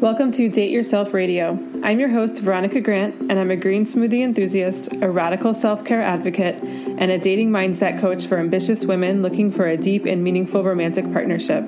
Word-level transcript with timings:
Welcome 0.00 0.32
to 0.32 0.48
Date 0.48 0.70
Yourself 0.70 1.12
Radio. 1.12 1.58
I'm 1.82 2.00
your 2.00 2.08
host, 2.08 2.38
Veronica 2.38 2.80
Grant, 2.80 3.20
and 3.20 3.32
I'm 3.32 3.50
a 3.50 3.56
green 3.56 3.84
smoothie 3.84 4.22
enthusiast, 4.22 4.88
a 5.02 5.10
radical 5.10 5.52
self 5.52 5.84
care 5.84 6.00
advocate, 6.00 6.54
and 6.62 7.10
a 7.10 7.18
dating 7.18 7.50
mindset 7.50 8.00
coach 8.00 8.26
for 8.26 8.38
ambitious 8.38 8.86
women 8.86 9.20
looking 9.20 9.50
for 9.50 9.66
a 9.66 9.76
deep 9.76 10.06
and 10.06 10.24
meaningful 10.24 10.64
romantic 10.64 11.12
partnership. 11.12 11.66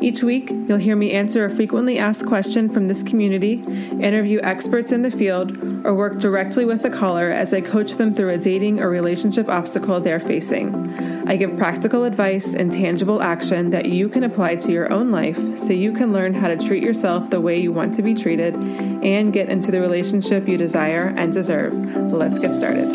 Each 0.00 0.24
week, 0.24 0.50
you'll 0.50 0.78
hear 0.78 0.96
me 0.96 1.12
answer 1.12 1.44
a 1.44 1.50
frequently 1.50 1.98
asked 1.98 2.26
question 2.26 2.68
from 2.68 2.88
this 2.88 3.04
community, 3.04 3.64
interview 4.00 4.40
experts 4.42 4.90
in 4.90 5.02
the 5.02 5.10
field, 5.10 5.56
or 5.84 5.94
work 5.94 6.18
directly 6.18 6.64
with 6.64 6.82
the 6.82 6.90
caller 6.90 7.30
as 7.30 7.52
I 7.52 7.60
coach 7.60 7.94
them 7.94 8.14
through 8.14 8.30
a 8.30 8.38
dating 8.38 8.80
or 8.80 8.88
relationship 8.88 9.48
obstacle 9.48 10.00
they're 10.00 10.20
facing. 10.20 10.88
I 11.28 11.36
give 11.36 11.56
practical 11.56 12.04
advice 12.04 12.54
and 12.54 12.72
tangible 12.72 13.22
action 13.22 13.70
that 13.70 13.86
you 13.86 14.08
can 14.08 14.24
apply 14.24 14.56
to 14.56 14.72
your 14.72 14.92
own 14.92 15.10
life 15.10 15.58
so 15.58 15.72
you 15.72 15.92
can 15.92 16.12
learn 16.12 16.32
how 16.32 16.48
to 16.48 16.56
treat 16.56 16.82
yourself 16.82 17.28
the 17.30 17.40
way 17.40 17.60
you 17.60 17.67
want 17.72 17.94
to 17.94 18.02
be 18.02 18.14
treated 18.14 18.54
and 18.56 19.32
get 19.32 19.48
into 19.48 19.70
the 19.70 19.80
relationship 19.80 20.48
you 20.48 20.56
desire 20.56 21.14
and 21.16 21.32
deserve. 21.32 21.74
Let's 21.74 22.38
get 22.38 22.54
started. 22.54 22.88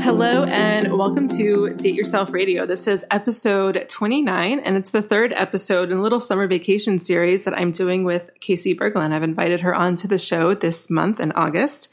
Hello, 0.00 0.44
and 0.44 0.96
welcome 0.96 1.28
to 1.28 1.74
Date 1.74 1.94
Yourself 1.94 2.32
Radio. 2.32 2.66
This 2.66 2.88
is 2.88 3.04
episode 3.10 3.84
29, 3.88 4.58
and 4.58 4.74
it's 4.74 4.90
the 4.90 5.02
third 5.02 5.32
episode 5.32 5.92
in 5.92 5.98
a 5.98 6.02
little 6.02 6.20
summer 6.20 6.46
vacation 6.46 6.98
series 6.98 7.44
that 7.44 7.56
I'm 7.56 7.70
doing 7.70 8.04
with 8.04 8.30
Casey 8.40 8.74
Berglund. 8.74 9.12
I've 9.12 9.22
invited 9.22 9.60
her 9.60 9.74
onto 9.74 10.08
the 10.08 10.18
show 10.18 10.54
this 10.54 10.90
month 10.90 11.20
in 11.20 11.30
August, 11.32 11.88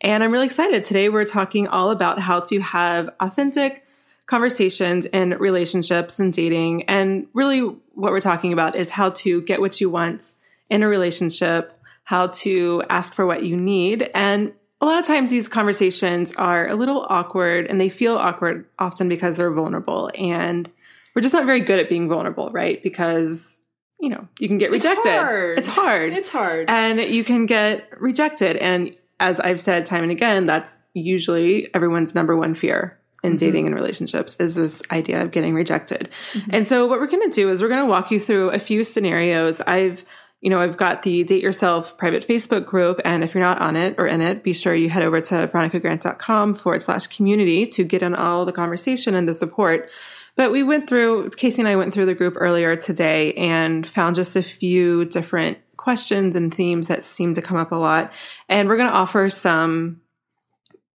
and 0.00 0.22
I'm 0.22 0.32
really 0.32 0.46
excited. 0.46 0.84
Today, 0.84 1.08
we're 1.08 1.24
talking 1.24 1.68
all 1.68 1.90
about 1.90 2.18
how 2.18 2.40
to 2.40 2.60
have 2.60 3.08
authentic 3.20 3.86
conversations 4.30 5.06
in 5.06 5.30
relationships 5.30 6.20
and 6.20 6.32
dating. 6.32 6.84
And 6.84 7.26
really, 7.34 7.60
what 7.60 8.12
we're 8.12 8.20
talking 8.20 8.52
about 8.52 8.76
is 8.76 8.88
how 8.88 9.10
to 9.10 9.42
get 9.42 9.60
what 9.60 9.80
you 9.80 9.90
want 9.90 10.30
in 10.70 10.84
a 10.84 10.88
relationship, 10.88 11.76
how 12.04 12.28
to 12.28 12.84
ask 12.88 13.12
for 13.12 13.26
what 13.26 13.42
you 13.42 13.56
need. 13.56 14.08
And 14.14 14.52
a 14.80 14.86
lot 14.86 15.00
of 15.00 15.04
times, 15.04 15.30
these 15.30 15.48
conversations 15.48 16.32
are 16.34 16.68
a 16.68 16.76
little 16.76 17.04
awkward 17.10 17.66
and 17.66 17.80
they 17.80 17.88
feel 17.88 18.16
awkward 18.16 18.66
often 18.78 19.08
because 19.08 19.36
they're 19.36 19.52
vulnerable. 19.52 20.12
And 20.16 20.70
we're 21.14 21.22
just 21.22 21.34
not 21.34 21.44
very 21.44 21.60
good 21.60 21.80
at 21.80 21.88
being 21.88 22.08
vulnerable, 22.08 22.50
right? 22.50 22.80
Because 22.84 23.60
you 23.98 24.08
know, 24.08 24.26
you 24.38 24.48
can 24.48 24.56
get 24.56 24.70
rejected. 24.70 25.10
It's 25.10 25.18
hard. 25.18 25.58
It's 25.58 25.68
hard. 25.68 26.12
It's 26.14 26.30
hard. 26.30 26.70
And 26.70 27.00
you 27.00 27.22
can 27.22 27.44
get 27.44 28.00
rejected. 28.00 28.56
And 28.56 28.96
as 29.18 29.38
I've 29.40 29.60
said 29.60 29.84
time 29.84 30.04
and 30.04 30.12
again, 30.12 30.46
that's 30.46 30.80
usually 30.94 31.68
everyone's 31.74 32.14
number 32.14 32.34
one 32.34 32.54
fear 32.54 32.99
in 33.22 33.32
mm-hmm. 33.32 33.36
dating 33.36 33.66
and 33.66 33.74
relationships 33.74 34.36
is 34.36 34.54
this 34.54 34.82
idea 34.90 35.22
of 35.22 35.30
getting 35.30 35.54
rejected. 35.54 36.08
Mm-hmm. 36.32 36.50
And 36.52 36.68
so 36.68 36.86
what 36.86 37.00
we're 37.00 37.06
going 37.06 37.28
to 37.28 37.34
do 37.34 37.48
is 37.48 37.62
we're 37.62 37.68
going 37.68 37.84
to 37.84 37.90
walk 37.90 38.10
you 38.10 38.20
through 38.20 38.50
a 38.50 38.58
few 38.58 38.84
scenarios. 38.84 39.60
I've 39.66 40.04
you 40.40 40.48
know, 40.48 40.60
I've 40.60 40.76
got 40.76 41.02
the 41.02 41.22
Date 41.24 41.42
Yourself 41.42 41.98
private 41.98 42.26
Facebook 42.26 42.64
group. 42.64 43.00
And 43.04 43.22
if 43.22 43.34
you're 43.34 43.44
not 43.44 43.60
on 43.60 43.76
it 43.76 43.96
or 43.98 44.06
in 44.06 44.22
it, 44.22 44.42
be 44.42 44.54
sure 44.54 44.74
you 44.74 44.88
head 44.88 45.02
over 45.02 45.20
to 45.20 45.46
veronicagrant.com 45.48 46.54
forward 46.54 46.82
slash 46.82 47.08
community 47.08 47.66
to 47.66 47.84
get 47.84 48.02
in 48.02 48.14
all 48.14 48.46
the 48.46 48.52
conversation 48.52 49.14
and 49.14 49.28
the 49.28 49.34
support. 49.34 49.90
But 50.36 50.52
we 50.52 50.62
went 50.62 50.88
through, 50.88 51.30
Casey 51.30 51.60
and 51.60 51.68
I 51.68 51.76
went 51.76 51.92
through 51.92 52.06
the 52.06 52.14
group 52.14 52.34
earlier 52.38 52.74
today 52.74 53.34
and 53.34 53.86
found 53.86 54.16
just 54.16 54.36
a 54.36 54.42
few 54.42 55.04
different 55.04 55.58
questions 55.76 56.36
and 56.36 56.52
themes 56.52 56.86
that 56.86 57.04
seem 57.04 57.34
to 57.34 57.42
come 57.42 57.58
up 57.58 57.72
a 57.72 57.76
lot. 57.76 58.12
And 58.48 58.68
we're 58.68 58.78
going 58.78 58.90
to 58.90 58.96
offer 58.96 59.28
some 59.28 60.00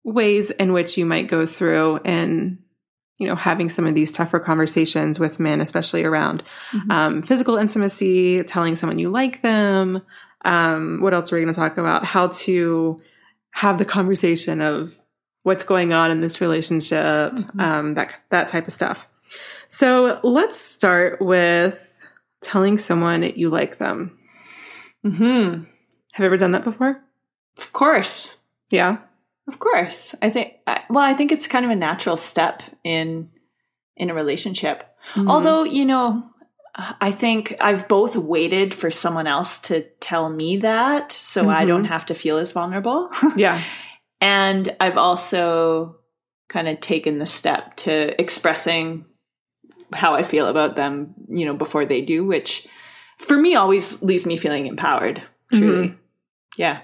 ways 0.04 0.52
in 0.52 0.74
which 0.74 0.98
you 0.98 1.06
might 1.06 1.28
go 1.28 1.46
through 1.46 1.98
and 2.04 2.58
you 3.18 3.28
know 3.28 3.36
having 3.36 3.70
some 3.70 3.86
of 3.86 3.94
these 3.94 4.12
tougher 4.12 4.40
conversations 4.40 5.20
with 5.20 5.40
men 5.40 5.62
especially 5.62 6.04
around 6.04 6.42
um, 6.90 7.22
physical 7.22 7.58
intimacy 7.58 8.44
telling 8.44 8.76
someone 8.76 9.00
you 9.00 9.10
like 9.10 9.42
them. 9.42 10.02
Um, 10.44 11.02
what 11.02 11.14
else 11.14 11.32
are 11.32 11.36
we 11.36 11.44
going 11.44 11.54
to 11.54 11.60
talk 11.60 11.78
about? 11.78 12.04
How 12.04 12.28
to 12.28 12.98
have 13.52 13.78
the 13.78 13.86
conversation 13.86 14.60
of 14.60 14.98
what's 15.44 15.64
going 15.64 15.94
on 15.94 16.10
in 16.10 16.22
this 16.22 16.42
relationship 16.42 17.34
um, 17.60 17.94
that 17.94 18.14
that 18.30 18.48
type 18.48 18.68
of 18.68 18.74
stuff. 18.74 19.08
So 19.68 20.20
let's 20.24 20.58
start 20.58 21.22
with 21.22 22.00
telling 22.42 22.78
someone 22.78 23.22
you 23.22 23.50
like 23.50 23.78
them. 23.78 24.18
Hmm 25.04 25.64
have 26.12 26.24
you 26.24 26.26
ever 26.26 26.38
done 26.38 26.52
that 26.52 26.64
before? 26.64 27.02
Of 27.58 27.74
course. 27.74 28.38
yeah 28.70 28.98
Of 29.52 29.60
course. 29.60 30.16
I 30.22 30.30
think 30.30 30.54
well, 30.90 31.04
I 31.04 31.14
think 31.14 31.32
it's 31.32 31.48
kind 31.48 31.66
of 31.66 31.72
a 31.72 31.76
natural 31.76 32.18
step 32.18 32.64
in 32.84 33.30
in 33.98 34.10
a 34.10 34.14
relationship. 34.14 34.84
Mm-hmm. 35.14 35.30
Although, 35.30 35.64
you 35.64 35.86
know, 35.86 36.24
I 36.76 37.12
think 37.12 37.56
I've 37.60 37.88
both 37.88 38.16
waited 38.16 38.74
for 38.74 38.92
someone 38.92 39.28
else 39.28 39.60
to 39.60 39.82
tell 40.00 40.30
me 40.30 40.58
that 40.58 41.12
so 41.12 41.50
I 41.50 41.60
mm-hmm. 41.60 41.68
don't 41.68 41.86
have 41.86 42.06
to 42.08 42.16
feel 42.16 42.38
as 42.38 42.52
vulnerable. 42.52 43.12
yeah 43.36 43.62
and 44.22 44.74
I've 44.80 44.98
also 44.98 45.98
kind 46.48 46.68
of 46.68 46.80
taken 46.80 47.18
the 47.18 47.26
step 47.26 47.76
to 47.78 48.22
expressing 48.22 49.06
how 49.92 50.14
I 50.14 50.24
feel 50.24 50.48
about 50.48 50.76
them, 50.76 51.16
you 51.28 51.46
know, 51.46 51.56
before 51.56 51.86
they 51.86 52.02
do, 52.02 52.24
which 52.24 52.68
for 53.18 53.36
me 53.36 53.56
always 53.56 54.02
leaves 54.04 54.26
me 54.26 54.38
feeling 54.38 54.68
empowered, 54.68 55.24
truly. 55.52 55.88
Mm-hmm. 55.90 55.98
Yeah. 56.58 56.82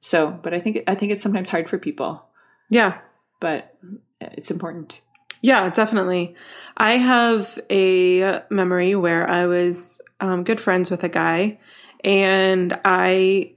So, 0.00 0.30
but 0.30 0.54
I 0.54 0.58
think 0.58 0.78
I 0.86 0.94
think 0.94 1.12
it's 1.12 1.22
sometimes 1.22 1.50
hard 1.50 1.68
for 1.68 1.78
people, 1.78 2.24
yeah 2.68 2.98
but 3.40 3.74
it's 4.20 4.50
important. 4.50 5.00
Yeah, 5.42 5.70
definitely. 5.70 6.36
I 6.76 6.98
have 6.98 7.58
a 7.70 8.42
memory 8.50 8.94
where 8.94 9.28
I 9.28 9.46
was 9.46 10.00
um, 10.20 10.44
good 10.44 10.60
friends 10.60 10.90
with 10.90 11.02
a 11.02 11.08
guy, 11.08 11.58
and 12.04 12.78
I 12.84 13.54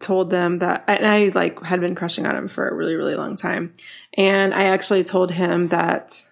told 0.00 0.30
them 0.30 0.58
that, 0.58 0.84
and 0.88 1.06
I 1.06 1.28
like 1.28 1.62
had 1.62 1.80
been 1.80 1.94
crushing 1.94 2.26
on 2.26 2.36
him 2.36 2.48
for 2.48 2.68
a 2.68 2.74
really, 2.74 2.96
really 2.96 3.14
long 3.14 3.36
time, 3.36 3.74
and 4.14 4.52
I 4.52 4.64
actually 4.64 5.04
told 5.04 5.30
him 5.30 5.68
that 5.68 6.24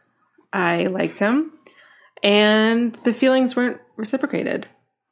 I 0.52 0.87
liked 0.87 1.20
him, 1.20 1.52
and 2.23 2.96
the 3.05 3.14
feelings 3.14 3.55
weren't 3.55 3.81
reciprocated, 3.96 4.67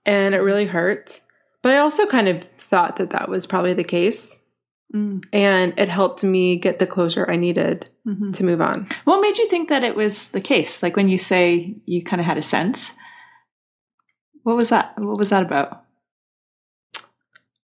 and 0.04 0.34
it 0.34 0.40
really 0.40 0.66
hurt. 0.66 1.20
But 1.64 1.72
I 1.72 1.78
also 1.78 2.06
kind 2.06 2.28
of 2.28 2.44
thought 2.58 2.96
that 2.96 3.10
that 3.10 3.28
was 3.28 3.46
probably 3.46 3.72
the 3.72 3.84
case 3.84 4.36
And 5.32 5.74
it 5.76 5.88
helped 5.88 6.22
me 6.22 6.56
get 6.56 6.78
the 6.78 6.86
closure 6.86 7.28
I 7.28 7.34
needed 7.36 7.88
to 8.34 8.44
move 8.44 8.60
on. 8.60 8.86
What 9.04 9.20
made 9.20 9.38
you 9.38 9.46
think 9.48 9.68
that 9.70 9.82
it 9.82 9.96
was 9.96 10.28
the 10.28 10.40
case? 10.40 10.82
Like 10.82 10.94
when 10.94 11.08
you 11.08 11.18
say 11.18 11.74
you 11.86 12.04
kind 12.04 12.20
of 12.20 12.26
had 12.26 12.38
a 12.38 12.42
sense, 12.42 12.92
what 14.44 14.56
was 14.56 14.68
that? 14.68 14.96
What 14.98 15.18
was 15.18 15.30
that 15.30 15.42
about? 15.42 15.82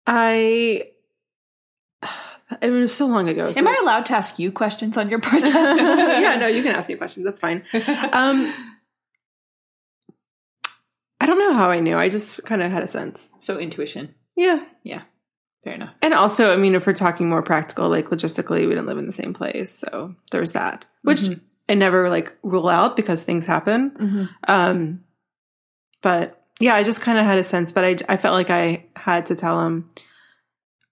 I 0.06 0.84
it 2.62 2.70
was 2.70 2.96
so 2.96 3.08
long 3.08 3.28
ago. 3.28 3.52
so 3.52 3.60
Am 3.60 3.68
I 3.68 3.78
allowed 3.82 4.06
to 4.06 4.14
ask 4.14 4.40
you 4.40 4.52
questions 4.52 4.96
on 4.96 5.10
your 5.10 5.20
podcast? 5.30 5.78
yeah, 6.22 6.38
no, 6.40 6.48
you 6.48 6.64
can 6.64 6.76
ask 6.76 6.88
me 6.88 6.96
questions. 6.96 7.26
That's 7.26 7.40
fine. 7.42 7.64
Um, 8.14 8.54
don't 11.28 11.40
know 11.40 11.54
how 11.54 11.70
I 11.70 11.80
knew. 11.80 11.98
I 11.98 12.10
just 12.10 12.44
kind 12.46 12.62
of 12.62 12.72
had 12.72 12.84
a 12.84 12.88
sense. 12.88 13.30
So 13.38 13.60
intuition. 13.60 14.16
Yeah. 14.36 14.64
Yeah. 14.84 15.04
Fair 15.64 15.74
enough. 15.74 15.94
And 16.02 16.14
also, 16.14 16.54
I 16.54 16.58
mean, 16.58 16.74
if 16.74 16.88
we're 16.88 16.94
talking 16.94 17.28
more 17.28 17.44
practical, 17.44 17.90
like 17.90 18.06
logistically, 18.06 18.62
we 18.62 18.70
didn't 18.70 18.86
live 18.86 18.98
in 18.98 19.06
the 19.06 19.12
same 19.12 19.34
place. 19.34 19.72
So 19.72 20.16
there's 20.32 20.54
that, 20.54 20.86
which 21.02 21.20
mm-hmm. 21.20 21.44
I 21.68 21.74
never 21.74 22.10
like 22.10 22.36
rule 22.44 22.70
out 22.70 22.96
because 22.96 23.24
things 23.24 23.46
happen. 23.46 23.92
Mm-hmm. 23.92 24.26
Um, 24.48 25.04
but 26.02 26.46
yeah, 26.60 26.76
I 26.76 26.84
just 26.84 27.02
kind 27.02 27.18
of 27.18 27.26
had 27.26 27.40
a 27.40 27.44
sense, 27.44 27.74
but 27.74 27.84
I, 27.84 27.98
I 28.08 28.18
felt 28.18 28.34
like 28.34 28.50
I 28.50 28.86
had 28.96 29.26
to 29.28 29.36
tell 29.36 29.66
him 29.66 29.90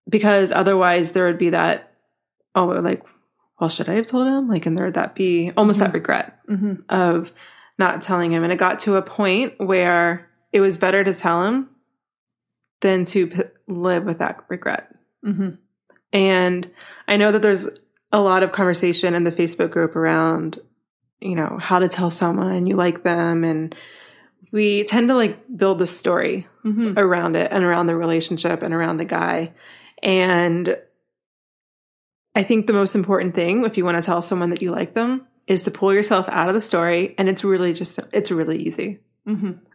because 0.09 0.51
otherwise 0.51 1.11
there 1.11 1.25
would 1.27 1.37
be 1.37 1.51
that, 1.51 1.93
oh, 2.53 2.65
like, 2.65 3.03
well, 3.59 3.69
should 3.69 3.87
I 3.87 3.93
have 3.93 4.07
told 4.07 4.27
him? 4.27 4.49
Like, 4.49 4.65
and 4.65 4.77
there 4.77 4.85
would 4.85 4.95
that 4.95 5.15
be 5.15 5.51
almost 5.55 5.79
that 5.79 5.87
mm-hmm. 5.87 5.95
regret 5.95 6.39
of 6.89 7.31
not 7.77 8.01
telling 8.01 8.31
him. 8.31 8.43
And 8.43 8.51
it 8.51 8.57
got 8.57 8.81
to 8.81 8.95
a 8.95 9.01
point 9.01 9.53
where 9.57 10.24
it 10.55 10.61
was 10.61 10.77
better 10.77 11.03
to 11.03 11.13
tell 11.13 11.43
him 11.43 11.69
than 12.79 13.03
to 13.03 13.27
p- 13.27 13.41
live 13.67 14.05
with 14.05 14.19
that 14.19 14.45
regret. 14.47 14.89
Mm-hmm. 15.25 15.55
And 16.13 16.71
I 17.09 17.17
know 17.17 17.33
that 17.33 17.41
there's 17.41 17.67
a 18.13 18.21
lot 18.21 18.41
of 18.41 18.53
conversation 18.53 19.15
in 19.15 19.25
the 19.25 19.33
Facebook 19.33 19.71
group 19.71 19.97
around, 19.97 20.61
you 21.19 21.35
know, 21.35 21.57
how 21.59 21.79
to 21.79 21.89
tell 21.89 22.09
someone 22.09 22.67
you 22.67 22.77
like 22.77 23.03
them. 23.03 23.43
And 23.43 23.75
we 24.53 24.85
tend 24.85 25.09
to 25.09 25.15
like 25.15 25.43
build 25.57 25.79
the 25.79 25.85
story 25.85 26.47
mm-hmm. 26.63 26.97
around 26.97 27.35
it 27.35 27.51
and 27.51 27.65
around 27.65 27.87
the 27.87 27.95
relationship 27.97 28.63
and 28.63 28.73
around 28.73 28.95
the 28.95 29.03
guy. 29.03 29.51
And 30.01 30.77
I 32.33 32.43
think 32.43 32.65
the 32.65 32.71
most 32.71 32.95
important 32.95 33.35
thing, 33.35 33.65
if 33.65 33.75
you 33.75 33.83
want 33.83 33.97
to 33.97 34.03
tell 34.03 34.21
someone 34.21 34.51
that 34.51 34.61
you 34.61 34.71
like 34.71 34.93
them, 34.93 35.27
is 35.47 35.63
to 35.63 35.71
pull 35.71 35.93
yourself 35.93 36.29
out 36.29 36.47
of 36.47 36.53
the 36.53 36.61
story. 36.61 37.13
And 37.17 37.27
it's 37.27 37.43
really 37.43 37.73
just, 37.73 37.99
it's 38.13 38.31
really 38.31 38.63
easy. 38.63 39.01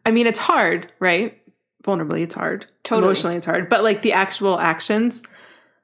I 0.07 0.11
mean, 0.11 0.27
it's 0.27 0.39
hard, 0.39 0.93
right? 1.01 1.37
Vulnerably, 1.85 2.23
it's 2.23 2.35
hard. 2.35 2.67
Totally. 2.85 3.11
Emotionally, 3.11 3.37
it's 3.37 3.47
hard. 3.47 3.69
But 3.69 3.83
like 3.83 4.03
the 4.03 4.13
actual 4.13 4.59
actions 4.59 5.23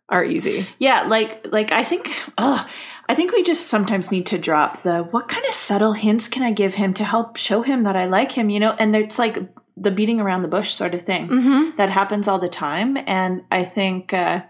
are 0.08 0.24
easy. 0.24 0.66
Yeah, 0.78 1.02
like 1.02 1.46
like 1.50 1.72
I 1.72 1.82
think 1.82 2.10
oh, 2.38 2.66
I 3.08 3.14
think 3.14 3.32
we 3.32 3.42
just 3.42 3.68
sometimes 3.68 4.10
need 4.10 4.26
to 4.26 4.38
drop 4.38 4.82
the 4.82 5.02
what 5.04 5.28
kind 5.28 5.44
of 5.46 5.52
subtle 5.52 5.92
hints 5.92 6.28
can 6.28 6.42
I 6.42 6.52
give 6.52 6.74
him 6.74 6.92
to 6.94 7.04
help 7.04 7.36
show 7.36 7.62
him 7.62 7.84
that 7.84 7.96
I 7.96 8.06
like 8.06 8.32
him, 8.32 8.50
you 8.50 8.60
know? 8.60 8.72
And 8.72 8.94
it's 8.94 9.18
like 9.18 9.38
the 9.76 9.90
beating 9.90 10.20
around 10.20 10.42
the 10.42 10.48
bush 10.48 10.72
sort 10.72 10.94
of 10.94 11.02
thing 11.02 11.28
that 11.76 11.90
happens 11.90 12.28
all 12.28 12.38
the 12.38 12.48
time. 12.48 12.96
And 13.06 13.44
I 13.50 13.64
think 13.64 14.12
uh, 14.12 14.42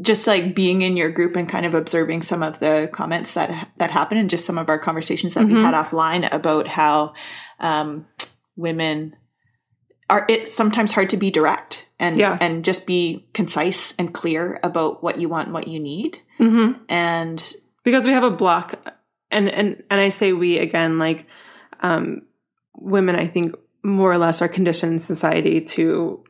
just 0.00 0.26
like 0.26 0.54
being 0.54 0.82
in 0.82 0.96
your 0.96 1.10
group 1.10 1.36
and 1.36 1.48
kind 1.48 1.66
of 1.66 1.74
observing 1.74 2.22
some 2.22 2.42
of 2.42 2.58
the 2.58 2.88
comments 2.92 3.34
that 3.34 3.68
that 3.76 3.90
happen 3.90 4.16
and 4.16 4.30
just 4.30 4.46
some 4.46 4.58
of 4.58 4.70
our 4.70 4.78
conversations 4.78 5.34
that 5.34 5.46
we 5.46 5.54
had 5.54 5.74
offline 5.74 6.32
about 6.32 6.68
how 6.68 7.14
um, 7.58 8.06
women 8.60 9.16
are 10.08 10.26
it's 10.28 10.52
sometimes 10.52 10.92
hard 10.92 11.08
to 11.10 11.16
be 11.16 11.30
direct 11.30 11.88
and 11.98 12.16
Yeah. 12.16 12.36
and 12.40 12.64
just 12.64 12.86
be 12.86 13.28
concise 13.32 13.94
and 13.98 14.12
clear 14.12 14.58
about 14.62 15.02
what 15.02 15.18
you 15.20 15.28
want 15.28 15.46
and 15.48 15.54
what 15.54 15.68
you 15.68 15.78
need. 15.80 16.18
Mm-hmm. 16.38 16.82
and 16.88 17.52
because 17.84 18.04
we 18.04 18.12
have 18.12 18.24
a 18.24 18.30
block 18.30 18.74
and 19.30 19.48
and 19.48 19.82
and 19.90 20.00
I 20.00 20.08
say 20.08 20.32
we 20.32 20.58
again 20.58 20.98
like 20.98 21.26
um 21.80 22.22
women 22.76 23.16
I 23.16 23.26
think 23.26 23.54
more 23.82 24.10
or 24.12 24.18
less 24.18 24.42
are 24.42 24.48
conditioned 24.48 24.92
in 24.92 24.98
society 24.98 25.60
to 25.76 26.24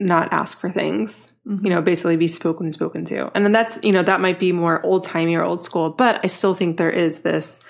not 0.00 0.32
ask 0.32 0.58
for 0.60 0.68
things 0.70 1.32
you 1.46 1.70
know 1.70 1.80
basically 1.82 2.16
be 2.16 2.26
spoken 2.26 2.72
spoken 2.72 3.04
to. 3.04 3.30
And 3.34 3.44
then 3.44 3.52
that's 3.52 3.78
you 3.82 3.92
know 3.92 4.02
that 4.02 4.20
might 4.20 4.40
be 4.40 4.50
more 4.52 4.84
old 4.84 5.04
timey 5.04 5.34
or 5.36 5.44
old 5.44 5.62
school 5.62 5.90
but 5.90 6.20
I 6.24 6.26
still 6.28 6.54
think 6.54 6.76
there 6.76 6.90
is 6.90 7.20
this 7.20 7.60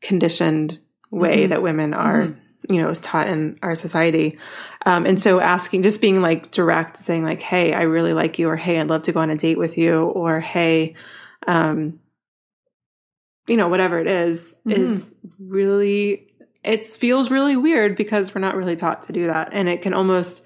conditioned 0.00 0.78
way 1.10 1.46
that 1.48 1.62
women 1.62 1.92
are 1.92 2.34
you 2.68 2.80
know 2.80 2.88
is 2.88 3.00
taught 3.00 3.28
in 3.28 3.58
our 3.62 3.74
society. 3.74 4.38
Um, 4.86 5.06
and 5.06 5.20
so 5.20 5.40
asking 5.40 5.82
just 5.82 6.00
being 6.00 6.20
like 6.20 6.50
direct 6.50 7.02
saying 7.02 7.24
like 7.24 7.42
hey 7.42 7.74
i 7.74 7.82
really 7.82 8.14
like 8.14 8.38
you 8.38 8.48
or 8.48 8.56
hey 8.56 8.80
i'd 8.80 8.88
love 8.88 9.02
to 9.02 9.12
go 9.12 9.20
on 9.20 9.28
a 9.28 9.36
date 9.36 9.58
with 9.58 9.76
you 9.76 10.04
or 10.04 10.40
hey 10.40 10.94
um, 11.46 12.00
you 13.46 13.56
know 13.56 13.68
whatever 13.68 13.98
it 13.98 14.06
is, 14.06 14.54
is 14.66 15.14
really 15.38 16.28
it 16.62 16.86
feels 16.86 17.30
really 17.30 17.56
weird 17.56 17.96
because 17.96 18.34
we're 18.34 18.40
not 18.40 18.54
really 18.54 18.76
taught 18.76 19.04
to 19.04 19.12
do 19.12 19.26
that. 19.26 19.48
And 19.52 19.68
it 19.68 19.82
can 19.82 19.94
almost 19.94 20.44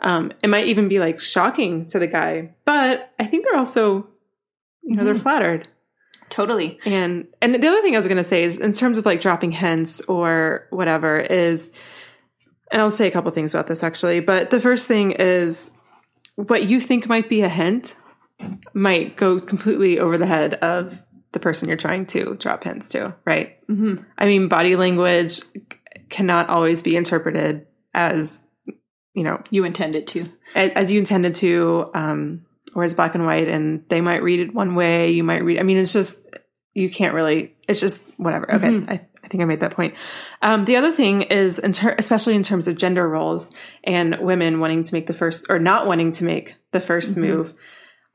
um, 0.00 0.32
it 0.42 0.48
might 0.48 0.66
even 0.66 0.88
be 0.88 1.00
like 1.00 1.18
shocking 1.20 1.86
to 1.86 1.98
the 1.98 2.06
guy. 2.06 2.54
But 2.64 3.12
i 3.18 3.24
think 3.24 3.44
they're 3.44 3.56
also 3.56 4.06
you 4.82 4.96
know 4.96 5.04
they're 5.04 5.14
flattered 5.14 5.66
totally 6.34 6.80
and 6.84 7.28
and 7.40 7.54
the 7.54 7.68
other 7.68 7.80
thing 7.80 7.94
I 7.94 7.98
was 7.98 8.08
going 8.08 8.18
to 8.18 8.24
say 8.24 8.42
is 8.42 8.58
in 8.58 8.72
terms 8.72 8.98
of 8.98 9.06
like 9.06 9.20
dropping 9.20 9.52
hints 9.52 10.00
or 10.02 10.66
whatever 10.70 11.20
is 11.20 11.70
and 12.72 12.82
I'll 12.82 12.90
say 12.90 13.06
a 13.06 13.10
couple 13.12 13.30
things 13.30 13.54
about 13.54 13.68
this 13.68 13.84
actually, 13.84 14.18
but 14.18 14.50
the 14.50 14.60
first 14.60 14.88
thing 14.88 15.12
is 15.12 15.70
what 16.34 16.64
you 16.64 16.80
think 16.80 17.06
might 17.06 17.28
be 17.28 17.42
a 17.42 17.48
hint 17.48 17.94
might 18.72 19.16
go 19.16 19.38
completely 19.38 20.00
over 20.00 20.18
the 20.18 20.26
head 20.26 20.54
of 20.54 21.00
the 21.30 21.38
person 21.38 21.68
you're 21.68 21.76
trying 21.76 22.06
to 22.06 22.34
drop 22.34 22.64
hints 22.64 22.88
to, 22.90 23.14
right? 23.24 23.64
Mm-hmm. 23.68 24.02
I 24.18 24.26
mean, 24.26 24.48
body 24.48 24.74
language 24.74 25.40
cannot 26.08 26.48
always 26.48 26.82
be 26.82 26.96
interpreted 26.96 27.66
as 27.94 28.42
you 29.14 29.22
know 29.22 29.40
you 29.50 29.64
intended 29.64 30.08
to 30.08 30.26
as 30.56 30.90
you 30.90 30.98
intended 30.98 31.36
to, 31.36 31.90
um, 31.94 32.44
or 32.74 32.82
as 32.82 32.94
black 32.94 33.14
and 33.14 33.24
white, 33.24 33.48
and 33.48 33.84
they 33.88 34.00
might 34.00 34.22
read 34.22 34.40
it 34.40 34.54
one 34.54 34.74
way, 34.74 35.10
you 35.10 35.22
might 35.22 35.44
read. 35.44 35.60
I 35.60 35.62
mean, 35.62 35.76
it's 35.76 35.92
just 35.92 36.18
you 36.74 36.90
can't 36.90 37.14
really. 37.14 37.54
It's 37.68 37.80
just 37.80 38.04
whatever. 38.16 38.52
Okay, 38.54 38.84
I, 38.88 39.00
I 39.24 39.28
think 39.28 39.42
I 39.42 39.46
made 39.46 39.60
that 39.60 39.72
point. 39.72 39.96
Um, 40.42 40.64
the 40.64 40.76
other 40.76 40.92
thing 40.92 41.22
is, 41.22 41.58
in 41.58 41.72
ter- 41.72 41.94
especially 41.98 42.34
in 42.34 42.42
terms 42.42 42.68
of 42.68 42.76
gender 42.76 43.08
roles 43.08 43.52
and 43.84 44.18
women 44.20 44.60
wanting 44.60 44.82
to 44.82 44.94
make 44.94 45.06
the 45.06 45.14
first 45.14 45.46
or 45.48 45.58
not 45.58 45.86
wanting 45.86 46.12
to 46.12 46.24
make 46.24 46.56
the 46.72 46.80
1st 46.80 47.16
move, 47.16 47.54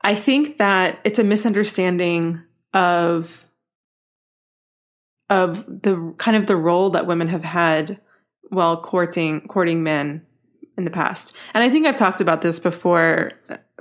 I 0.02 0.14
think 0.14 0.58
that 0.58 1.00
it's 1.04 1.18
a 1.18 1.24
misunderstanding 1.24 2.42
of 2.72 3.44
of 5.28 5.64
the 5.82 6.14
kind 6.18 6.36
of 6.36 6.46
the 6.46 6.56
role 6.56 6.90
that 6.90 7.06
women 7.06 7.28
have 7.28 7.44
had 7.44 8.00
while 8.50 8.80
courting 8.80 9.46
courting 9.48 9.82
men 9.82 10.26
in 10.76 10.84
the 10.84 10.90
past. 10.90 11.36
And 11.54 11.64
I 11.64 11.70
think 11.70 11.86
I've 11.86 11.94
talked 11.94 12.20
about 12.20 12.42
this 12.42 12.58
before, 12.58 13.32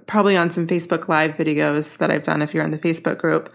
probably 0.05 0.37
on 0.37 0.51
some 0.51 0.67
Facebook 0.67 1.07
Live 1.07 1.35
videos 1.35 1.97
that 1.97 2.11
I've 2.11 2.23
done 2.23 2.41
if 2.41 2.53
you're 2.53 2.63
in 2.63 2.71
the 2.71 2.77
Facebook 2.77 3.17
group. 3.17 3.53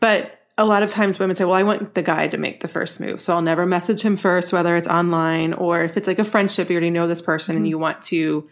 But 0.00 0.35
a 0.58 0.64
lot 0.64 0.82
of 0.82 0.90
times 0.90 1.18
women 1.18 1.36
say, 1.36 1.44
well, 1.44 1.54
I 1.54 1.62
want 1.62 1.94
the 1.94 2.02
guy 2.02 2.28
to 2.28 2.38
make 2.38 2.60
the 2.60 2.68
first 2.68 2.98
move. 3.00 3.20
So 3.20 3.34
I'll 3.34 3.42
never 3.42 3.66
message 3.66 4.00
him 4.00 4.16
first, 4.16 4.52
whether 4.52 4.74
it's 4.74 4.88
online 4.88 5.52
or 5.52 5.82
if 5.82 5.96
it's 5.96 6.08
like 6.08 6.18
a 6.18 6.24
friendship, 6.24 6.70
you 6.70 6.74
already 6.74 6.90
know 6.90 7.06
this 7.06 7.22
person 7.22 7.56
and 7.56 7.68
you 7.68 7.78
want 7.78 8.02
to 8.04 8.48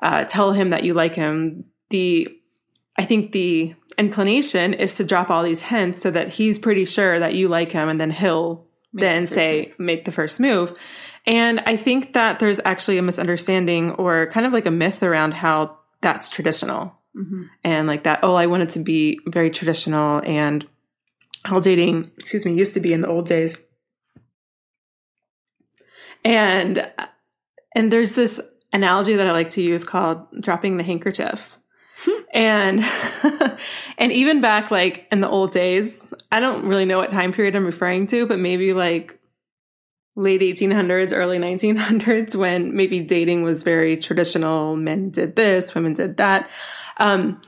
uh, 0.00 0.24
tell 0.24 0.52
him 0.52 0.70
that 0.70 0.84
you 0.84 0.94
like 0.94 1.14
him. 1.14 1.64
The, 1.88 2.28
I 2.96 3.04
think 3.04 3.32
the 3.32 3.74
inclination 3.98 4.74
is 4.74 4.94
to 4.96 5.04
drop 5.04 5.28
all 5.28 5.42
these 5.42 5.62
hints 5.62 6.00
so 6.00 6.10
that 6.12 6.28
he's 6.28 6.58
pretty 6.58 6.84
sure 6.84 7.18
that 7.18 7.34
you 7.34 7.48
like 7.48 7.72
him 7.72 7.88
and 7.88 8.00
then 8.00 8.12
he'll 8.12 8.66
then 8.92 9.26
say, 9.26 9.72
make 9.78 10.04
the 10.04 10.12
first 10.12 10.38
move. 10.40 10.74
And 11.26 11.60
I 11.60 11.76
think 11.76 12.12
that 12.14 12.38
there's 12.38 12.60
actually 12.64 12.98
a 12.98 13.02
misunderstanding 13.02 13.92
or 13.92 14.26
kind 14.28 14.46
of 14.46 14.52
like 14.52 14.66
a 14.66 14.70
myth 14.70 15.02
around 15.02 15.34
how 15.34 15.78
that's 16.00 16.28
traditional. 16.28 16.96
And 17.64 17.88
like 17.88 18.04
that, 18.04 18.20
oh, 18.22 18.34
I 18.34 18.46
want 18.46 18.62
it 18.62 18.70
to 18.70 18.80
be 18.80 19.18
very 19.26 19.50
traditional 19.50 20.22
and 20.24 20.66
how 21.44 21.60
dating, 21.60 22.10
excuse 22.18 22.44
me, 22.44 22.54
used 22.54 22.74
to 22.74 22.80
be 22.80 22.92
in 22.92 23.00
the 23.00 23.08
old 23.08 23.26
days. 23.26 23.56
And 26.24 26.90
and 27.74 27.92
there's 27.92 28.14
this 28.14 28.40
analogy 28.72 29.14
that 29.14 29.26
I 29.26 29.32
like 29.32 29.50
to 29.50 29.62
use 29.62 29.84
called 29.84 30.26
dropping 30.40 30.76
the 30.76 30.82
handkerchief. 30.84 31.56
and 32.32 32.84
and 33.98 34.12
even 34.12 34.40
back 34.40 34.70
like 34.70 35.06
in 35.10 35.20
the 35.20 35.28
old 35.28 35.52
days, 35.52 36.04
I 36.30 36.40
don't 36.40 36.66
really 36.66 36.84
know 36.84 36.98
what 36.98 37.10
time 37.10 37.32
period 37.32 37.56
I'm 37.56 37.66
referring 37.66 38.06
to, 38.08 38.26
but 38.26 38.38
maybe 38.38 38.72
like 38.72 39.18
late 40.16 40.40
1800s, 40.40 41.12
early 41.14 41.38
1900s, 41.38 42.36
when 42.36 42.74
maybe 42.74 43.00
dating 43.00 43.42
was 43.42 43.62
very 43.62 43.96
traditional. 43.96 44.76
Men 44.76 45.10
did 45.10 45.36
this, 45.36 45.74
women 45.74 45.94
did 45.94 46.16
that. 46.18 46.50
Um, 46.98 47.40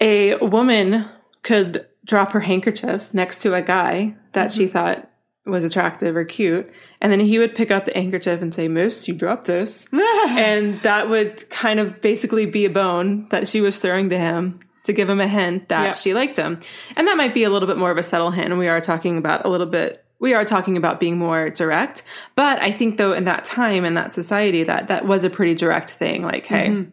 a 0.00 0.36
woman 0.36 1.08
could 1.42 1.86
drop 2.06 2.32
her 2.32 2.40
handkerchief 2.40 3.12
next 3.12 3.42
to 3.42 3.54
a 3.54 3.60
guy 3.60 4.16
that 4.32 4.52
she 4.52 4.64
mm-hmm. 4.64 4.72
thought 4.72 5.10
was 5.44 5.64
attractive 5.64 6.16
or 6.16 6.24
cute. 6.24 6.70
And 7.00 7.12
then 7.12 7.20
he 7.20 7.38
would 7.38 7.54
pick 7.54 7.70
up 7.70 7.84
the 7.84 7.92
handkerchief 7.92 8.40
and 8.42 8.54
say, 8.54 8.68
Moose, 8.68 9.06
you 9.06 9.14
dropped 9.14 9.46
this. 9.46 9.86
and 9.92 10.80
that 10.82 11.08
would 11.08 11.48
kind 11.50 11.78
of 11.78 12.00
basically 12.00 12.46
be 12.46 12.64
a 12.64 12.70
bone 12.70 13.28
that 13.30 13.48
she 13.48 13.60
was 13.60 13.78
throwing 13.78 14.10
to 14.10 14.18
him 14.18 14.60
to 14.84 14.92
give 14.92 15.08
him 15.08 15.20
a 15.20 15.28
hint 15.28 15.68
that 15.68 15.84
Yeah. 15.84 15.92
she 15.92 16.14
liked 16.14 16.36
him. 16.36 16.58
And 16.96 17.06
that 17.08 17.16
might 17.16 17.34
be 17.34 17.44
a 17.44 17.50
little 17.50 17.68
bit 17.68 17.76
more 17.76 17.90
of 17.90 17.98
a 17.98 18.02
subtle 18.02 18.30
hint. 18.30 18.50
And 18.50 18.58
we 18.58 18.68
are 18.68 18.80
talking 18.80 19.18
about 19.18 19.44
a 19.44 19.48
little 19.48 19.66
bit, 19.66 20.04
we 20.18 20.34
are 20.34 20.44
talking 20.44 20.76
about 20.76 20.98
being 20.98 21.18
more 21.18 21.50
direct. 21.50 22.02
But 22.34 22.60
I 22.62 22.72
think 22.72 22.96
though 22.96 23.12
in 23.12 23.24
that 23.24 23.44
time 23.44 23.84
in 23.84 23.94
that 23.94 24.12
society 24.12 24.64
that 24.64 24.88
that 24.88 25.06
was 25.06 25.24
a 25.24 25.30
pretty 25.30 25.54
direct 25.54 25.90
thing. 25.90 26.22
Like, 26.22 26.46
hey, 26.46 26.68
mm-hmm. 26.68 26.90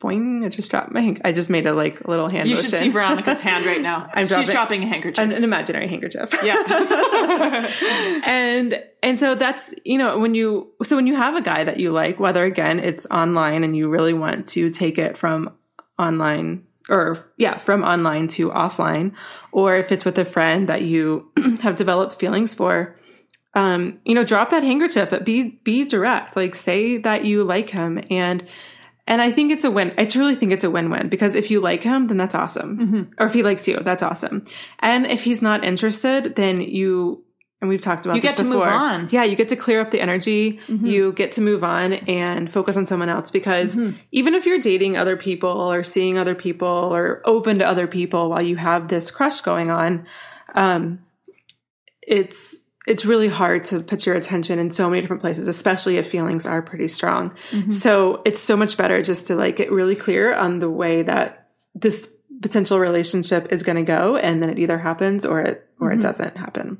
Boing, 0.00 0.44
I 0.44 0.48
just 0.48 0.70
dropped 0.70 0.92
my, 0.92 1.00
hand- 1.00 1.20
I 1.24 1.32
just 1.32 1.50
made 1.50 1.66
a 1.66 1.72
like 1.72 2.06
little 2.06 2.28
hand 2.28 2.48
You 2.48 2.54
motion. 2.54 2.70
should 2.70 2.78
see 2.78 2.88
Veronica's 2.88 3.40
hand 3.40 3.66
right 3.66 3.80
now. 3.80 4.08
I'm 4.14 4.26
She's 4.26 4.34
dropping- 4.48 4.52
dropping 4.52 4.82
a 4.84 4.86
handkerchief. 4.86 5.24
an, 5.24 5.32
an 5.32 5.42
imaginary 5.44 5.88
handkerchief. 5.88 6.32
yeah. 6.44 6.56
and 8.24 8.82
and 9.02 9.18
so 9.18 9.34
that's 9.34 9.74
you 9.84 9.98
know 9.98 10.18
when 10.18 10.34
you 10.34 10.70
so 10.82 10.96
when 10.96 11.06
you 11.06 11.16
have 11.16 11.34
a 11.36 11.40
guy 11.40 11.64
that 11.64 11.78
you 11.80 11.90
like 11.92 12.18
whether 12.20 12.44
again 12.44 12.78
it's 12.80 13.06
online 13.06 13.64
and 13.64 13.76
you 13.76 13.88
really 13.88 14.12
want 14.12 14.46
to 14.48 14.70
take 14.70 14.98
it 14.98 15.16
from 15.18 15.52
online 15.98 16.64
or 16.88 17.18
yeah 17.36 17.58
from 17.58 17.82
online 17.84 18.28
to 18.28 18.50
offline 18.50 19.12
or 19.52 19.76
if 19.76 19.92
it's 19.92 20.04
with 20.04 20.18
a 20.18 20.24
friend 20.24 20.68
that 20.68 20.82
you 20.82 21.30
have 21.62 21.76
developed 21.76 22.18
feelings 22.18 22.54
for 22.54 22.96
um 23.54 23.98
you 24.04 24.14
know 24.14 24.24
drop 24.24 24.50
that 24.50 24.62
handkerchief 24.62 25.10
but 25.10 25.24
be 25.24 25.60
be 25.64 25.84
direct 25.84 26.36
like 26.36 26.54
say 26.54 26.98
that 26.98 27.24
you 27.24 27.42
like 27.44 27.70
him 27.70 28.00
and 28.10 28.46
and 29.08 29.22
I 29.22 29.32
think 29.32 29.50
it's 29.50 29.64
a 29.64 29.70
win. 29.70 29.94
I 29.96 30.04
truly 30.04 30.34
think 30.34 30.52
it's 30.52 30.64
a 30.64 30.70
win-win 30.70 31.08
because 31.08 31.34
if 31.34 31.50
you 31.50 31.60
like 31.60 31.82
him, 31.82 32.06
then 32.08 32.18
that's 32.18 32.34
awesome. 32.34 32.78
Mm-hmm. 32.78 33.02
Or 33.18 33.26
if 33.26 33.32
he 33.32 33.42
likes 33.42 33.66
you, 33.66 33.80
that's 33.80 34.02
awesome. 34.02 34.44
And 34.80 35.06
if 35.06 35.24
he's 35.24 35.40
not 35.40 35.64
interested, 35.64 36.36
then 36.36 36.60
you 36.60 37.24
and 37.60 37.68
we've 37.68 37.80
talked 37.80 38.04
about 38.04 38.14
You 38.14 38.20
this 38.20 38.32
get 38.32 38.36
to 38.36 38.44
move 38.44 38.62
on. 38.62 39.08
Yeah, 39.10 39.24
you 39.24 39.34
get 39.34 39.48
to 39.48 39.56
clear 39.56 39.80
up 39.80 39.90
the 39.90 40.00
energy. 40.00 40.58
Mm-hmm. 40.68 40.86
You 40.86 41.12
get 41.12 41.32
to 41.32 41.40
move 41.40 41.64
on 41.64 41.94
and 41.94 42.52
focus 42.52 42.76
on 42.76 42.86
someone 42.86 43.08
else 43.08 43.32
because 43.32 43.74
mm-hmm. 43.74 43.96
even 44.12 44.34
if 44.34 44.46
you're 44.46 44.60
dating 44.60 44.96
other 44.96 45.16
people 45.16 45.50
or 45.50 45.82
seeing 45.82 46.18
other 46.18 46.36
people 46.36 46.68
or 46.68 47.22
open 47.24 47.58
to 47.58 47.66
other 47.66 47.86
people 47.86 48.28
while 48.30 48.42
you 48.42 48.56
have 48.56 48.88
this 48.88 49.10
crush 49.10 49.40
going 49.40 49.70
on, 49.70 50.06
um, 50.54 51.00
it's 52.02 52.62
it's 52.88 53.04
really 53.04 53.28
hard 53.28 53.64
to 53.66 53.80
put 53.80 54.06
your 54.06 54.16
attention 54.16 54.58
in 54.58 54.72
so 54.72 54.88
many 54.88 55.00
different 55.02 55.22
places, 55.22 55.46
especially 55.46 55.98
if 55.98 56.10
feelings 56.10 56.46
are 56.46 56.62
pretty 56.62 56.88
strong. 56.88 57.34
So 57.70 58.22
it's 58.24 58.40
so 58.40 58.56
much 58.56 58.76
better 58.76 59.02
just 59.02 59.26
to 59.28 59.36
like 59.36 59.56
get 59.56 59.70
really 59.70 59.94
clear 59.94 60.34
on 60.34 60.58
the 60.58 60.70
way 60.70 61.02
that 61.02 61.50
this 61.74 62.12
potential 62.40 62.80
relationship 62.80 63.52
is 63.52 63.62
going 63.62 63.76
to 63.76 63.82
go, 63.82 64.16
and 64.16 64.42
then 64.42 64.50
it 64.50 64.58
either 64.58 64.78
happens 64.78 65.26
or 65.26 65.40
it 65.42 65.68
or 65.78 65.92
it 65.92 66.00
doesn't 66.00 66.36
happen. 66.36 66.78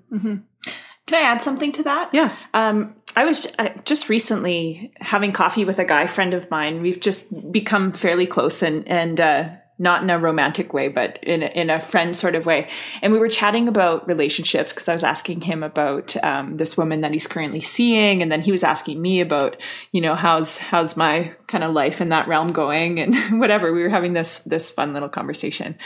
Can 1.07 1.25
I 1.25 1.27
add 1.33 1.41
something 1.41 1.73
to 1.73 1.83
that? 1.85 2.11
Yeah. 2.13 2.37
Um, 2.53 2.95
I 3.17 3.25
was 3.25 3.47
just 3.85 4.09
recently 4.09 4.93
having 5.01 5.33
coffee 5.33 5.65
with 5.65 5.79
a 5.79 5.85
guy 5.85 6.07
friend 6.07 6.35
of 6.35 6.51
mine. 6.51 6.83
We've 6.83 7.01
just 7.01 7.53
become 7.53 7.93
fairly 7.93 8.27
close 8.27 8.63
and, 8.63 8.87
and, 8.87 9.19
uh, 9.19 9.49
not 9.79 10.03
in 10.03 10.11
a 10.11 10.19
romantic 10.19 10.73
way, 10.73 10.89
but 10.89 11.23
in 11.23 11.43
a, 11.43 11.47
in 11.47 11.71
a 11.71 11.79
friend 11.79 12.17
sort 12.17 12.35
of 12.35 12.47
way. 12.47 12.69
And 13.01 13.13
we 13.13 13.19
were 13.19 13.29
chatting 13.29 13.69
about 13.69 14.09
relationships 14.09 14.73
because 14.73 14.89
I 14.89 14.93
was 14.93 15.05
asking 15.05 15.43
him 15.43 15.63
about 15.63 16.17
um, 16.25 16.57
this 16.57 16.77
woman 16.77 17.03
that 17.03 17.13
he's 17.13 17.27
currently 17.27 17.61
seeing, 17.61 18.21
and 18.21 18.31
then 18.31 18.41
he 18.41 18.51
was 18.51 18.65
asking 18.65 19.01
me 19.01 19.21
about, 19.21 19.57
you 19.93 20.01
know, 20.01 20.15
how's 20.15 20.59
how's 20.59 20.97
my 20.97 21.33
kind 21.47 21.63
of 21.63 21.73
life 21.73 22.01
in 22.01 22.09
that 22.11 22.27
realm 22.27 22.53
going, 22.53 22.99
and 22.99 23.15
whatever. 23.41 23.73
We 23.73 23.83
were 23.83 23.89
having 23.89 24.13
this 24.13 24.41
this 24.41 24.71
fun 24.71 24.93
little 24.93 25.09
conversation, 25.09 25.79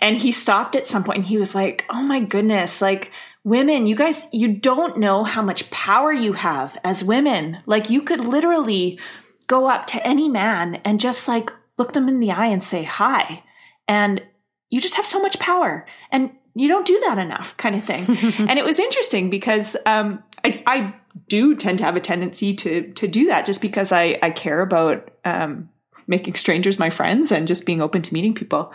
and 0.00 0.16
he 0.16 0.32
stopped 0.32 0.74
at 0.74 0.88
some 0.88 1.04
point 1.04 1.18
and 1.18 1.26
he 1.26 1.38
was 1.38 1.54
like, 1.54 1.86
"Oh 1.90 2.02
my 2.02 2.20
goodness, 2.20 2.82
like." 2.82 3.12
Women, 3.44 3.86
you 3.86 3.94
guys, 3.94 4.26
you 4.32 4.48
don't 4.48 4.98
know 4.98 5.22
how 5.22 5.40
much 5.40 5.70
power 5.70 6.12
you 6.12 6.32
have 6.32 6.76
as 6.82 7.04
women. 7.04 7.58
Like, 7.64 7.88
you 7.88 8.02
could 8.02 8.18
literally 8.18 8.98
go 9.46 9.68
up 9.68 9.86
to 9.86 10.04
any 10.04 10.28
man 10.28 10.80
and 10.84 10.98
just 10.98 11.28
like 11.28 11.52
look 11.78 11.92
them 11.92 12.08
in 12.08 12.20
the 12.20 12.32
eye 12.32 12.46
and 12.46 12.62
say 12.62 12.82
hi. 12.82 13.42
And 13.88 14.22
you 14.70 14.80
just 14.80 14.96
have 14.96 15.06
so 15.06 15.20
much 15.20 15.38
power. 15.38 15.86
And 16.10 16.30
you 16.54 16.68
don't 16.68 16.86
do 16.86 17.00
that 17.06 17.18
enough, 17.18 17.56
kind 17.56 17.76
of 17.76 17.84
thing. 17.84 18.04
and 18.48 18.58
it 18.58 18.64
was 18.64 18.80
interesting 18.80 19.30
because 19.30 19.76
um, 19.86 20.22
I, 20.44 20.62
I 20.66 20.94
do 21.28 21.54
tend 21.54 21.78
to 21.78 21.84
have 21.84 21.96
a 21.96 22.00
tendency 22.00 22.54
to 22.54 22.92
to 22.92 23.08
do 23.08 23.26
that 23.26 23.46
just 23.46 23.60
because 23.60 23.92
I, 23.92 24.18
I 24.22 24.30
care 24.30 24.60
about 24.60 25.10
um, 25.24 25.68
making 26.06 26.34
strangers 26.34 26.78
my 26.78 26.90
friends 26.90 27.32
and 27.32 27.48
just 27.48 27.66
being 27.66 27.82
open 27.82 28.02
to 28.02 28.14
meeting 28.14 28.34
people 28.34 28.72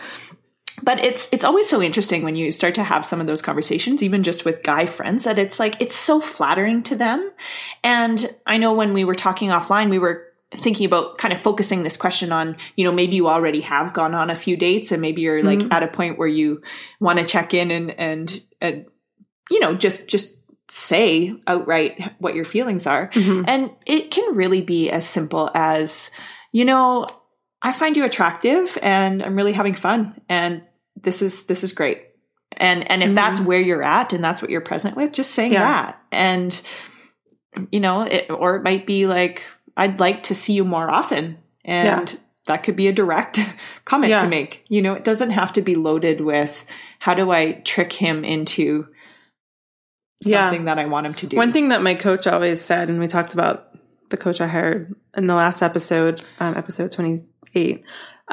but 0.83 1.03
it's 1.03 1.29
it's 1.31 1.43
always 1.43 1.69
so 1.69 1.81
interesting 1.81 2.23
when 2.23 2.35
you 2.35 2.51
start 2.51 2.75
to 2.75 2.83
have 2.83 3.05
some 3.05 3.21
of 3.21 3.27
those 3.27 3.41
conversations 3.41 4.01
even 4.01 4.23
just 4.23 4.45
with 4.45 4.63
guy 4.63 4.85
friends 4.85 5.23
that 5.23 5.37
it's 5.37 5.59
like 5.59 5.75
it's 5.79 5.95
so 5.95 6.19
flattering 6.19 6.81
to 6.83 6.95
them 6.95 7.31
and 7.83 8.35
i 8.45 8.57
know 8.57 8.73
when 8.73 8.93
we 8.93 9.03
were 9.03 9.15
talking 9.15 9.49
offline 9.49 9.89
we 9.89 9.99
were 9.99 10.25
thinking 10.55 10.85
about 10.85 11.17
kind 11.17 11.33
of 11.33 11.39
focusing 11.39 11.83
this 11.83 11.97
question 11.97 12.31
on 12.31 12.57
you 12.75 12.83
know 12.83 12.91
maybe 12.91 13.15
you 13.15 13.29
already 13.29 13.61
have 13.61 13.93
gone 13.93 14.13
on 14.13 14.29
a 14.29 14.35
few 14.35 14.57
dates 14.57 14.91
and 14.91 15.01
maybe 15.01 15.21
you're 15.21 15.43
like 15.43 15.59
mm-hmm. 15.59 15.71
at 15.71 15.83
a 15.83 15.87
point 15.87 16.17
where 16.17 16.27
you 16.27 16.61
want 16.99 17.19
to 17.19 17.25
check 17.25 17.53
in 17.53 17.71
and 17.71 17.91
and 17.99 18.43
and 18.59 18.85
you 19.49 19.59
know 19.59 19.73
just 19.73 20.07
just 20.07 20.37
say 20.69 21.33
outright 21.47 22.13
what 22.19 22.35
your 22.35 22.45
feelings 22.45 22.87
are 22.87 23.09
mm-hmm. 23.13 23.43
and 23.47 23.71
it 23.85 24.11
can 24.11 24.35
really 24.35 24.61
be 24.61 24.89
as 24.89 25.07
simple 25.07 25.49
as 25.53 26.11
you 26.51 26.65
know 26.65 27.05
I 27.61 27.71
find 27.73 27.95
you 27.95 28.03
attractive 28.05 28.77
and 28.81 29.21
I'm 29.21 29.35
really 29.35 29.53
having 29.53 29.75
fun 29.75 30.19
and 30.27 30.63
this 31.01 31.21
is 31.21 31.45
this 31.45 31.63
is 31.63 31.73
great. 31.73 32.03
And 32.57 32.89
and 32.91 33.03
if 33.03 33.13
that's 33.13 33.39
mm-hmm. 33.39 33.47
where 33.47 33.59
you're 33.59 33.83
at 33.83 34.13
and 34.13 34.23
that's 34.23 34.41
what 34.41 34.51
you're 34.51 34.61
present 34.61 34.95
with, 34.95 35.13
just 35.13 35.31
saying 35.31 35.53
Yeah. 35.53 35.59
that. 35.61 36.01
And 36.11 36.61
you 37.71 37.79
know, 37.79 38.01
it 38.01 38.29
or 38.29 38.57
it 38.57 38.63
might 38.63 38.85
be 38.85 39.05
like 39.05 39.43
I'd 39.81 39.99
like 39.99 40.23
to 40.23 40.35
see 40.35 40.53
you 40.53 40.63
more 40.63 40.89
often. 40.89 41.37
And 41.65 42.19
that 42.47 42.63
could 42.63 42.75
be 42.75 42.87
a 42.87 42.93
direct 42.93 43.39
comment 43.85 44.11
Yeah. 44.11 44.21
to 44.21 44.27
make. 44.27 44.63
You 44.67 44.81
know, 44.81 44.93
it 44.93 45.03
doesn't 45.03 45.31
have 45.31 45.53
to 45.53 45.61
be 45.61 45.75
loaded 45.75 46.21
with 46.21 46.65
how 46.99 47.13
do 47.13 47.31
I 47.31 47.53
trick 47.65 47.91
him 47.93 48.23
into 48.23 48.87
Yeah. 50.21 50.49
something 50.49 50.65
that 50.65 50.77
I 50.79 50.85
want 50.85 51.07
him 51.07 51.13
to 51.15 51.27
do. 51.27 51.37
One 51.37 51.51
thing 51.53 51.69
that 51.69 51.81
my 51.81 51.95
coach 51.95 52.27
always 52.27 52.61
said, 52.61 52.89
and 52.89 52.99
we 52.99 53.07
talked 53.07 53.33
about 53.33 53.69
the 54.09 54.17
coach 54.17 54.39
I 54.41 54.47
hired 54.47 54.93
in 55.17 55.27
the 55.27 55.35
last 55.35 55.61
episode, 55.61 56.23
um, 56.39 56.55
episode 56.57 56.91
28, 56.91 57.83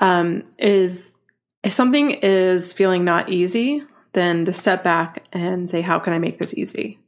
um, 0.00 0.43
is 0.59 1.14
if 1.62 1.73
something 1.73 2.11
is 2.11 2.73
feeling 2.73 3.05
not 3.05 3.31
easy, 3.31 3.83
then 4.12 4.45
to 4.45 4.52
step 4.52 4.83
back 4.85 5.25
and 5.33 5.69
say, 5.71 5.81
how 5.81 5.99
can 5.99 6.12
I 6.12 6.19
make 6.19 6.38
this 6.38 6.55
easy? 6.55 6.99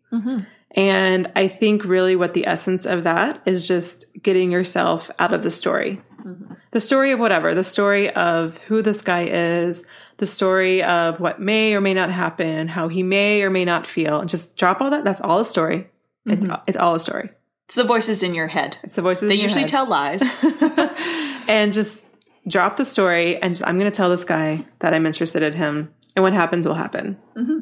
And 0.72 1.30
I 1.34 1.48
think 1.48 1.84
really 1.84 2.14
what 2.14 2.34
the 2.34 2.46
essence 2.46 2.86
of 2.86 3.04
that 3.04 3.42
is 3.44 3.66
just 3.66 4.06
getting 4.22 4.52
yourself 4.52 5.10
out 5.18 5.34
of 5.34 5.42
the 5.42 5.50
story. 5.50 6.00
Mm-hmm. 6.24 6.54
The 6.70 6.80
story 6.80 7.10
of 7.12 7.18
whatever, 7.18 7.54
the 7.54 7.64
story 7.64 8.10
of 8.10 8.58
who 8.58 8.82
this 8.82 9.02
guy 9.02 9.24
is, 9.24 9.84
the 10.18 10.26
story 10.26 10.82
of 10.82 11.18
what 11.18 11.40
may 11.40 11.74
or 11.74 11.80
may 11.80 11.94
not 11.94 12.10
happen, 12.10 12.68
how 12.68 12.88
he 12.88 13.02
may 13.02 13.42
or 13.42 13.50
may 13.50 13.64
not 13.64 13.86
feel, 13.86 14.20
and 14.20 14.28
just 14.28 14.54
drop 14.56 14.80
all 14.80 14.90
that. 14.90 15.02
That's 15.02 15.20
all 15.20 15.40
a 15.40 15.44
story. 15.44 15.88
It's 16.26 16.44
mm-hmm. 16.44 16.62
it's 16.68 16.76
all 16.76 16.94
a 16.94 17.00
story. 17.00 17.30
it's 17.64 17.74
the 17.74 17.84
voices 17.84 18.22
in 18.22 18.34
your 18.34 18.46
head. 18.46 18.76
It's 18.84 18.94
the 18.94 19.02
voices. 19.02 19.28
They 19.28 19.34
in 19.34 19.40
your 19.40 19.48
usually 19.48 19.64
tell 19.64 19.88
lies. 19.88 20.22
and 21.48 21.72
just 21.72 22.06
drop 22.46 22.76
the 22.76 22.84
story 22.84 23.36
and 23.36 23.54
just 23.54 23.66
I'm 23.66 23.78
going 23.78 23.90
to 23.90 23.96
tell 23.96 24.10
this 24.10 24.24
guy 24.24 24.64
that 24.80 24.92
I'm 24.92 25.06
interested 25.06 25.42
in 25.42 25.54
him, 25.54 25.92
and 26.14 26.22
what 26.22 26.34
happens 26.34 26.68
will 26.68 26.74
happen. 26.74 27.18
Mm-hmm. 27.36 27.58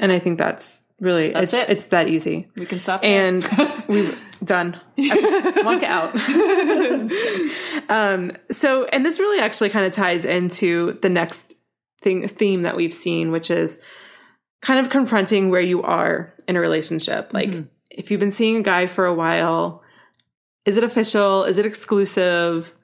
And 0.00 0.12
I 0.12 0.18
think 0.18 0.38
that's 0.38 0.82
really 1.00 1.32
That's 1.32 1.52
it's 1.52 1.54
it. 1.54 1.70
it's 1.70 1.86
that 1.86 2.08
easy. 2.08 2.48
we 2.56 2.66
can 2.66 2.80
stop. 2.80 3.04
and 3.04 3.46
we're 3.88 4.14
done. 4.44 4.80
Walk 4.98 5.82
out. 5.82 6.14
um, 7.88 8.32
so, 8.50 8.84
and 8.86 9.04
this 9.04 9.18
really 9.18 9.40
actually 9.40 9.70
kind 9.70 9.86
of 9.86 9.92
ties 9.92 10.24
into 10.24 10.98
the 11.02 11.08
next 11.08 11.54
thing 12.02 12.26
theme 12.28 12.62
that 12.62 12.76
we've 12.76 12.94
seen, 12.94 13.30
which 13.30 13.50
is 13.50 13.80
kind 14.60 14.80
of 14.80 14.90
confronting 14.90 15.50
where 15.50 15.60
you 15.60 15.82
are 15.82 16.32
in 16.46 16.56
a 16.56 16.60
relationship. 16.60 17.32
Like, 17.32 17.64
if 17.90 18.10
you've 18.10 18.20
been 18.20 18.30
seeing 18.32 18.56
a 18.56 18.62
guy 18.62 18.86
for 18.86 19.06
a 19.06 19.14
while, 19.14 19.82
is 20.64 20.76
it 20.76 20.84
official? 20.84 21.44
Is 21.44 21.58
it 21.58 21.66
exclusive? 21.66 22.74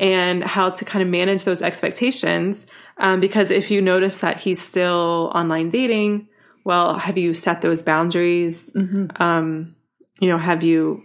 And 0.00 0.42
how 0.42 0.70
to 0.70 0.84
kind 0.84 1.00
of 1.00 1.08
manage 1.08 1.44
those 1.44 1.62
expectations. 1.62 2.66
Um, 2.96 3.20
because 3.20 3.52
if 3.52 3.70
you 3.70 3.80
notice 3.80 4.16
that 4.16 4.40
he's 4.40 4.60
still 4.60 5.30
online 5.32 5.68
dating, 5.68 6.26
well, 6.70 6.96
have 7.00 7.18
you 7.18 7.34
set 7.34 7.62
those 7.62 7.82
boundaries? 7.82 8.70
Um, 9.16 9.74
you 10.20 10.28
know, 10.28 10.38
have 10.38 10.62
you 10.62 11.02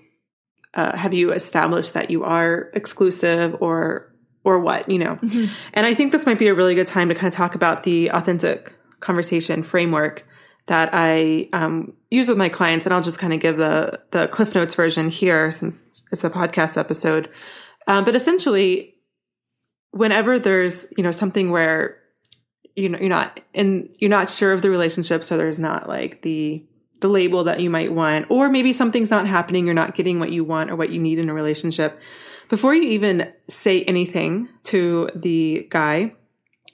uh, 0.76 0.96
have 0.96 1.12
you 1.12 1.32
established 1.32 1.96
that 1.96 2.12
you 2.12 2.24
are 2.24 2.70
exclusive 2.76 3.56
or 3.60 4.14
or 4.44 4.60
what? 4.60 4.88
You 4.88 5.00
know, 5.00 5.18
and 5.74 5.88
I 5.88 5.96
think 5.96 6.12
this 6.12 6.28
might 6.28 6.38
be 6.38 6.50
a 6.50 6.54
really 6.54 6.76
good 6.76 6.86
time 6.86 7.10
to 7.10 7.16
kind 7.16 7.26
of 7.26 7.34
talk 7.34 7.56
about 7.56 7.82
the 7.82 8.12
authentic 8.12 8.76
conversation 9.00 9.64
framework 9.64 10.28
that 10.68 10.92
I 10.94 11.50
um, 11.52 11.94
use 12.12 12.28
with 12.28 12.38
my 12.38 12.50
clients, 12.50 12.86
and 12.86 12.94
I'll 12.94 13.02
just 13.02 13.18
kind 13.18 13.34
of 13.34 13.40
give 13.40 13.58
the 13.58 14.00
the 14.12 14.28
Cliff 14.28 14.54
Notes 14.54 14.76
version 14.76 15.10
here 15.10 15.52
since 15.52 15.88
it's 16.12 16.24
a 16.24 16.30
podcast 16.30 16.78
episode. 16.78 17.28
Um, 17.88 18.06
but 18.06 18.16
essentially, 18.16 18.94
whenever 19.90 20.38
there's 20.38 20.86
you 20.96 21.04
know 21.04 21.12
something 21.12 21.50
where 21.50 21.98
you 22.76 22.90
know 22.90 23.00
you're 23.00 23.10
not 23.10 23.40
and 23.54 23.94
you're 24.00 24.10
not 24.10 24.30
sure 24.30 24.52
of 24.52 24.62
the 24.62 24.70
relationship, 24.70 25.24
so 25.24 25.38
there's 25.38 25.60
not 25.60 25.88
like 25.88 26.22
the 26.22 26.66
the 27.02 27.08
label 27.08 27.44
that 27.44 27.60
you 27.60 27.70
might 27.70 27.92
want, 27.92 28.28
or 28.30 28.50
maybe 28.50 28.74
something's 28.74 29.12
not 29.12 29.28
happening, 29.28 29.66
you're 29.66 29.74
not 29.74 29.96
getting 29.96 30.20
what 30.20 30.32
you 30.32 30.44
want 30.44 30.72
or 30.72 30.76
what 30.76 30.90
you 30.90 31.00
need 31.00 31.20
in 31.20 31.30
a 31.30 31.34
relationship. 31.34 32.00
Before 32.50 32.74
you 32.74 32.84
even 32.90 33.32
say 33.48 33.84
anything 33.84 34.50
to 34.64 35.10
the 35.16 35.68
guy, 35.70 36.14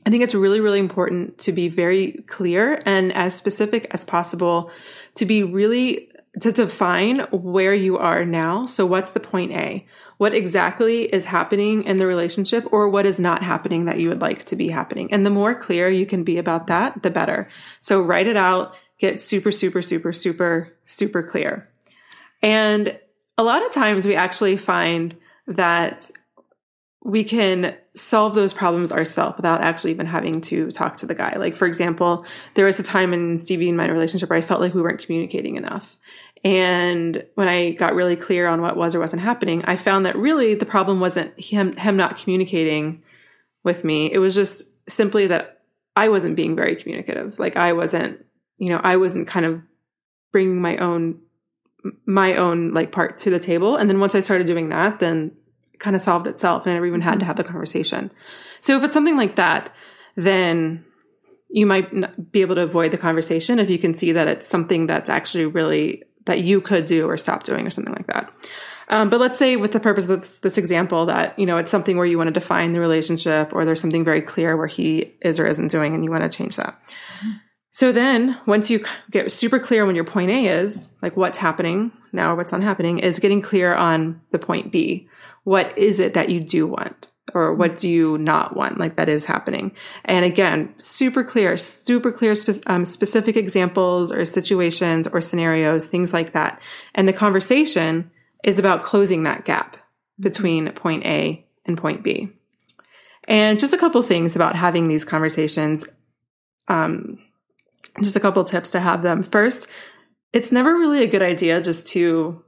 I 0.05 0.09
think 0.09 0.23
it's 0.23 0.35
really, 0.35 0.59
really 0.59 0.79
important 0.79 1.37
to 1.39 1.51
be 1.51 1.69
very 1.69 2.23
clear 2.27 2.81
and 2.85 3.13
as 3.13 3.35
specific 3.35 3.87
as 3.91 4.03
possible 4.03 4.71
to 5.15 5.25
be 5.25 5.43
really 5.43 6.09
to 6.39 6.51
define 6.51 7.19
where 7.31 7.73
you 7.73 7.97
are 7.97 8.25
now. 8.25 8.65
So 8.65 8.85
what's 8.85 9.09
the 9.11 9.19
point 9.19 9.51
A? 9.51 9.85
What 10.21 10.35
exactly 10.35 11.05
is 11.05 11.25
happening 11.25 11.81
in 11.81 11.97
the 11.97 12.05
relationship 12.05 12.71
or 12.71 12.87
what 12.87 13.07
is 13.07 13.19
not 13.19 13.41
happening 13.41 13.85
that 13.85 13.99
you 13.99 14.07
would 14.09 14.21
like 14.21 14.45
to 14.45 14.55
be 14.55 14.69
happening? 14.69 15.11
And 15.11 15.25
the 15.25 15.31
more 15.31 15.55
clear 15.55 15.89
you 15.89 16.05
can 16.05 16.23
be 16.23 16.37
about 16.37 16.67
that, 16.67 17.01
the 17.01 17.09
better. 17.09 17.49
So 17.79 17.99
write 17.99 18.27
it 18.27 18.37
out, 18.37 18.75
get 18.99 19.19
super, 19.19 19.51
super, 19.51 19.81
super, 19.81 20.13
super, 20.13 20.77
super 20.85 21.23
clear. 21.23 21.67
And 22.43 22.99
a 23.39 23.41
lot 23.41 23.65
of 23.65 23.71
times 23.71 24.05
we 24.05 24.13
actually 24.13 24.57
find 24.57 25.17
that 25.47 26.11
we 27.03 27.23
can 27.23 27.75
solve 27.95 28.35
those 28.35 28.53
problems 28.53 28.91
ourselves 28.91 29.37
without 29.37 29.61
actually 29.61 29.89
even 29.89 30.05
having 30.05 30.41
to 30.41 30.69
talk 30.69 30.97
to 30.97 31.07
the 31.07 31.15
guy. 31.15 31.35
Like, 31.37 31.55
for 31.55 31.65
example, 31.65 32.27
there 32.53 32.65
was 32.65 32.77
a 32.77 32.83
time 32.83 33.11
in 33.11 33.39
Stevie 33.39 33.69
and 33.69 33.77
my 33.77 33.89
relationship 33.89 34.29
where 34.29 34.37
I 34.37 34.43
felt 34.43 34.61
like 34.61 34.75
we 34.75 34.83
weren't 34.83 35.01
communicating 35.03 35.55
enough. 35.55 35.97
And 36.43 37.23
when 37.35 37.47
I 37.47 37.71
got 37.71 37.93
really 37.93 38.15
clear 38.15 38.47
on 38.47 38.61
what 38.61 38.75
was 38.75 38.95
or 38.95 38.99
wasn't 38.99 39.21
happening, 39.21 39.63
I 39.65 39.75
found 39.75 40.05
that 40.05 40.17
really 40.17 40.55
the 40.55 40.65
problem 40.65 40.99
wasn't 40.99 41.39
him, 41.39 41.75
him 41.77 41.97
not 41.97 42.17
communicating 42.17 43.03
with 43.63 43.83
me. 43.83 44.11
It 44.11 44.17
was 44.17 44.33
just 44.33 44.63
simply 44.89 45.27
that 45.27 45.61
I 45.95 46.09
wasn't 46.09 46.35
being 46.35 46.55
very 46.55 46.75
communicative. 46.75 47.37
Like 47.37 47.57
I 47.57 47.73
wasn't, 47.73 48.25
you 48.57 48.69
know, 48.69 48.81
I 48.83 48.97
wasn't 48.97 49.27
kind 49.27 49.45
of 49.45 49.61
bringing 50.31 50.61
my 50.61 50.77
own, 50.77 51.19
my 52.05 52.35
own 52.35 52.73
like 52.73 52.91
part 52.91 53.19
to 53.19 53.29
the 53.29 53.39
table. 53.39 53.75
And 53.75 53.89
then 53.89 53.99
once 53.99 54.15
I 54.15 54.19
started 54.19 54.47
doing 54.47 54.69
that, 54.69 54.99
then 54.99 55.31
kind 55.77 55.95
of 55.95 56.01
solved 56.01 56.27
itself 56.27 56.65
and 56.65 56.71
I 56.71 56.75
never 56.75 56.85
even 56.87 57.01
had 57.01 57.11
to 57.11 57.17
mm-hmm. 57.17 57.27
have 57.27 57.37
the 57.37 57.43
conversation. 57.43 58.11
So 58.61 58.77
if 58.77 58.83
it's 58.83 58.93
something 58.93 59.17
like 59.17 59.35
that, 59.35 59.73
then 60.15 60.85
you 61.49 61.65
might 61.65 62.31
be 62.31 62.41
able 62.41 62.55
to 62.55 62.61
avoid 62.61 62.91
the 62.91 62.97
conversation 62.97 63.59
if 63.59 63.69
you 63.69 63.77
can 63.77 63.95
see 63.95 64.13
that 64.13 64.27
it's 64.27 64.47
something 64.47 64.87
that's 64.87 65.09
actually 65.09 65.45
really 65.45 66.03
that 66.25 66.41
you 66.41 66.61
could 66.61 66.85
do 66.85 67.07
or 67.07 67.17
stop 67.17 67.43
doing 67.43 67.65
or 67.65 67.69
something 67.69 67.93
like 67.93 68.07
that. 68.07 68.31
Um, 68.89 69.09
but 69.09 69.19
let's 69.19 69.39
say 69.39 69.55
with 69.55 69.71
the 69.71 69.79
purpose 69.79 70.03
of 70.03 70.21
this, 70.21 70.39
this, 70.39 70.57
example 70.57 71.05
that, 71.05 71.37
you 71.39 71.45
know, 71.45 71.57
it's 71.57 71.71
something 71.71 71.95
where 71.95 72.05
you 72.05 72.17
want 72.17 72.27
to 72.27 72.33
define 72.33 72.73
the 72.73 72.81
relationship 72.81 73.53
or 73.53 73.63
there's 73.63 73.79
something 73.79 74.03
very 74.03 74.21
clear 74.21 74.57
where 74.57 74.67
he 74.67 75.13
is 75.21 75.39
or 75.39 75.47
isn't 75.47 75.69
doing 75.69 75.95
and 75.95 76.03
you 76.03 76.11
want 76.11 76.23
to 76.23 76.37
change 76.37 76.57
that. 76.57 76.77
So 77.71 77.93
then 77.93 78.37
once 78.45 78.69
you 78.69 78.83
get 79.09 79.31
super 79.31 79.59
clear 79.59 79.85
when 79.85 79.95
your 79.95 80.03
point 80.03 80.29
A 80.29 80.45
is, 80.45 80.89
like 81.01 81.15
what's 81.15 81.37
happening 81.37 81.93
now 82.11 82.33
or 82.33 82.35
what's 82.35 82.51
not 82.51 82.63
happening, 82.63 82.99
is 82.99 83.19
getting 83.19 83.41
clear 83.41 83.73
on 83.73 84.19
the 84.31 84.39
point 84.39 84.73
B. 84.73 85.07
What 85.45 85.77
is 85.77 86.01
it 86.01 86.13
that 86.15 86.29
you 86.29 86.41
do 86.41 86.67
want? 86.67 87.07
Or 87.33 87.53
what 87.53 87.79
do 87.79 87.89
you 87.89 88.17
not 88.17 88.55
want? 88.55 88.77
Like 88.77 88.95
that 88.95 89.09
is 89.09 89.25
happening. 89.25 89.73
And 90.05 90.25
again, 90.25 90.73
super 90.77 91.23
clear, 91.23 91.57
super 91.57 92.11
clear 92.11 92.35
spe- 92.35 92.63
um, 92.67 92.85
specific 92.85 93.37
examples 93.37 94.11
or 94.11 94.25
situations 94.25 95.07
or 95.07 95.21
scenarios, 95.21 95.85
things 95.85 96.13
like 96.13 96.33
that. 96.33 96.61
And 96.95 97.07
the 97.07 97.13
conversation 97.13 98.11
is 98.43 98.59
about 98.59 98.83
closing 98.83 99.23
that 99.23 99.45
gap 99.45 99.77
between 100.19 100.71
point 100.71 101.05
A 101.05 101.45
and 101.65 101.77
point 101.77 102.03
B. 102.03 102.29
And 103.27 103.59
just 103.59 103.73
a 103.73 103.77
couple 103.77 104.01
things 104.01 104.35
about 104.35 104.55
having 104.55 104.87
these 104.87 105.05
conversations. 105.05 105.85
Um, 106.67 107.19
just 108.01 108.15
a 108.15 108.19
couple 108.19 108.43
tips 108.43 108.69
to 108.71 108.79
have 108.79 109.01
them. 109.01 109.23
First, 109.23 109.67
it's 110.33 110.51
never 110.51 110.73
really 110.73 111.03
a 111.03 111.07
good 111.07 111.21
idea 111.21 111.61
just 111.61 111.87
to 111.87 112.43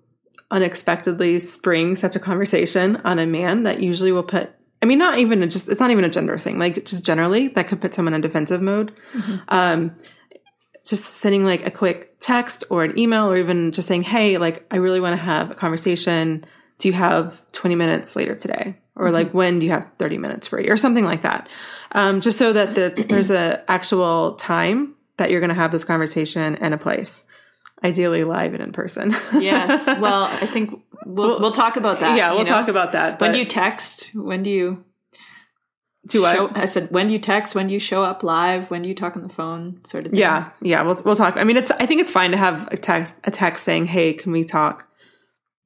unexpectedly 0.52 1.40
spring 1.40 1.96
such 1.96 2.16
a 2.16 2.20
conversation 2.20 2.98
on 2.98 3.20
a 3.20 3.25
man 3.25 3.63
that 3.63 3.82
usually 3.82 4.12
will 4.12 4.24
put 4.24 4.52
I 4.84 4.86
mean, 4.86 4.98
not 5.00 5.18
even 5.18 5.42
a, 5.42 5.48
just, 5.48 5.70
it's 5.70 5.80
not 5.80 5.92
even 5.92 6.04
a 6.04 6.10
gender 6.10 6.38
thing. 6.38 6.58
Like 6.60 6.84
just 6.84 7.06
generally 7.06 7.48
that 7.48 7.70
could 7.70 7.80
put 7.80 7.94
someone 7.94 8.13
in 8.13 8.20
defensive 8.20 8.62
mode. 8.62 8.94
Mm-hmm. 9.13 9.38
Um, 9.48 9.96
just 10.86 11.06
sending 11.06 11.46
like 11.46 11.66
a 11.66 11.72
quick 11.72 12.20
text 12.20 12.66
or 12.70 12.84
an 12.84 13.00
email 13.00 13.31
or 13.31 13.38
even 13.38 13.72
just 13.72 13.88
saying, 13.88 14.03
Hey, 14.03 14.38
like 14.38 14.68
I 14.70 14.75
really 14.75 15.00
want 15.00 15.18
to 15.18 15.24
have 15.24 15.51
a 15.51 15.55
conversation. 15.55 16.46
Do 16.79 16.90
you 16.90 16.94
have 16.96 17.42
20 17.53 17.75
minutes 17.75 18.18
later 18.18 18.36
today? 18.36 18.77
Or 18.98 19.05
mm-hmm. 19.05 19.14
like 19.14 19.34
when 19.34 19.60
do 19.60 19.66
you 19.66 19.72
have 19.72 19.90
30 20.00 20.18
minutes 20.18 20.48
free 20.48 20.70
or 20.70 20.75
something 20.75 21.05
like 21.05 21.22
that? 21.22 21.48
Um, 21.94 22.20
just 22.20 22.38
so 22.38 22.51
that 22.51 22.75
the, 22.75 23.05
there's 23.07 23.29
an 23.29 23.62
actual 23.70 24.34
time 24.34 24.96
that 25.16 25.31
you're 25.31 25.40
going 25.40 25.48
to 25.48 25.55
have 25.55 25.72
this 25.72 25.86
conversation 25.86 26.55
and 26.55 26.74
a 26.74 26.77
place 26.77 27.24
ideally 27.83 28.24
live 28.24 28.53
and 28.53 28.63
in 28.63 28.72
person. 28.72 29.11
yes. 29.39 29.87
Well, 30.00 30.24
I 30.24 30.46
think 30.46 30.81
we'll, 31.05 31.39
we'll 31.39 31.51
talk 31.51 31.77
about 31.77 32.00
that. 32.00 32.17
Yeah, 32.17 32.31
we'll 32.31 32.39
know? 32.39 32.46
talk 32.46 32.67
about 32.67 32.91
that. 32.93 33.19
But 33.19 33.25
when 33.25 33.31
do 33.33 33.39
you 33.39 33.46
text? 33.46 34.09
When 34.13 34.43
do 34.43 34.50
you 34.50 34.83
do 36.07 36.22
show, 36.22 36.50
I? 36.50 36.63
I 36.63 36.65
said, 36.65 36.91
when 36.91 37.07
do 37.07 37.13
you 37.13 37.19
text? 37.19 37.55
When 37.55 37.67
do 37.67 37.74
you 37.74 37.79
show 37.79 38.03
up 38.03 38.24
live? 38.24 38.69
When 38.69 38.81
do 38.81 38.89
you 38.89 38.96
talk 38.96 39.15
on 39.15 39.24
the 39.24 39.33
phone? 39.33 39.83
Sort 39.85 40.05
of. 40.05 40.11
Thing. 40.11 40.19
Yeah, 40.19 40.50
yeah. 40.61 40.81
We'll 40.81 41.00
we'll 41.05 41.15
talk. 41.15 41.37
I 41.37 41.43
mean, 41.43 41.57
it's. 41.57 41.72
I 41.72 41.85
think 41.85 42.01
it's 42.01 42.11
fine 42.11 42.31
to 42.31 42.37
have 42.37 42.67
a 42.72 42.77
text 42.77 43.15
a 43.24 43.31
text 43.31 43.63
saying, 43.63 43.87
"Hey, 43.87 44.13
can 44.13 44.31
we 44.31 44.43
talk?" 44.43 44.87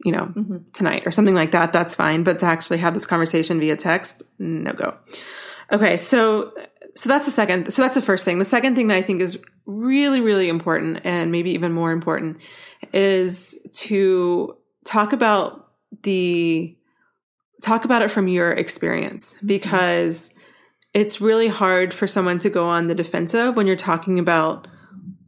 You 0.06 0.12
know, 0.12 0.25
mm-hmm. 0.25 0.58
tonight 0.73 1.08
or 1.08 1.12
something 1.12 1.34
like 1.34 1.51
that. 1.51 1.73
That's 1.73 1.95
fine. 1.95 2.23
But 2.23 2.39
to 2.39 2.45
actually 2.45 2.77
have 2.80 2.93
this 2.93 3.08
conversation 3.08 3.60
via 3.60 3.75
text, 3.75 4.21
no 4.38 4.73
go. 4.73 4.95
Okay, 5.71 5.97
so 5.97 6.53
so 6.98 7.10
that's 7.10 7.28
the 7.28 7.32
second. 7.32 7.72
So 7.72 7.84
that's 7.84 7.94
the 7.94 8.02
first 8.02 8.26
thing. 8.26 8.40
The 8.40 8.46
second 8.46 8.76
thing 8.76 8.88
that 8.88 8.98
I 8.98 9.04
think 9.04 9.22
is 9.22 9.38
really, 9.68 10.20
really 10.20 10.50
important, 10.50 11.02
and 11.04 11.32
maybe 11.32 11.52
even 11.52 11.72
more 11.72 11.92
important, 11.92 12.42
is 12.92 13.58
to 13.74 14.58
talk 14.84 15.14
about 15.14 15.70
the 16.02 16.76
talk 17.62 17.86
about 17.86 18.02
it 18.02 18.10
from 18.10 18.28
your 18.28 18.52
experience 18.52 19.34
mm-hmm. 19.36 19.48
because 19.48 20.34
it's 20.94 21.22
really 21.22 21.48
hard 21.48 21.94
for 21.94 22.08
someone 22.08 22.40
to 22.40 22.50
go 22.50 22.68
on 22.68 22.88
the 22.88 22.96
defensive 22.96 23.56
when 23.56 23.68
you're 23.68 23.76
talking 23.76 24.18
about 24.18 24.68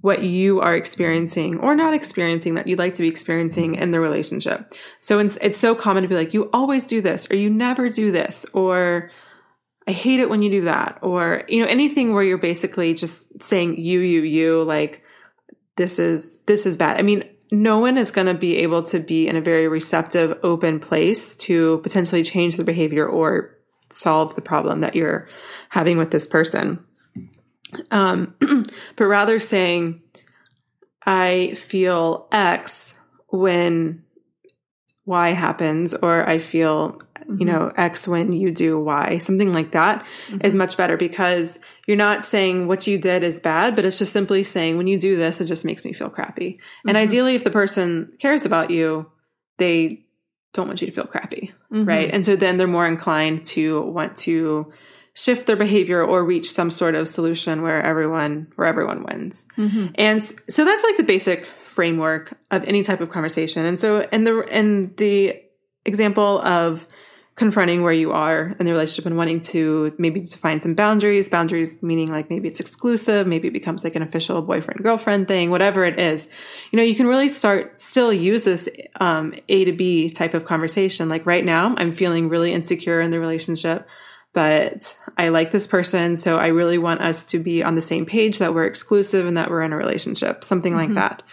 what 0.02 0.24
you 0.24 0.62
are 0.62 0.76
experiencing 0.76 1.60
or 1.60 1.76
not 1.76 1.94
experiencing 1.94 2.56
that 2.56 2.66
you'd 2.68 2.80
like 2.80 2.96
to 2.96 3.04
be 3.04 3.08
experiencing 3.08 3.76
in 3.76 3.92
the 3.92 4.00
relationship. 4.00 4.74
So 5.02 5.20
it's, 5.20 5.38
it's 5.42 5.58
so 5.58 5.76
common 5.76 6.02
to 6.04 6.10
be 6.10 6.16
like, 6.16 6.34
you 6.34 6.50
always 6.54 6.88
do 6.88 7.02
this, 7.02 7.30
or 7.30 7.36
you 7.36 7.50
never 7.50 7.90
do 7.90 8.12
this, 8.12 8.46
or 8.54 9.12
I 9.89 9.91
hate 9.91 10.19
it 10.19 10.30
when 10.30 10.43
you 10.43 10.52
do 10.52 10.62
that. 10.65 10.99
Or, 11.02 11.45
you 11.47 11.62
know, 11.62 11.67
anything 11.67 12.13
where 12.13 12.21
you're 12.21 12.38
basically 12.38 12.93
just 12.93 13.41
saying 13.41 13.80
you, 13.80 14.02
you, 14.02 14.21
you, 14.21 14.63
like, 14.63 15.04
this 15.78 15.97
is, 15.97 16.38
this 16.45 16.67
is 16.67 16.78
bad. 16.78 16.99
I 16.99 17.02
mean, 17.02 17.23
no 17.52 17.80
one 17.80 17.97
is 17.97 18.12
going 18.12 18.28
to 18.28 18.36
be 18.36 18.58
able 18.58 18.84
to 18.84 18.99
be 18.99 19.28
in 19.28 19.36
a 19.36 19.41
very 19.41 19.67
receptive, 19.67 20.38
open 20.43 20.80
place 20.80 21.36
to 21.38 21.80
potentially 21.80 22.21
change 22.21 22.56
the 22.56 22.63
behavior 22.63 23.08
or 23.08 23.58
solve 23.89 24.36
the 24.36 24.43
problem 24.43 24.82
that 24.82 24.95
you're 24.95 25.28
having 25.69 25.97
with 25.97 26.12
this 26.12 26.28
person. 26.28 26.86
Um, 27.89 28.36
but 28.95 29.06
rather 29.06 29.39
saying, 29.39 30.04
I 31.04 31.56
feel 31.56 32.28
X 32.32 32.93
when 33.30 34.04
Y 35.06 35.30
happens, 35.30 35.95
or 35.95 36.30
I 36.30 36.38
feel 36.38 37.02
you 37.38 37.46
know, 37.46 37.68
mm-hmm. 37.68 37.80
X 37.80 38.08
when 38.08 38.32
you 38.32 38.52
do 38.52 38.80
Y, 38.80 39.20
something 39.20 39.54
like 39.54 39.72
that 39.72 40.06
mm-hmm. 40.28 40.46
is 40.46 40.56
much 40.56 40.78
better 40.78 40.98
because 40.98 41.60
you're 41.86 41.98
not 41.98 42.26
saying 42.26 42.68
what 42.68 42.88
you 42.88 42.98
did 42.98 43.24
is 43.24 43.39
bad, 43.39 43.76
but 43.76 43.86
it's 43.86 44.00
just 44.00 44.13
simply 44.13 44.44
saying 44.44 44.78
when 44.78 44.88
you 44.88 44.98
do 44.98 45.15
this, 45.15 45.39
it 45.39 45.46
just 45.46 45.65
makes 45.65 45.86
me 45.86 45.94
feel 45.94 46.10
crappy. 46.10 46.54
Mm-hmm. 46.54 46.89
And 46.89 46.98
ideally, 46.98 47.36
if 47.36 47.44
the 47.44 47.52
person 47.52 48.13
cares 48.20 48.46
about 48.46 48.72
you, 48.72 49.12
they 49.58 50.06
don't 50.54 50.68
want 50.68 50.82
you 50.82 50.88
to 50.88 50.94
feel 50.94 51.06
crappy, 51.06 51.54
mm-hmm. 51.72 51.86
right? 51.86 52.10
And 52.12 52.26
so 52.26 52.36
then 52.36 52.58
they're 52.58 52.68
more 52.68 52.88
inclined 52.88 53.46
to 53.46 53.82
want 53.82 54.18
to 54.18 54.72
shift 55.13 55.48
their 55.48 55.56
behavior 55.56 56.04
or 56.04 56.24
reach 56.24 56.52
some 56.52 56.72
sort 56.72 56.96
of 56.96 57.08
solution 57.08 57.62
where 57.62 57.82
everyone 57.84 58.48
where 58.56 58.68
everyone 58.68 59.04
wins. 59.04 59.46
Mm-hmm. 59.58 59.88
And 59.96 60.26
so 60.26 60.65
that's 60.65 60.84
like 60.84 60.98
the 60.98 61.04
basic 61.04 61.46
framework 61.46 62.38
of 62.52 62.63
any 62.63 62.84
type 62.84 63.02
of 63.02 63.10
conversation. 63.10 63.65
And 63.65 63.80
so 63.80 64.02
in 64.12 64.24
the 64.24 64.39
in 64.56 64.96
the 64.96 65.42
example 65.86 66.39
of 66.42 66.88
confronting 67.39 67.84
where 67.84 67.93
you 67.93 68.12
are 68.12 68.54
in 68.60 68.65
the 68.65 68.71
relationship 68.73 69.06
and 69.06 69.15
wanting 69.15 69.39
to 69.39 69.95
maybe 69.97 70.19
define 70.19 70.60
some 70.60 70.75
boundaries. 70.75 71.30
Boundaries 71.30 71.82
meaning 71.82 72.12
like 72.12 72.30
maybe 72.30 72.49
it's 72.49 72.60
exclusive, 72.60 73.25
maybe 73.25 73.47
it 73.47 73.54
becomes 73.54 73.86
like 73.86 73.95
an 73.95 74.02
official 74.02 74.41
boyfriend 74.41 74.84
girlfriend 74.84 75.30
thing, 75.30 75.49
whatever 75.49 75.86
it 75.86 75.97
is. 75.97 76.28
You 76.71 76.78
know, 76.78 76.84
you 76.84 76.95
can 76.95 77.08
really 77.08 77.30
start 77.30 77.80
still 77.80 78.12
use 78.12 78.43
this 78.43 78.67
um, 78.99 79.34
A 79.47 79.63
to 79.63 79.71
B 79.71 80.10
type 80.10 80.34
of 80.34 80.43
conversation. 80.43 81.08
Like 81.08 81.25
right 81.25 81.45
now, 81.45 81.75
I'm 81.78 81.93
feeling 81.93 82.28
really 82.28 82.52
insecure 82.52 82.99
in 82.99 83.10
the 83.10 83.21
relationship. 83.21 83.89
But 84.34 84.95
I 85.17 85.30
like 85.30 85.52
this 85.52 85.65
person, 85.65 86.17
so 86.17 86.38
I 86.38 86.47
really 86.47 86.78
want 86.78 87.02
us 87.02 87.25
to 87.28 87.39
be 87.39 87.63
on 87.63 87.75
the 87.75 87.82
same 87.82 88.06
page 88.06 88.38
that 88.38 88.54
we're 88.54 88.65
exclusive 88.65 89.25
and 89.25 89.38
that 89.38 89.49
we're 89.49 89.63
in 89.63 89.73
a 89.73 89.78
relationship, 89.78 90.43
something 90.43 90.73
mm-hmm. 90.73 90.93
like 90.93 91.12
that. 91.12 91.23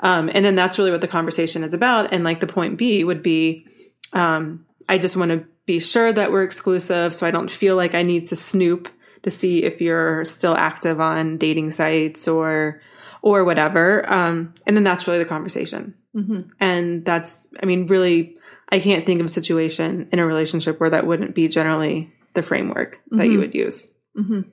Um, 0.00 0.30
and 0.32 0.44
then 0.44 0.54
that's 0.54 0.78
really 0.78 0.90
what 0.92 1.02
the 1.02 1.08
conversation 1.08 1.64
is 1.64 1.74
about. 1.74 2.12
And 2.12 2.24
like 2.24 2.40
the 2.40 2.46
point 2.46 2.78
B 2.78 3.04
would 3.04 3.22
be, 3.22 3.66
um, 4.12 4.64
I 4.88 4.96
just 4.96 5.16
want 5.16 5.32
to 5.32 5.44
be 5.66 5.80
sure 5.80 6.12
that 6.12 6.32
we're 6.32 6.44
exclusive 6.44 7.14
so 7.14 7.26
I 7.26 7.30
don't 7.30 7.50
feel 7.50 7.76
like 7.76 7.94
I 7.94 8.02
need 8.02 8.28
to 8.28 8.36
snoop 8.36 8.88
to 9.22 9.30
see 9.30 9.64
if 9.64 9.80
you're 9.80 10.24
still 10.24 10.56
active 10.56 11.00
on 11.00 11.36
dating 11.36 11.72
sites 11.72 12.28
or 12.28 12.80
or 13.22 13.44
whatever. 13.44 14.08
Um, 14.10 14.54
and 14.66 14.76
then 14.76 14.84
that's 14.84 15.08
really 15.08 15.18
the 15.18 15.28
conversation. 15.28 15.94
Mm-hmm. 16.14 16.42
And 16.60 17.04
that's, 17.04 17.44
I 17.60 17.66
mean, 17.66 17.88
really, 17.88 18.36
I 18.68 18.78
can't 18.78 19.04
think 19.04 19.18
of 19.18 19.26
a 19.26 19.30
situation 19.30 20.08
in 20.12 20.20
a 20.20 20.26
relationship 20.26 20.78
where 20.78 20.90
that 20.90 21.06
wouldn't 21.06 21.34
be 21.34 21.48
generally 21.48 22.12
the 22.34 22.44
framework 22.44 23.00
that 23.10 23.16
mm-hmm. 23.16 23.32
you 23.32 23.38
would 23.40 23.54
use. 23.54 23.88
Mm-hmm. 24.16 24.48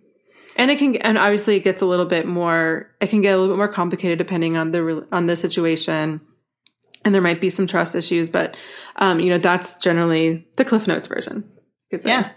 and 0.58 0.72
it 0.72 0.78
can 0.78 0.98
and 0.98 1.18
obviously 1.18 1.56
it 1.56 1.64
gets 1.64 1.82
a 1.82 1.86
little 1.86 2.06
bit 2.06 2.28
more 2.28 2.90
it 3.00 3.08
can 3.08 3.22
get 3.22 3.34
a 3.34 3.38
little 3.38 3.56
bit 3.56 3.58
more 3.58 3.72
complicated 3.72 4.18
depending 4.18 4.58
on 4.58 4.72
the 4.72 5.08
on 5.10 5.26
the 5.26 5.38
situation 5.38 6.20
and 7.06 7.14
there 7.14 7.22
might 7.22 7.42
be 7.42 7.50
some 7.50 7.68
trust 7.68 7.96
issues 7.96 8.30
but 8.30 8.56
um 8.98 9.20
you 9.20 9.30
know 9.30 9.38
that's 9.38 9.76
generally 9.78 10.48
the 10.58 10.66
cliff 10.66 10.88
notes 10.88 11.08
version 11.08 11.50
yeah. 12.06 12.32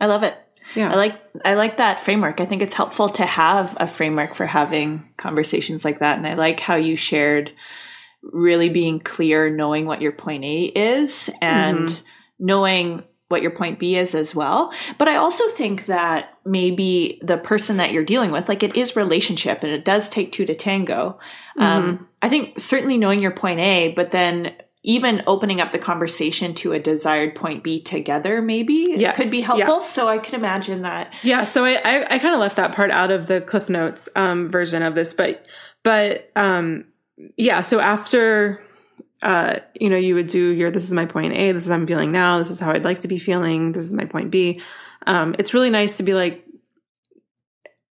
I 0.00 0.06
love 0.06 0.22
it. 0.22 0.36
Yeah. 0.74 0.92
I 0.92 0.96
like 0.96 1.22
i 1.44 1.54
like 1.54 1.78
that 1.78 2.02
framework. 2.04 2.40
I 2.40 2.44
think 2.44 2.62
it's 2.62 2.74
helpful 2.74 3.08
to 3.10 3.24
have 3.24 3.76
a 3.80 3.86
framework 3.86 4.34
for 4.34 4.46
having 4.46 5.08
conversations 5.16 5.84
like 5.84 6.00
that. 6.00 6.18
And 6.18 6.26
i 6.26 6.34
like 6.34 6.60
how 6.60 6.76
you 6.76 6.96
shared 6.96 7.52
really 8.22 8.68
being 8.68 9.00
clear 9.00 9.48
knowing 9.48 9.86
what 9.86 10.02
your 10.02 10.12
point 10.12 10.44
a 10.44 10.64
is 10.64 11.30
and 11.40 11.88
mm-hmm. 11.88 12.02
knowing 12.38 13.04
what 13.28 13.42
your 13.42 13.50
point 13.50 13.78
B 13.78 13.96
is 13.96 14.14
as 14.14 14.34
well. 14.34 14.72
But 14.96 15.08
I 15.08 15.16
also 15.16 15.48
think 15.50 15.86
that 15.86 16.38
maybe 16.44 17.20
the 17.22 17.36
person 17.36 17.76
that 17.76 17.92
you're 17.92 18.04
dealing 18.04 18.30
with, 18.30 18.48
like 18.48 18.62
it 18.62 18.76
is 18.76 18.96
relationship 18.96 19.62
and 19.62 19.72
it 19.72 19.84
does 19.84 20.08
take 20.08 20.32
two 20.32 20.46
to 20.46 20.54
tango. 20.54 21.18
Um, 21.58 21.82
mm-hmm. 21.82 21.88
Um, 21.88 22.08
I 22.22 22.28
think 22.28 22.58
certainly 22.58 22.96
knowing 22.96 23.20
your 23.20 23.30
point 23.30 23.60
A, 23.60 23.88
but 23.88 24.10
then 24.10 24.54
even 24.82 25.22
opening 25.26 25.60
up 25.60 25.72
the 25.72 25.78
conversation 25.78 26.54
to 26.54 26.72
a 26.72 26.78
desired 26.78 27.34
point 27.34 27.62
B 27.62 27.82
together, 27.82 28.40
maybe 28.40 28.94
yes. 28.96 29.16
could 29.16 29.30
be 29.30 29.42
helpful. 29.42 29.76
Yeah. 29.76 29.80
So 29.82 30.08
I 30.08 30.18
could 30.18 30.34
imagine 30.34 30.82
that. 30.82 31.12
Yeah. 31.22 31.44
So 31.44 31.64
I, 31.64 31.74
I, 31.84 32.14
I 32.14 32.18
kind 32.18 32.34
of 32.34 32.40
left 32.40 32.56
that 32.56 32.74
part 32.74 32.90
out 32.90 33.10
of 33.10 33.26
the 33.26 33.40
Cliff 33.40 33.68
Notes 33.68 34.08
um, 34.16 34.50
version 34.50 34.82
of 34.82 34.94
this, 34.94 35.12
but, 35.12 35.44
but 35.82 36.30
um, 36.34 36.86
yeah. 37.36 37.60
So 37.60 37.80
after 37.80 38.62
uh, 39.22 39.58
you 39.78 39.90
know, 39.90 39.96
you 39.96 40.14
would 40.14 40.28
do 40.28 40.54
your, 40.54 40.70
this 40.70 40.84
is 40.84 40.92
my 40.92 41.06
point 41.06 41.34
A, 41.34 41.52
this 41.52 41.64
is 41.64 41.70
how 41.70 41.76
I'm 41.76 41.86
feeling 41.86 42.12
now, 42.12 42.38
this 42.38 42.50
is 42.50 42.60
how 42.60 42.70
I'd 42.70 42.84
like 42.84 43.00
to 43.00 43.08
be 43.08 43.18
feeling, 43.18 43.72
this 43.72 43.84
is 43.84 43.92
my 43.92 44.04
point 44.04 44.30
B. 44.30 44.60
Um, 45.06 45.34
it's 45.38 45.54
really 45.54 45.70
nice 45.70 45.96
to 45.96 46.02
be 46.02 46.14
like, 46.14 46.44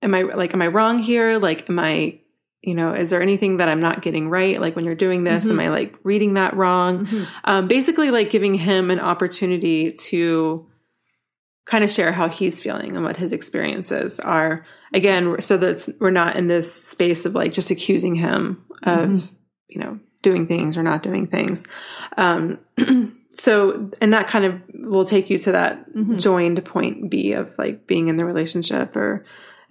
am 0.02 0.14
I 0.14 0.22
like, 0.22 0.54
am 0.54 0.62
I 0.62 0.68
wrong 0.68 1.00
here? 1.00 1.40
Like, 1.40 1.70
am 1.70 1.80
I, 1.80 2.20
you 2.62 2.74
know, 2.74 2.94
is 2.94 3.10
there 3.10 3.22
anything 3.22 3.58
that 3.58 3.70
I'm 3.70 3.80
not 3.80 4.02
getting 4.02 4.30
right? 4.30 4.60
Like 4.60 4.76
when 4.76 4.86
you're 4.86 4.96
doing 4.96 5.24
this, 5.24 5.44
mm-hmm. 5.44 5.54
am 5.54 5.60
I 5.60 5.70
like 5.70 5.96
reading 6.04 6.36
that 6.36 6.56
wrong? 6.56 7.06
Mm-hmm. 7.06 7.24
Um, 7.44 7.68
basically 7.68 8.12
like 8.12 8.30
giving 8.30 8.56
him 8.56 8.92
an 8.92 9.00
opportunity 9.00 9.94
to 9.94 10.68
kind 11.66 11.84
of 11.84 11.90
share 11.90 12.12
how 12.12 12.30
he's 12.30 12.62
feeling 12.62 12.96
and 12.96 13.04
what 13.04 13.18
his 13.18 13.34
experiences 13.34 14.20
are. 14.20 14.66
Again, 14.94 15.42
so 15.42 15.58
that 15.58 15.96
we're 16.00 16.12
not 16.12 16.36
in 16.36 16.48
this 16.48 16.72
space 16.72 17.26
of 17.26 17.34
like 17.34 17.52
just 17.52 17.72
accusing 17.72 18.16
him 18.16 18.64
of, 18.84 19.10
mm-hmm. 19.10 19.36
you 19.68 19.80
know, 19.80 20.00
doing 20.26 20.48
things 20.48 20.76
or 20.76 20.84
not 20.84 21.04
doing 21.04 21.28
things. 21.28 21.66
Um, 22.18 22.60
so, 23.34 23.92
and 24.02 24.12
that 24.12 24.28
kind 24.28 24.44
of 24.44 24.60
will 24.74 25.06
take 25.06 25.30
you 25.30 25.38
to 25.38 25.52
that 25.52 25.94
mm-hmm. 25.94 26.18
joined 26.18 26.66
point 26.66 27.12
B 27.12 27.34
of 27.34 27.56
like 27.60 27.86
being 27.86 28.08
in 28.08 28.16
the 28.16 28.26
relationship 28.26 28.96
or 28.96 29.24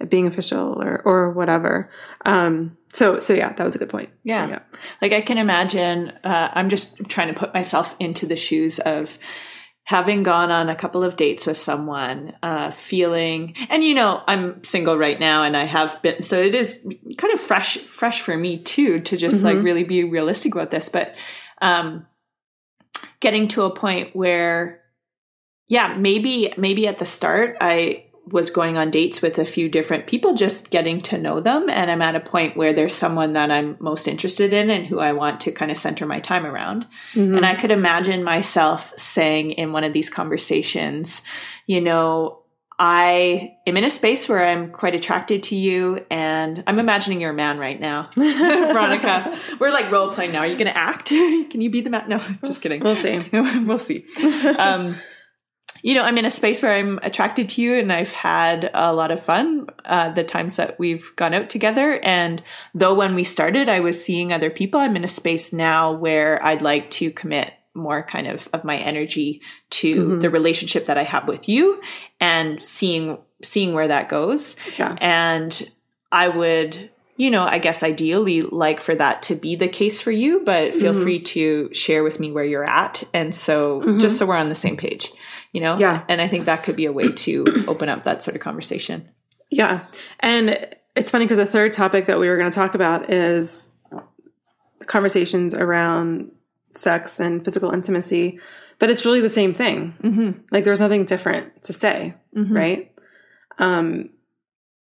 being 0.07 0.27
official 0.27 0.81
or, 0.81 1.01
or 1.03 1.31
whatever. 1.31 1.89
Um, 2.25 2.77
so, 2.93 3.19
so 3.19 3.33
yeah, 3.33 3.51
that 3.51 3.63
was 3.63 3.75
a 3.75 3.77
good 3.77 3.89
point. 3.89 4.09
Yeah. 4.23 4.47
yeah. 4.47 4.59
Like 5.01 5.11
I 5.11 5.21
can 5.21 5.37
imagine, 5.37 6.13
uh, 6.23 6.49
I'm 6.53 6.69
just 6.69 7.03
trying 7.09 7.27
to 7.27 7.37
put 7.37 7.53
myself 7.53 7.95
into 7.99 8.25
the 8.25 8.37
shoes 8.37 8.79
of, 8.79 9.19
having 9.85 10.23
gone 10.23 10.51
on 10.51 10.67
a 10.67 10.75
couple 10.75 11.03
of 11.03 11.15
dates 11.15 11.45
with 11.45 11.57
someone, 11.57 12.33
uh, 12.41 12.71
feeling, 12.71 13.53
and 13.69 13.83
you 13.83 13.93
know, 13.93 14.21
I'm 14.27 14.63
single 14.63 14.97
right 14.97 15.19
now 15.19 15.43
and 15.43 15.55
I 15.55 15.65
have 15.65 16.01
been, 16.01 16.23
so 16.23 16.41
it 16.41 16.55
is 16.55 16.85
kind 17.17 17.33
of 17.33 17.39
fresh, 17.39 17.77
fresh 17.77 18.19
for 18.19 18.35
me 18.35 18.57
too, 18.57 18.99
to 19.01 19.15
just 19.15 19.37
mm-hmm. 19.37 19.45
like 19.45 19.63
really 19.63 19.83
be 19.83 20.03
realistic 20.03 20.55
about 20.55 20.71
this. 20.71 20.89
But, 20.89 21.15
um, 21.61 22.07
getting 23.19 23.47
to 23.49 23.63
a 23.63 23.75
point 23.75 24.15
where, 24.15 24.81
yeah, 25.67 25.95
maybe, 25.95 26.51
maybe 26.57 26.87
at 26.87 26.97
the 26.97 27.05
start 27.05 27.57
I, 27.61 28.04
was 28.27 28.49
going 28.49 28.77
on 28.77 28.89
dates 28.89 29.21
with 29.21 29.37
a 29.37 29.45
few 29.45 29.69
different 29.69 30.07
people, 30.07 30.33
just 30.33 30.71
getting 30.71 30.99
to 31.01 31.17
know 31.17 31.39
them. 31.39 31.69
And 31.69 31.91
I'm 31.91 32.01
at 32.01 32.15
a 32.15 32.19
point 32.19 32.57
where 32.57 32.73
there's 32.73 32.93
someone 32.93 33.33
that 33.33 33.51
I'm 33.51 33.77
most 33.79 34.07
interested 34.07 34.51
in 34.51 34.69
and 34.69 34.85
who 34.85 34.99
I 34.99 35.13
want 35.13 35.41
to 35.41 35.51
kind 35.51 35.69
of 35.69 35.77
center 35.77 36.05
my 36.05 36.19
time 36.19 36.45
around. 36.45 36.87
Mm-hmm. 37.13 37.35
And 37.35 37.45
I 37.45 37.55
could 37.55 37.71
imagine 37.71 38.23
myself 38.23 38.97
saying 38.97 39.51
in 39.51 39.73
one 39.73 39.83
of 39.83 39.93
these 39.93 40.09
conversations, 40.09 41.21
you 41.67 41.81
know, 41.81 42.45
I 42.77 43.55
am 43.65 43.77
in 43.77 43.85
a 43.85 43.89
space 43.89 44.27
where 44.27 44.45
I'm 44.45 44.71
quite 44.71 44.95
attracted 44.95 45.43
to 45.43 45.55
you, 45.55 46.05
and 46.09 46.61
I'm 46.67 46.77
imagining 46.77 47.21
you're 47.21 47.31
a 47.31 47.33
man 47.33 47.57
right 47.57 47.79
now, 47.79 48.09
Veronica. 48.15 49.39
We're 49.59 49.71
like 49.71 49.89
role 49.91 50.11
playing 50.11 50.33
now. 50.33 50.39
Are 50.39 50.47
you 50.47 50.57
going 50.57 50.67
to 50.67 50.77
act? 50.77 51.07
Can 51.09 51.61
you 51.61 51.69
be 51.69 51.79
the 51.81 51.89
man? 51.89 52.09
No, 52.09 52.17
just 52.45 52.61
kidding. 52.61 52.83
We'll 52.83 52.95
see. 52.95 53.21
we'll 53.31 53.77
see. 53.79 54.05
Um, 54.57 54.97
you 55.85 55.93
know, 55.93 56.01
I'm 56.01 56.17
in 56.17 56.25
a 56.25 56.31
space 56.31 56.63
where 56.63 56.73
I'm 56.73 56.97
attracted 57.03 57.47
to 57.49 57.61
you 57.61 57.75
and 57.75 57.93
I've 57.93 58.11
had 58.11 58.71
a 58.73 58.91
lot 58.91 59.11
of 59.11 59.23
fun 59.23 59.67
uh, 59.85 60.09
the 60.09 60.23
times 60.23 60.55
that 60.55 60.79
we've 60.79 61.15
gone 61.15 61.35
out 61.35 61.47
together. 61.47 61.99
And 62.01 62.41
though 62.73 62.95
when 62.95 63.13
we 63.13 63.23
started, 63.23 63.69
I 63.69 63.81
was 63.81 64.03
seeing 64.03 64.33
other 64.33 64.49
people, 64.49 64.79
I'm 64.79 64.95
in 64.95 65.03
a 65.03 65.07
space 65.07 65.53
now 65.53 65.91
where 65.91 66.43
I'd 66.43 66.63
like 66.63 66.89
to 66.91 67.11
commit 67.11 67.53
more 67.75 68.01
kind 68.01 68.25
of 68.25 68.49
of 68.51 68.63
my 68.63 68.77
energy 68.77 69.41
to 69.69 69.95
mm-hmm. 69.95 70.19
the 70.21 70.31
relationship 70.31 70.87
that 70.87 70.97
I 70.97 71.03
have 71.03 71.27
with 71.27 71.47
you 71.47 71.79
and 72.19 72.65
seeing 72.65 73.19
seeing 73.43 73.75
where 73.75 73.89
that 73.89 74.09
goes. 74.09 74.55
Yeah. 74.79 74.95
And 74.99 75.69
I 76.11 76.29
would 76.29 76.89
you 77.17 77.29
know, 77.29 77.45
I 77.45 77.59
guess 77.59 77.83
ideally 77.83 78.41
like 78.41 78.81
for 78.81 78.95
that 78.95 79.21
to 79.23 79.35
be 79.35 79.55
the 79.55 79.69
case 79.69 80.01
for 80.01 80.11
you, 80.11 80.41
but 80.43 80.73
feel 80.73 80.93
mm-hmm. 80.93 81.03
free 81.03 81.19
to 81.21 81.73
share 81.73 82.03
with 82.03 82.19
me 82.19 82.31
where 82.31 82.43
you're 82.43 82.67
at. 82.67 83.03
And 83.13 83.33
so 83.33 83.81
mm-hmm. 83.81 83.99
just 83.99 84.17
so 84.17 84.25
we're 84.25 84.35
on 84.35 84.49
the 84.49 84.55
same 84.55 84.77
page 84.77 85.11
you 85.55 85.61
know? 85.61 85.77
Yeah. 85.77 86.03
And 86.09 86.19
I 86.19 86.27
think 86.27 86.45
that 86.45 86.63
could 86.63 86.75
be 86.75 86.83
a 86.83 86.91
way 86.91 87.13
to 87.13 87.45
open 87.69 87.87
up 87.87 88.03
that 88.03 88.21
sort 88.21 88.35
of 88.35 88.41
conversation. 88.41 89.07
Yeah. 89.49 89.85
And 90.19 90.67
it's 90.97 91.09
funny 91.09 91.23
because 91.23 91.37
the 91.37 91.45
third 91.45 91.71
topic 91.71 92.07
that 92.07 92.19
we 92.19 92.27
were 92.27 92.37
going 92.37 92.51
to 92.51 92.55
talk 92.55 92.75
about 92.75 93.09
is 93.09 93.69
conversations 94.85 95.55
around 95.55 96.29
sex 96.73 97.21
and 97.21 97.41
physical 97.45 97.71
intimacy, 97.71 98.37
but 98.79 98.89
it's 98.89 99.05
really 99.05 99.21
the 99.21 99.29
same 99.29 99.53
thing. 99.53 99.95
Mm-hmm. 100.03 100.41
Like 100.51 100.65
there's 100.65 100.81
nothing 100.81 101.05
different 101.05 101.63
to 101.63 101.71
say, 101.71 102.15
mm-hmm. 102.35 102.53
right? 102.53 102.91
Um, 103.57 104.09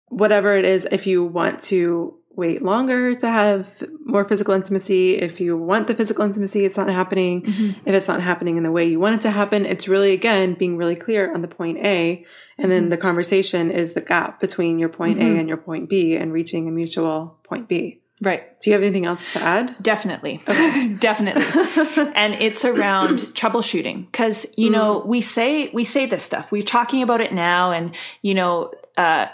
whatever 0.08 0.58
it 0.58 0.66
is, 0.66 0.88
if 0.92 1.06
you 1.06 1.24
want 1.24 1.62
to 1.66 2.18
wait 2.36 2.62
longer 2.62 3.16
to 3.16 3.28
have 3.28 3.68
more 4.04 4.26
physical 4.26 4.54
intimacy. 4.54 5.16
If 5.16 5.40
you 5.40 5.58
want 5.58 5.88
the 5.88 5.96
physical 5.96 6.26
intimacy, 6.26 6.66
it's 6.66 6.78
not 6.78 6.90
happening. 6.90 7.44
Mm-hmm. 7.44 7.88
If 7.88 7.96
it's 7.96 8.08
not 8.08 8.22
happening 8.22 8.58
in 8.58 8.64
the 8.64 8.72
way 8.72 8.86
you 8.86 9.00
want 9.00 9.16
it 9.16 9.22
to 9.22 9.32
happen, 9.32 9.66
it's 9.66 9.88
really, 9.88 10.14
again, 10.14 10.54
being 10.54 10.78
really 10.78 10.96
clear 10.96 11.34
on 11.34 11.42
the 11.42 11.48
point 11.48 11.80
A. 11.86 12.26
And 12.58 12.72
then 12.72 12.84
mm-hmm. 12.84 12.90
the 12.90 12.98
conversation 12.98 13.72
is 13.72 13.94
the 13.94 14.02
gap 14.02 14.40
between 14.40 14.80
your 14.80 14.90
point 14.90 15.20
mm-hmm. 15.20 15.36
A 15.36 15.40
and 15.40 15.48
your 15.48 15.58
point 15.58 15.90
B 15.90 16.16
and 16.16 16.32
reaching 16.34 16.68
a 16.68 16.72
mutual 16.72 17.38
point 17.44 17.68
B. 17.68 18.02
Right. 18.22 18.60
Do 18.62 18.70
you 18.70 18.74
have 18.74 18.82
anything 18.82 19.06
else 19.06 19.32
to 19.34 19.42
add? 19.42 19.76
Definitely. 19.82 20.42
Okay. 20.48 20.94
Definitely. 21.00 21.44
and 22.16 22.34
it's 22.36 22.64
around 22.64 23.20
troubleshooting 23.34 24.12
cuz 24.14 24.46
you 24.56 24.70
know, 24.70 25.02
mm. 25.02 25.06
we 25.06 25.20
say 25.20 25.70
we 25.74 25.84
say 25.84 26.06
this 26.06 26.24
stuff. 26.24 26.50
We're 26.50 26.62
talking 26.62 27.02
about 27.02 27.20
it 27.20 27.34
now 27.34 27.74
and 27.74 27.94
you 28.22 28.34
know, 28.34 28.72
uh 28.96 29.26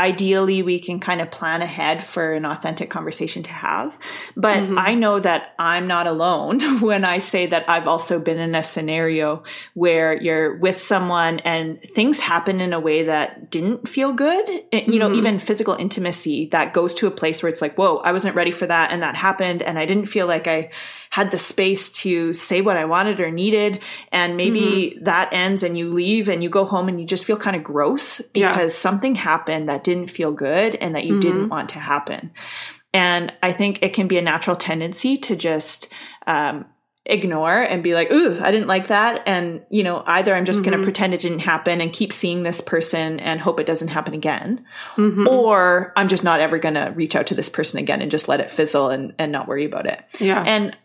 ideally 0.00 0.62
we 0.62 0.80
can 0.80 0.98
kind 0.98 1.20
of 1.20 1.30
plan 1.30 1.60
ahead 1.60 2.02
for 2.02 2.32
an 2.32 2.46
authentic 2.46 2.88
conversation 2.88 3.42
to 3.42 3.50
have. 3.50 3.96
But 4.34 4.60
mm-hmm. 4.60 4.78
I 4.78 4.94
know 4.94 5.20
that 5.20 5.54
I'm 5.58 5.86
not 5.86 6.06
alone 6.06 6.80
when 6.80 7.04
I 7.04 7.18
say 7.18 7.46
that 7.46 7.68
I've 7.68 7.86
also 7.86 8.18
been 8.18 8.38
in 8.38 8.54
a 8.54 8.62
scenario 8.62 9.44
where 9.74 10.14
you're 10.14 10.56
with 10.56 10.80
someone 10.80 11.40
and 11.40 11.82
things 11.82 12.18
happen 12.18 12.62
in 12.62 12.72
a 12.72 12.80
way 12.80 13.04
that 13.04 13.50
didn't 13.50 13.88
feel 13.88 14.14
good. 14.14 14.48
You 14.72 14.98
know, 14.98 15.08
mm-hmm. 15.10 15.18
even 15.18 15.38
physical 15.38 15.74
intimacy 15.74 16.46
that 16.46 16.72
goes 16.72 16.94
to 16.96 17.06
a 17.06 17.10
place 17.10 17.42
where 17.42 17.50
it's 17.50 17.60
like, 17.60 17.76
whoa, 17.76 17.98
I 17.98 18.12
wasn't 18.12 18.36
ready 18.36 18.52
for 18.52 18.66
that. 18.66 18.92
And 18.92 19.02
that 19.02 19.16
happened. 19.16 19.62
And 19.62 19.78
I 19.78 19.84
didn't 19.84 20.06
feel 20.06 20.26
like 20.26 20.46
I 20.46 20.70
had 21.10 21.30
the 21.30 21.38
space 21.38 21.90
to 21.90 22.32
say 22.32 22.62
what 22.62 22.78
I 22.78 22.86
wanted 22.86 23.20
or 23.20 23.30
needed. 23.30 23.80
And 24.12 24.38
maybe 24.38 24.94
mm-hmm. 24.94 25.04
that 25.04 25.28
ends 25.32 25.62
and 25.62 25.76
you 25.76 25.90
leave 25.90 26.30
and 26.30 26.42
you 26.42 26.48
go 26.48 26.64
home 26.64 26.88
and 26.88 26.98
you 26.98 27.06
just 27.06 27.26
feel 27.26 27.36
kind 27.36 27.56
of 27.56 27.62
gross 27.62 28.22
because 28.32 28.72
yeah. 28.72 28.80
something 28.80 29.14
happened 29.14 29.68
that 29.68 29.84
didn't 29.94 30.10
feel 30.10 30.32
good 30.32 30.74
and 30.74 30.94
that 30.94 31.04
you 31.04 31.14
mm-hmm. 31.14 31.20
didn't 31.20 31.48
want 31.48 31.70
to 31.70 31.78
happen. 31.78 32.30
And 32.92 33.32
I 33.42 33.52
think 33.52 33.82
it 33.82 33.92
can 33.92 34.08
be 34.08 34.18
a 34.18 34.22
natural 34.22 34.56
tendency 34.56 35.16
to 35.18 35.36
just, 35.36 35.92
um, 36.26 36.66
ignore 37.06 37.62
and 37.62 37.82
be 37.82 37.94
like, 37.94 38.12
ooh, 38.12 38.38
I 38.40 38.50
didn't 38.50 38.68
like 38.68 38.88
that. 38.88 39.22
And, 39.26 39.62
you 39.70 39.82
know, 39.82 40.04
either 40.06 40.34
I'm 40.34 40.44
just 40.44 40.62
mm-hmm. 40.62 40.70
going 40.70 40.78
to 40.80 40.84
pretend 40.84 41.14
it 41.14 41.20
didn't 41.20 41.40
happen 41.40 41.80
and 41.80 41.92
keep 41.92 42.12
seeing 42.12 42.42
this 42.42 42.60
person 42.60 43.18
and 43.20 43.40
hope 43.40 43.58
it 43.58 43.66
doesn't 43.66 43.88
happen 43.88 44.14
again. 44.14 44.64
Mm-hmm. 44.96 45.26
Or 45.26 45.92
I'm 45.96 46.08
just 46.08 46.24
not 46.24 46.40
ever 46.40 46.58
going 46.58 46.74
to 46.74 46.92
reach 46.94 47.16
out 47.16 47.26
to 47.28 47.34
this 47.34 47.48
person 47.48 47.80
again 47.80 48.02
and 48.02 48.10
just 48.10 48.28
let 48.28 48.40
it 48.40 48.50
fizzle 48.50 48.90
and, 48.90 49.14
and 49.18 49.32
not 49.32 49.48
worry 49.48 49.64
about 49.64 49.86
it. 49.86 50.00
Yeah. 50.20 50.44
And 50.46 50.76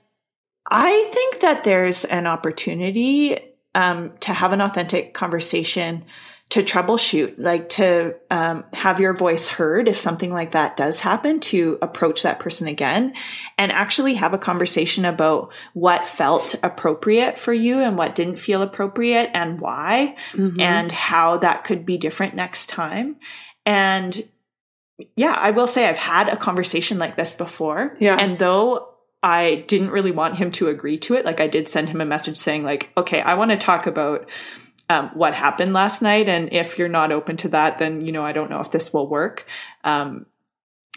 I 0.72 1.10
think 1.14 1.42
that 1.42 1.64
there's 1.64 2.06
an 2.06 2.26
opportunity 2.28 3.38
um, 3.76 4.14
to 4.22 4.34
have 4.34 4.54
an 4.54 4.62
authentic 4.62 5.14
conversation 5.14 6.06
to 6.50 6.62
troubleshoot, 6.62 7.36
like 7.38 7.70
to 7.70 8.14
um, 8.30 8.64
have 8.74 9.00
your 9.00 9.14
voice 9.14 9.48
heard 9.48 9.88
if 9.88 9.98
something 9.98 10.32
like 10.32 10.52
that 10.52 10.78
does 10.78 11.00
happen, 11.00 11.40
to 11.40 11.78
approach 11.82 12.22
that 12.22 12.40
person 12.40 12.68
again 12.68 13.14
and 13.58 13.72
actually 13.72 14.14
have 14.14 14.34
a 14.34 14.38
conversation 14.38 15.06
about 15.06 15.52
what 15.74 16.08
felt 16.08 16.56
appropriate 16.62 17.40
for 17.40 17.54
you 17.54 17.82
and 17.82 17.98
what 17.98 18.14
didn't 18.14 18.38
feel 18.38 18.62
appropriate 18.62 19.32
and 19.34 19.60
why, 19.60 20.16
mm-hmm. 20.34 20.60
and 20.60 20.92
how 20.92 21.38
that 21.38 21.64
could 21.64 21.86
be 21.86 21.98
different 21.98 22.36
next 22.36 22.70
time. 22.70 23.16
And 23.66 24.30
yeah, 25.16 25.34
I 25.34 25.52
will 25.52 25.68
say 25.68 25.88
I've 25.88 25.98
had 25.98 26.30
a 26.30 26.38
conversation 26.38 27.00
like 27.00 27.18
this 27.18 27.34
before. 27.34 27.98
Yeah. 28.00 28.18
And 28.18 28.38
though 28.38 28.90
I 29.24 29.66
didn't 29.68 29.90
really 29.90 30.12
want 30.12 30.36
him 30.38 30.52
to 30.52 30.70
agree 30.70 31.00
to 31.00 31.16
it, 31.16 31.26
like 31.26 31.40
I 31.40 31.48
did 31.48 31.68
send 31.68 31.90
him 31.90 32.00
a 32.00 32.06
message 32.06 32.38
saying, 32.38 32.64
like, 32.64 32.92
okay, 32.96 33.22
I 33.22 33.34
want 33.34 33.50
to 33.52 33.58
talk 33.58 33.88
about 33.88 34.30
um, 34.90 35.12
what 35.14 35.34
happened 35.34 35.74
last 35.74 36.02
night. 36.02 36.30
And 36.30 36.54
if 36.54 36.78
you're 36.78 36.90
not 36.90 37.12
open 37.12 37.38
to 37.38 37.50
that, 37.50 37.80
then, 37.80 38.06
you 38.06 38.12
know, 38.12 38.24
I 38.26 38.32
don't 38.32 38.50
know 38.50 38.60
if 38.60 38.72
this 38.72 38.94
will 38.94 39.08
work. 39.08 39.46
Um, 39.84 40.26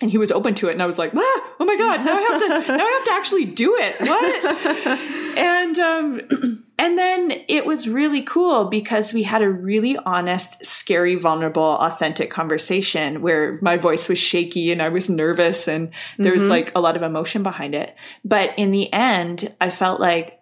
and 0.01 0.11
he 0.11 0.19
was 0.19 0.31
open 0.31 0.55
to 0.55 0.69
it. 0.69 0.73
And 0.73 0.83
i 0.83 0.87
was 0.87 0.99
like 0.99 1.13
ah, 1.15 1.55
oh 1.61 1.65
my 1.65 1.77
god 1.77 2.05
now 2.05 2.17
i 2.17 2.21
have 2.21 2.39
to 2.39 2.49
now 2.49 2.87
i 2.87 2.93
have 2.93 3.05
to 3.05 3.13
actually 3.13 3.45
do 3.45 3.77
it. 3.79 4.01
What? 4.01 5.15
And 5.39 5.79
um 5.79 6.65
and 6.79 6.99
then 6.99 7.33
it 7.49 7.65
was 7.65 7.89
really 7.89 8.23
cool 8.23 8.65
because 8.67 9.13
we 9.13 9.23
had 9.23 9.43
a 9.43 9.49
really 9.49 9.97
honest 9.97 10.65
scary 10.65 11.15
vulnerable 11.15 11.63
authentic 11.63 12.31
conversation 12.31 13.23
where 13.23 13.59
my 13.63 13.77
voice 13.77 14.09
was 14.09 14.19
shaky 14.19 14.73
and 14.73 14.83
i 14.83 14.89
was 14.89 15.09
nervous 15.09 15.69
and 15.69 15.91
there 16.19 16.33
was 16.33 16.47
like 16.49 16.73
a 16.75 16.81
lot 16.81 16.97
of 16.97 17.03
emotion 17.03 17.43
behind 17.43 17.75
it. 17.75 17.95
But 18.25 18.55
in 18.57 18.71
the 18.71 18.93
end 18.93 19.55
i 19.61 19.71
felt 19.71 20.01
like 20.01 20.38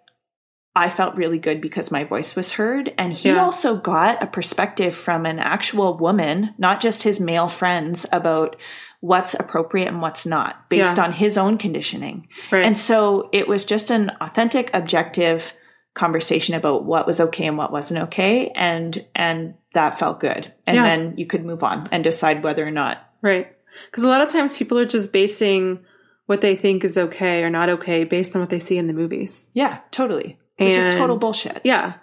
I 0.77 0.91
felt 0.91 1.17
really 1.17 1.39
good 1.39 1.63
because 1.63 1.91
my 1.91 2.05
voice 2.05 2.37
was 2.37 2.53
heard. 2.53 2.93
And 2.99 3.13
he 3.15 3.31
Yeah. 3.31 3.43
also 3.43 3.77
got 3.77 4.23
a 4.23 4.27
perspective 4.27 4.95
from 4.95 5.25
an 5.25 5.39
actual 5.39 5.97
woman, 5.97 6.55
not 6.59 6.81
just 6.81 7.03
his 7.03 7.19
male 7.19 7.49
friends, 7.49 8.05
about 8.13 8.57
what's 9.01 9.33
appropriate 9.35 9.89
and 9.89 10.03
what's 10.03 10.27
not 10.27 10.69
based 10.69 10.99
Yeah. 10.99 11.05
on 11.05 11.13
his 11.13 11.39
own 11.39 11.57
conditioning. 11.57 12.29
Right. 12.53 12.65
And 12.67 12.77
so 12.77 13.31
it 13.33 13.49
was 13.49 13.65
just 13.65 13.91
an 13.91 14.11
authentic, 14.21 14.71
objective 14.75 15.55
conversation 15.95 16.55
about 16.55 16.85
what 16.85 17.07
was 17.07 17.21
okay 17.21 17.47
and 17.47 17.57
what 17.57 17.73
wasn't 17.73 18.03
okay. 18.05 18.51
And, 18.55 19.03
and 19.15 19.55
that 19.73 19.99
felt 19.99 20.21
good. 20.21 20.53
And 20.67 20.77
Yeah. 20.77 20.83
then 20.85 21.15
you 21.17 21.25
could 21.25 21.45
move 21.45 21.63
on 21.63 21.89
and 21.91 22.05
decide 22.05 22.43
whether 22.43 22.67
or 22.67 22.71
not. 22.71 22.99
Right. 23.23 23.49
Because 23.91 24.05
a 24.05 24.09
lot 24.09 24.21
of 24.21 24.29
times 24.29 24.59
people 24.59 24.79
are 24.79 24.85
just 24.85 25.11
basing 25.13 25.81
what 26.27 26.43
they 26.43 26.55
think 26.55 26.85
is 26.85 26.99
okay 26.99 27.43
or 27.43 27.49
not 27.49 27.71
okay 27.71 28.05
based 28.05 28.37
on 28.37 28.41
what 28.43 28.51
they 28.51 28.59
see 28.59 28.77
in 28.77 28.89
the 28.89 28.93
movies. 28.93 29.47
Yeah, 29.55 29.79
totally. 29.91 30.39
Which 30.59 30.77
is 30.77 30.95
total 30.95 31.17
bullshit. 31.17 31.61
Yeah, 31.65 31.95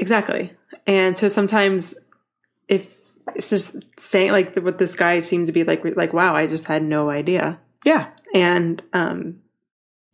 exactly. 0.00 0.52
And 0.86 1.16
so 1.16 1.28
sometimes 1.28 1.94
if 2.68 2.96
it's 3.36 3.50
just 3.50 3.84
saying 4.00 4.32
like 4.32 4.56
what 4.56 4.78
this 4.78 4.96
guy 4.96 5.20
seemed 5.20 5.46
to 5.46 5.52
be 5.52 5.62
like, 5.64 5.84
like, 5.96 6.12
wow, 6.12 6.34
I 6.34 6.46
just 6.46 6.66
had 6.66 6.82
no 6.82 7.10
idea. 7.10 7.60
Yeah. 7.84 8.08
And 8.34 8.82
um, 8.92 9.40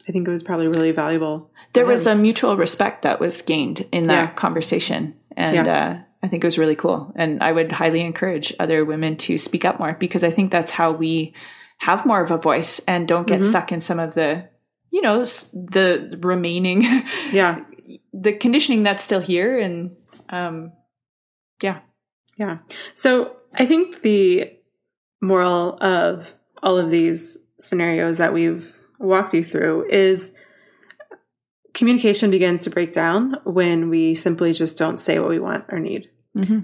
I 0.08 0.12
think 0.12 0.28
it 0.28 0.30
was 0.30 0.42
probably 0.42 0.68
really 0.68 0.92
valuable. 0.92 1.50
there 1.72 1.86
was 1.86 2.06
a 2.06 2.14
mutual 2.14 2.56
respect 2.56 3.02
that 3.02 3.20
was 3.20 3.42
gained 3.42 3.86
in 3.92 4.06
that 4.06 4.28
Yeah. 4.28 4.34
conversation 4.34 5.14
and 5.36 5.66
Yeah. 5.66 5.78
uh, 5.78 5.98
i 6.22 6.28
think 6.28 6.42
it 6.42 6.46
was 6.46 6.56
really 6.58 6.74
cool 6.76 7.12
and 7.16 7.42
i 7.42 7.52
would 7.52 7.70
highly 7.70 8.00
encourage 8.00 8.54
other 8.58 8.82
women 8.84 9.16
to 9.18 9.36
speak 9.36 9.64
up 9.66 9.78
more 9.78 9.92
because 9.92 10.24
i 10.24 10.30
think 10.30 10.50
that's 10.50 10.70
how 10.70 10.90
we 10.92 11.34
have 11.78 12.06
more 12.06 12.22
of 12.22 12.30
a 12.30 12.38
voice 12.38 12.80
and 12.88 13.06
don't 13.06 13.26
Mm-hmm. 13.26 13.42
get 13.42 13.44
stuck 13.44 13.72
in 13.72 13.80
some 13.82 13.98
of 13.98 14.14
the 14.14 14.48
you 14.90 15.02
know 15.02 15.18
the 15.52 16.18
remaining 16.22 16.82
Yeah. 17.32 17.60
the 18.12 18.32
conditioning 18.32 18.82
that's 18.82 19.04
still 19.04 19.20
here 19.20 19.58
and 19.58 19.96
um 20.28 20.72
yeah 21.62 21.80
Yeah. 22.36 22.58
So 22.94 23.36
I 23.54 23.66
think 23.66 24.02
the 24.02 24.52
moral 25.22 25.78
of 25.80 26.34
all 26.62 26.78
of 26.78 26.90
these 26.90 27.38
scenarios 27.58 28.18
that 28.18 28.34
we've 28.34 28.74
walked 28.98 29.32
you 29.34 29.42
through 29.42 29.86
is 29.88 30.32
communication 31.72 32.30
begins 32.30 32.64
to 32.64 32.70
break 32.70 32.92
down 32.92 33.36
when 33.44 33.88
we 33.88 34.14
simply 34.14 34.52
just 34.52 34.76
don't 34.76 35.00
say 35.00 35.18
what 35.18 35.28
we 35.30 35.38
want 35.38 35.64
or 35.70 35.78
need. 35.80 36.10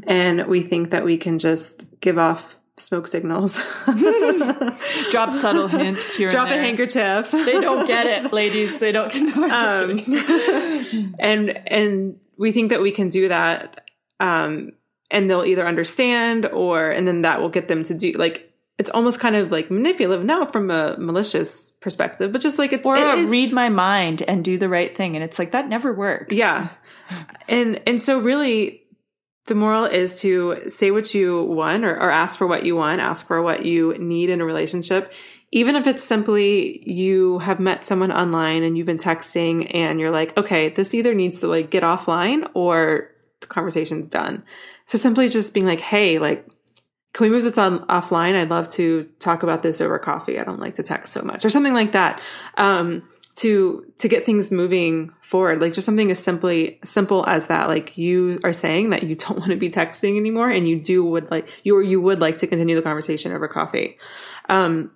And 0.07 0.47
we 0.49 0.63
think 0.63 0.91
that 0.91 1.05
we 1.05 1.17
can 1.17 1.39
just 1.39 1.87
give 2.01 2.19
off 2.19 2.59
smoke 2.83 3.07
signals, 3.07 3.61
drop 5.11 5.33
subtle 5.33 5.69
hints 5.69 6.15
here 6.15 6.29
drop 6.31 6.49
a 6.49 6.59
handkerchief. 6.59 7.31
they 7.31 7.61
don't 7.61 7.87
get 7.87 8.07
it 8.07 8.33
ladies. 8.43 8.79
They 8.79 8.93
don't 8.93 9.15
no, 9.37 9.49
Um, 9.49 11.15
and 11.19 11.51
and 11.67 12.19
we 12.37 12.53
think 12.53 12.71
that 12.71 12.83
we 12.83 12.91
can 12.91 13.09
do 13.09 13.29
that 13.29 13.89
um 14.21 14.73
and 15.11 15.31
they'll 15.31 15.45
either 15.45 15.67
understand 15.67 16.47
or 16.47 16.91
and 16.91 17.07
then 17.07 17.23
that 17.23 17.41
will 17.41 17.49
get 17.49 17.69
them 17.69 17.85
to 17.85 17.95
do 17.95 18.13
like 18.13 18.53
it's 18.79 18.91
almost 18.91 19.21
kind 19.21 19.37
of 19.37 19.53
like 19.53 19.71
manipulative 19.71 20.25
not 20.25 20.53
from 20.53 20.71
a 20.71 20.97
malicious 20.99 21.71
perspective 21.81 22.33
but 22.33 22.41
just 22.41 22.59
like 22.59 22.73
it's 22.73 22.85
or 22.87 22.97
it 22.97 23.03
uh, 23.03 23.29
read 23.29 23.53
my 23.53 23.69
mind 23.69 24.23
and 24.27 24.45
do 24.45 24.59
the 24.59 24.69
right 24.69 24.97
thing 24.97 25.15
and 25.15 25.23
it's 25.25 25.39
like 25.39 25.53
that 25.53 25.69
never 25.69 25.93
works. 25.93 26.35
Yeah. 26.35 26.71
And 27.49 27.81
and 27.87 28.01
so 28.01 28.19
really 28.19 28.82
the 29.47 29.55
moral 29.55 29.85
is 29.85 30.21
to 30.21 30.69
say 30.69 30.91
what 30.91 31.15
you 31.15 31.43
want 31.45 31.85
or, 31.85 31.95
or 31.97 32.11
ask 32.11 32.39
for 32.39 32.47
what 32.47 32.65
you 32.65 32.77
want 32.77 33.01
ask 33.01 33.27
for 33.27 33.43
what 33.43 33.65
you 33.65 33.97
need 33.99 34.31
in 34.31 34.41
a 34.41 34.45
relationship. 34.45 35.13
Even 35.51 35.77
if 35.77 35.87
it's 35.87 36.03
simply 36.03 36.89
you 36.89 37.39
have 37.41 37.61
met 37.61 37.85
someone 37.85 38.13
online 38.13 38.63
and 38.63 38.79
you've 38.79 38.87
been 38.87 38.99
texting 38.99 39.71
and 39.75 40.01
you're 40.01 40.11
like 40.11 40.37
okay 40.37 40.69
this 40.69 40.95
either 40.95 41.15
needs 41.15 41.41
to 41.41 41.49
like 41.49 41.71
get 41.71 41.83
offline 41.83 42.49
or 42.55 43.11
the 43.41 43.47
conversation's 43.47 44.09
done. 44.09 44.45
So 44.85 44.97
simply 44.97 45.29
just 45.29 45.55
being 45.55 45.67
like 45.67 45.81
hey 45.81 46.19
like 46.19 46.47
can 47.13 47.25
we 47.25 47.31
move 47.31 47.45
this 47.45 47.59
on 47.59 47.87
offline? 47.89 48.35
I'd 48.35 48.49
love 48.49 48.71
to 48.71 49.05
talk 49.19 49.43
about 49.43 49.63
this 49.63 49.83
over 49.83 49.99
coffee. 49.99 50.39
I 50.39 50.45
don't 50.45 50.61
like 50.61 50.77
to 50.77 50.83
text 50.83 51.13
so 51.13 51.21
much 51.21 51.45
or 51.45 51.51
something 51.51 51.75
like 51.75 51.93
that. 51.93 52.23
Um 52.57 53.03
to 53.35 53.87
to 53.99 54.09
get 54.09 54.27
things 54.27 54.51
moving 54.51 55.13
forward. 55.23 55.61
Like 55.61 55.73
just 55.73 55.87
something 55.87 56.11
as 56.11 56.19
simply 56.19 56.79
simple 56.85 57.27
as 57.27 57.47
that. 57.47 57.69
Like 57.69 57.97
you 57.97 58.39
are 58.45 58.53
saying 58.53 58.91
that 58.91 59.05
you 59.05 59.15
don't 59.15 59.39
want 59.39 59.51
to 59.51 59.57
be 59.57 59.71
texting 59.71 60.17
anymore 60.17 60.51
and 60.51 60.69
you 60.69 60.81
do 60.81 61.05
would 61.05 61.31
like 61.31 61.49
you 61.65 61.77
or 61.77 61.83
you 61.83 62.01
would 62.01 62.21
like 62.21 62.39
to 62.39 62.47
continue 62.47 62.77
the 62.77 62.83
conversation 62.83 63.33
over 63.33 63.49
coffee. 63.49 63.97
Um 64.49 64.91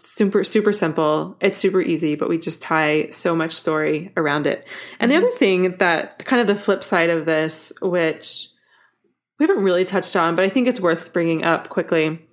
super 0.00 0.44
super 0.44 0.72
simple. 0.72 1.36
It's 1.40 1.56
super 1.56 1.80
easy 1.80 2.16
but 2.16 2.28
we 2.28 2.38
just 2.38 2.60
tie 2.60 3.08
so 3.08 3.34
much 3.34 3.52
story 3.52 4.12
around 4.16 4.46
it. 4.46 4.66
And 4.98 5.10
the 5.10 5.16
other 5.16 5.30
thing 5.30 5.76
that 5.78 6.24
kind 6.26 6.40
of 6.40 6.46
the 6.46 6.60
flip 6.60 6.84
side 6.84 7.10
of 7.10 7.24
this 7.24 7.72
which 7.80 8.48
we 9.38 9.46
haven't 9.46 9.64
really 9.64 9.86
touched 9.86 10.16
on 10.16 10.36
but 10.36 10.44
i 10.44 10.50
think 10.50 10.68
it's 10.68 10.80
worth 10.80 11.12
bringing 11.12 11.44
up 11.44 11.70
quickly. 11.70 12.26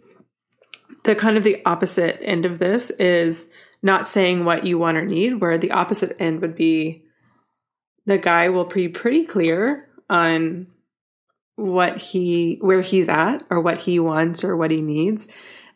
The 1.04 1.16
kind 1.16 1.38
of 1.38 1.46
the 1.46 1.62
opposite 1.66 2.20
end 2.22 2.46
of 2.46 2.60
this 2.60 2.90
is 2.92 3.48
not 3.82 4.08
saying 4.08 4.46
what 4.46 4.66
you 4.66 4.78
want 4.78 4.98
or 4.98 5.06
need, 5.06 5.36
where 5.36 5.58
the 5.58 5.72
opposite 5.72 6.16
end 6.20 6.42
would 6.42 6.56
be 6.56 7.04
the 8.06 8.18
guy 8.18 8.50
will 8.50 8.66
be 8.66 8.88
pretty 8.88 9.26
clear 9.26 9.88
on 10.10 10.68
what 11.56 11.98
he 11.98 12.58
where 12.62 12.82
he's 12.82 13.10
at 13.10 13.44
or 13.50 13.60
what 13.60 13.78
he 13.78 14.00
wants 14.00 14.44
or 14.44 14.56
what 14.56 14.72
he 14.72 14.82
needs. 14.82 15.28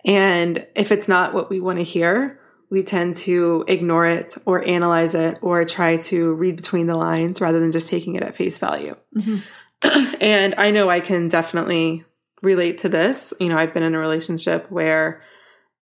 And 0.06 0.66
if 0.76 0.92
it's 0.92 1.08
not 1.08 1.34
what 1.34 1.50
we 1.50 1.60
want 1.60 1.80
to 1.80 1.84
hear, 1.84 2.40
we 2.70 2.84
tend 2.84 3.18
to 3.18 3.66
ignore 3.68 4.06
it 4.06 4.36
or 4.46 4.66
analyze 4.66 5.14
it 5.14 5.40
or 5.42 5.66
try 5.66 5.98
to 5.98 6.34
read 6.34 6.56
between 6.56 6.88
the 6.88 6.98
lines 6.98 7.42
rather 7.42 7.60
than 7.60 7.72
just 7.72 7.90
taking 7.90 8.16
it 8.16 8.24
at 8.24 8.36
face 8.36 8.58
value. 8.58 8.96
Mm-hmm. 9.16 10.16
and 10.22 10.56
I 10.58 10.72
know 10.72 10.90
I 10.90 11.02
can 11.02 11.28
definitely 11.28 12.06
relate 12.42 12.80
to 12.80 12.90
this. 12.90 13.34
You 13.40 13.50
know, 13.50 13.58
I've 13.58 13.74
been 13.74 13.84
in 13.84 13.94
a 13.94 14.00
relationship 14.00 14.72
where 14.72 15.22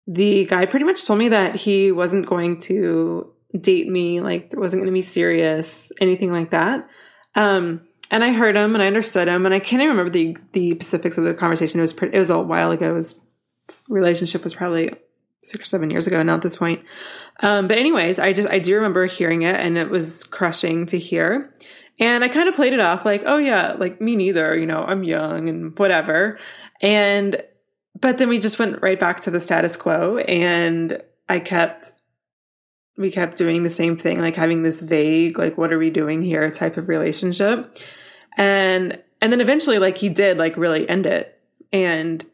the 0.09 0.45
guy 0.45 0.65
pretty 0.65 0.85
much 0.85 1.05
told 1.05 1.19
me 1.19 1.29
that 1.29 1.55
he 1.55 1.91
wasn't 1.91 2.25
going 2.25 2.59
to 2.61 3.31
date 3.59 3.87
me, 3.87 4.21
like 4.21 4.51
wasn't 4.55 4.81
going 4.81 4.91
to 4.91 4.93
be 4.93 5.01
serious, 5.01 5.91
anything 6.01 6.31
like 6.31 6.49
that. 6.49 6.89
Um, 7.35 7.81
and 8.09 8.23
I 8.23 8.33
heard 8.33 8.57
him 8.57 8.73
and 8.73 8.81
I 8.81 8.87
understood 8.87 9.27
him, 9.27 9.45
and 9.45 9.53
I 9.53 9.59
can't 9.59 9.83
even 9.83 9.95
remember 9.95 10.11
the 10.11 10.35
the 10.53 10.71
specifics 10.71 11.19
of 11.19 11.25
the 11.25 11.35
conversation. 11.35 11.79
It 11.79 11.83
was 11.83 11.93
pretty, 11.93 12.15
it 12.15 12.19
was 12.19 12.31
a 12.31 12.39
while 12.39 12.71
ago. 12.71 12.95
His 12.95 13.15
relationship 13.87 14.43
was 14.43 14.55
probably 14.55 14.91
six 15.43 15.61
or 15.61 15.65
seven 15.65 15.91
years 15.91 16.07
ago 16.07 16.21
now 16.23 16.33
at 16.35 16.41
this 16.41 16.55
point. 16.55 16.83
Um, 17.41 17.67
but 17.67 17.77
anyways, 17.77 18.17
I 18.17 18.33
just 18.33 18.49
I 18.49 18.57
do 18.57 18.75
remember 18.75 19.05
hearing 19.05 19.43
it, 19.43 19.55
and 19.55 19.77
it 19.77 19.91
was 19.91 20.23
crushing 20.23 20.87
to 20.87 20.97
hear. 20.97 21.53
And 21.99 22.23
I 22.23 22.29
kind 22.29 22.49
of 22.49 22.55
played 22.55 22.73
it 22.73 22.79
off 22.79 23.05
like, 23.05 23.23
oh 23.27 23.37
yeah, 23.37 23.73
like 23.73 24.01
me 24.01 24.15
neither. 24.15 24.57
You 24.57 24.65
know, 24.65 24.83
I'm 24.83 25.03
young 25.03 25.49
and 25.49 25.77
whatever. 25.77 26.39
And 26.81 27.43
but 28.01 28.17
then 28.17 28.29
we 28.29 28.39
just 28.39 28.59
went 28.59 28.81
right 28.81 28.99
back 28.99 29.21
to 29.21 29.31
the 29.31 29.39
status 29.39 29.75
quo, 29.75 30.17
and 30.17 31.01
I 31.27 31.39
kept 31.39 31.91
we 32.99 33.09
kept 33.09 33.37
doing 33.37 33.63
the 33.63 33.69
same 33.69 33.97
thing, 33.97 34.19
like 34.19 34.35
having 34.35 34.61
this 34.61 34.81
vague, 34.81 35.39
like, 35.39 35.57
what 35.57 35.71
are 35.71 35.79
we 35.79 35.89
doing 35.89 36.21
here 36.21 36.51
type 36.51 36.75
of 36.75 36.89
relationship. 36.89 37.77
And 38.37 39.01
and 39.21 39.31
then 39.31 39.41
eventually, 39.41 39.79
like 39.79 39.97
he 39.97 40.09
did, 40.09 40.37
like 40.37 40.57
really 40.57 40.87
end 40.87 41.05
it. 41.05 41.39
And 41.71 42.25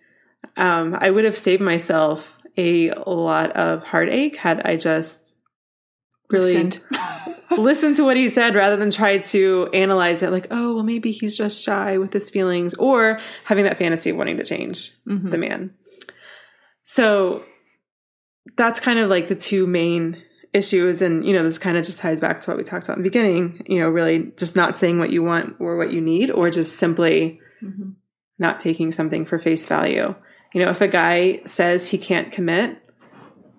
um, 0.58 0.98
I 1.00 1.10
would 1.10 1.26
have 1.26 1.38
saved 1.38 1.62
myself 1.62 2.40
a 2.58 2.90
lot 3.06 3.52
of 3.52 3.84
heartache 3.84 4.38
had 4.38 4.62
I 4.66 4.78
just 4.78 5.35
really 6.32 6.72
listened 7.58 7.96
to 7.98 8.04
what 8.04 8.18
he 8.18 8.30
said 8.30 8.56
rather 8.56 8.76
than 8.78 8.92
try 8.92 9.18
to 9.20 9.70
analyze 9.74 10.24
it 10.24 10.32
like, 10.32 10.48
oh, 10.52 10.76
well, 10.76 10.84
maybe 10.84 11.12
he's 11.12 11.38
just 11.38 11.64
shy 11.64 11.98
with 11.98 12.12
his 12.14 12.30
feelings 12.30 12.74
or 12.76 13.20
having 13.44 13.64
that 13.66 13.78
fantasy 13.78 14.10
of 14.10 14.18
wanting 14.18 14.38
to 14.38 14.44
change 14.44 14.92
Mhm. 15.08 15.32
the 15.32 15.38
man. 15.38 15.74
So 16.84 17.44
that's 18.58 18.80
kind 18.80 19.00
of 19.00 19.10
like 19.10 19.28
the 19.28 19.36
two 19.36 19.66
main 19.68 20.22
issues. 20.54 21.02
And, 21.02 21.26
you 21.26 21.34
know, 21.34 21.44
this 21.44 21.58
kind 21.58 21.78
of 21.78 21.84
just 21.86 22.00
ties 22.00 22.22
back 22.22 22.42
to 22.42 22.50
what 22.52 22.58
we 22.58 22.64
talked 22.64 22.86
about 22.86 22.98
in 22.98 23.04
the 23.04 23.10
beginning, 23.10 23.64
you 23.68 23.80
know, 23.80 23.90
really 23.90 24.32
just 24.38 24.56
not 24.56 24.78
saying 24.78 25.00
what 25.00 25.10
you 25.10 25.24
want 25.24 25.56
or 25.60 25.78
what 25.78 25.92
you 25.92 26.00
need, 26.02 26.32
or 26.32 26.50
just 26.50 26.78
simply 26.78 27.40
Mhm. 27.64 27.96
not 28.40 28.60
taking 28.60 28.92
something 28.92 29.26
for 29.26 29.40
face 29.40 29.66
value. 29.66 30.14
You 30.54 30.62
know, 30.64 30.70
if 30.70 30.80
a 30.82 30.88
guy 30.88 31.42
says 31.46 31.90
he 31.90 31.98
can't 31.98 32.32
commit 32.32 32.78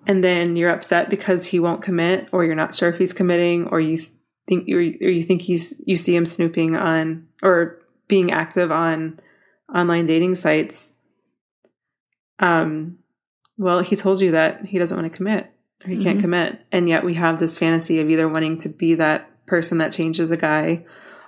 and 0.07 0.23
then 0.23 0.55
you're 0.55 0.71
upset 0.71 1.09
because 1.09 1.45
he 1.45 1.59
won't 1.59 1.83
commit 1.83 2.29
or 2.31 2.45
you're 2.45 2.55
not 2.55 2.73
sure 2.73 2.89
if 2.89 2.97
he's 2.97 3.13
committing 3.13 3.67
or 3.67 3.79
you 3.79 3.99
think 4.47 4.67
you 4.67 4.77
or 4.77 4.81
you 4.81 5.21
think 5.21 5.41
he's 5.41 5.73
you 5.85 5.97
see 5.97 6.15
him 6.15 6.25
snooping 6.25 6.75
on 6.75 7.27
or 7.43 7.79
being 8.07 8.31
active 8.31 8.71
on 8.71 9.19
online 9.73 10.05
dating 10.05 10.33
sites 10.33 10.91
um 12.39 12.97
well 13.57 13.81
he 13.81 13.95
told 13.95 14.21
you 14.21 14.31
that 14.31 14.65
he 14.65 14.79
doesn't 14.79 14.97
want 14.97 15.11
to 15.11 15.15
commit 15.15 15.51
or 15.83 15.89
he 15.89 15.95
mm-hmm. 15.95 16.03
can't 16.03 16.21
commit 16.21 16.65
and 16.71 16.87
yet 16.87 17.03
we 17.03 17.13
have 17.13 17.39
this 17.39 17.57
fantasy 17.57 17.99
of 17.99 18.09
either 18.09 18.29
wanting 18.29 18.57
to 18.57 18.69
be 18.69 18.95
that 18.95 19.29
person 19.45 19.77
that 19.77 19.91
changes 19.91 20.31
a 20.31 20.37
guy 20.37 20.83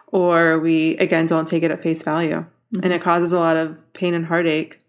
or 0.07 0.59
we 0.59 0.95
again 0.97 1.27
don't 1.27 1.47
take 1.47 1.63
it 1.63 1.71
at 1.71 1.83
face 1.83 2.03
value 2.03 2.37
mm-hmm. 2.37 2.83
and 2.83 2.93
it 2.93 3.01
causes 3.01 3.33
a 3.33 3.39
lot 3.39 3.57
of 3.57 3.77
pain 3.93 4.13
and 4.13 4.27
heartache 4.27 4.81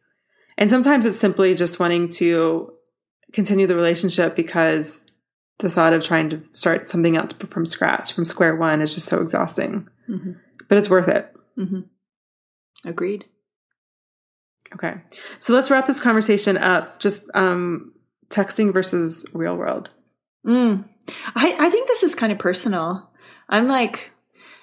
and 0.57 0.70
sometimes 0.70 1.07
it's 1.07 1.18
simply 1.18 1.55
just 1.55 1.81
wanting 1.81 2.09
to 2.09 2.72
continue 3.33 3.66
the 3.66 3.77
relationship 3.77 4.37
because 4.37 5.07
the 5.59 5.71
thought 5.71 5.93
of 5.93 6.03
trying 6.03 6.31
to 6.31 6.43
start 6.53 6.88
something 6.88 7.16
else 7.16 7.33
from 7.33 7.66
scratch 7.66 8.12
from 8.12 8.25
square 8.25 8.57
one 8.57 8.81
is 8.81 8.95
just 8.95 9.07
so 9.07 9.21
exhausting. 9.21 9.88
Mm-hmm. 10.09 10.33
but 10.69 10.79
it's 10.79 10.90
worth 10.90 11.09
it. 11.09 11.33
Mm-hmm. 11.57 11.81
agreed. 12.88 13.27
Okay. 14.75 14.95
So 15.38 15.53
let's 15.53 15.71
wrap 15.71 15.87
this 15.87 16.01
conversation 16.01 16.57
up. 16.57 16.99
Just 16.99 17.25
um, 17.35 17.93
texting 18.29 18.73
versus 18.73 19.27
real 19.33 19.57
world. 19.57 19.90
Mm. 20.47 20.85
I, 21.35 21.57
I 21.59 21.71
think 21.71 21.88
this 21.88 22.03
is 22.03 22.14
kind 22.14 22.33
of 22.33 22.38
personal. 22.38 23.11
I'm 23.49 23.66
like 23.69 24.12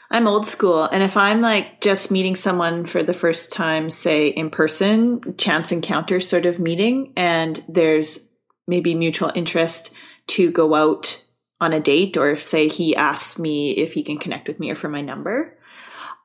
i'm 0.09 0.27
old 0.27 0.45
school 0.45 0.83
and 0.83 1.03
if 1.03 1.17
i'm 1.17 1.41
like 1.41 1.81
just 1.81 2.11
meeting 2.11 2.35
someone 2.35 2.85
for 2.85 3.03
the 3.03 3.13
first 3.13 3.51
time 3.51 3.89
say 3.89 4.27
in 4.27 4.49
person 4.49 5.35
chance 5.37 5.71
encounter 5.71 6.19
sort 6.19 6.45
of 6.45 6.59
meeting 6.59 7.13
and 7.15 7.63
there's 7.67 8.26
maybe 8.67 8.93
mutual 8.93 9.31
interest 9.33 9.91
to 10.27 10.51
go 10.51 10.75
out 10.75 11.23
on 11.59 11.73
a 11.73 11.79
date 11.79 12.17
or 12.17 12.29
if 12.31 12.41
say 12.41 12.67
he 12.67 12.95
asks 12.95 13.39
me 13.39 13.71
if 13.71 13.93
he 13.93 14.03
can 14.03 14.17
connect 14.17 14.47
with 14.47 14.59
me 14.59 14.69
or 14.69 14.75
for 14.75 14.89
my 14.89 15.01
number. 15.01 15.57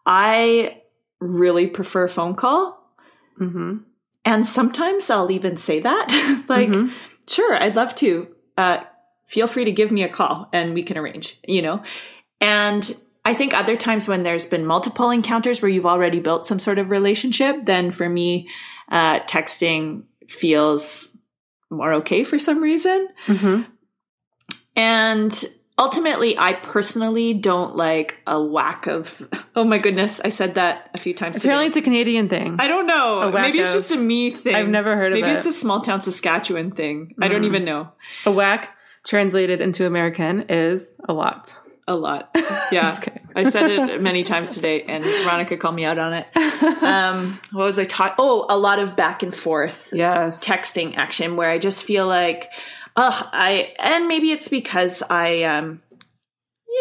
I 0.05 0.83
really 1.21 1.67
prefer 1.67 2.09
phone 2.09 2.35
call. 2.35 2.81
Mm-hmm. 3.41 3.79
and 4.27 4.47
sometimes 4.47 5.09
i'll 5.09 5.31
even 5.31 5.57
say 5.57 5.81
that. 5.81 6.45
Like 6.49 6.69
mm-hmm. 6.69 6.95
sure 7.27 7.55
i'd 7.55 7.77
love 7.77 7.95
to. 7.97 8.29
Uh, 8.59 8.85
feel 9.27 9.47
free 9.47 9.65
to 9.65 9.73
give 9.73 9.91
me 9.91 10.03
a 10.03 10.09
call 10.09 10.51
and 10.53 10.75
we 10.75 10.83
can 10.83 10.99
arrange 10.99 11.41
you 11.47 11.63
know? 11.63 11.83
And 12.41 12.95
i 13.25 13.33
think 13.33 13.55
other 13.55 13.77
times 13.77 14.07
when 14.07 14.23
there's 14.23 14.45
been 14.45 14.67
multiple 14.67 15.11
encounters 15.11 15.63
where 15.63 15.71
you've 15.71 15.87
already 15.87 16.21
built 16.21 16.47
some 16.47 16.59
sort 16.59 16.79
of 16.79 16.91
relationship 16.91 17.57
then 17.65 17.91
for 17.91 18.09
me 18.09 18.49
uh, 18.91 19.21
texting 19.21 20.03
feels 20.29 21.09
more 21.73 21.95
okay 21.95 22.25
for 22.25 22.39
some 22.39 22.61
reason. 22.61 23.09
Mm-hmm. 23.27 23.63
And 24.77 25.45
ultimately, 25.79 26.39
I 26.39 26.53
personally 26.55 27.35
don't 27.35 27.77
like 27.77 28.21
a 28.27 28.43
whack 28.43 28.87
of. 28.87 29.29
Oh 29.55 29.65
my 29.65 29.77
goodness, 29.77 30.19
I 30.19 30.31
said 30.31 30.55
that 30.55 30.91
a 30.95 30.99
few 30.99 31.13
times. 31.13 31.37
Apparently, 31.37 31.67
today. 31.67 31.79
it's 31.79 31.87
a 31.87 31.91
Canadian 31.91 32.31
thing. 32.31 32.57
I 32.59 32.69
don't 32.69 32.87
know. 32.87 33.31
Maybe 33.33 33.59
it's 33.59 33.75
just 33.75 33.93
a 33.93 33.99
me 33.99 34.31
thing. 34.31 34.55
I've 34.55 34.71
never 34.71 34.97
heard 34.97 35.13
of 35.13 35.17
Maybe 35.17 35.27
it. 35.27 35.27
Maybe 35.27 35.39
it's 35.41 35.47
a 35.47 35.53
small 35.53 35.83
town 35.83 36.01
Saskatchewan 36.01 36.71
thing. 36.71 37.09
Mm. 37.09 37.23
I 37.23 37.29
don't 37.29 37.43
mm. 37.43 37.49
even 37.49 37.67
know. 37.67 37.93
A 38.25 38.33
whack 38.33 38.75
translated 39.05 39.61
into 39.61 39.85
American 39.87 40.47
is 40.49 40.95
a 41.07 41.13
lot. 41.13 41.55
A 41.87 41.95
lot. 41.95 42.35
Yeah. 42.73 42.99
I 43.35 43.45
said 43.45 43.71
it 43.71 44.03
many 44.03 44.23
times 44.23 44.55
today 44.55 44.83
and 44.83 45.05
Veronica 45.05 45.57
called 45.57 45.75
me 45.75 45.85
out 45.85 45.99
on 45.99 46.13
it. 46.15 46.27
Um, 46.83 47.39
what 47.53 47.65
was 47.65 47.79
I 47.79 47.85
talking? 47.85 48.17
Oh, 48.19 48.47
a 48.49 48.59
lot 48.59 48.79
of 48.79 48.97
back 48.97 49.23
and 49.23 49.35
forth. 49.35 49.91
Yes. 49.93 50.45
Texting 50.45 50.97
action 50.97 51.37
where 51.37 51.51
I 51.51 51.59
just 51.59 51.85
feel 51.85 52.07
like, 52.07 52.51
oh, 52.97 53.31
I, 53.33 53.75
and 53.79 54.09
maybe 54.09 54.33
it's 54.33 54.49
because 54.49 55.03
I, 55.03 55.43
um, 55.45 55.81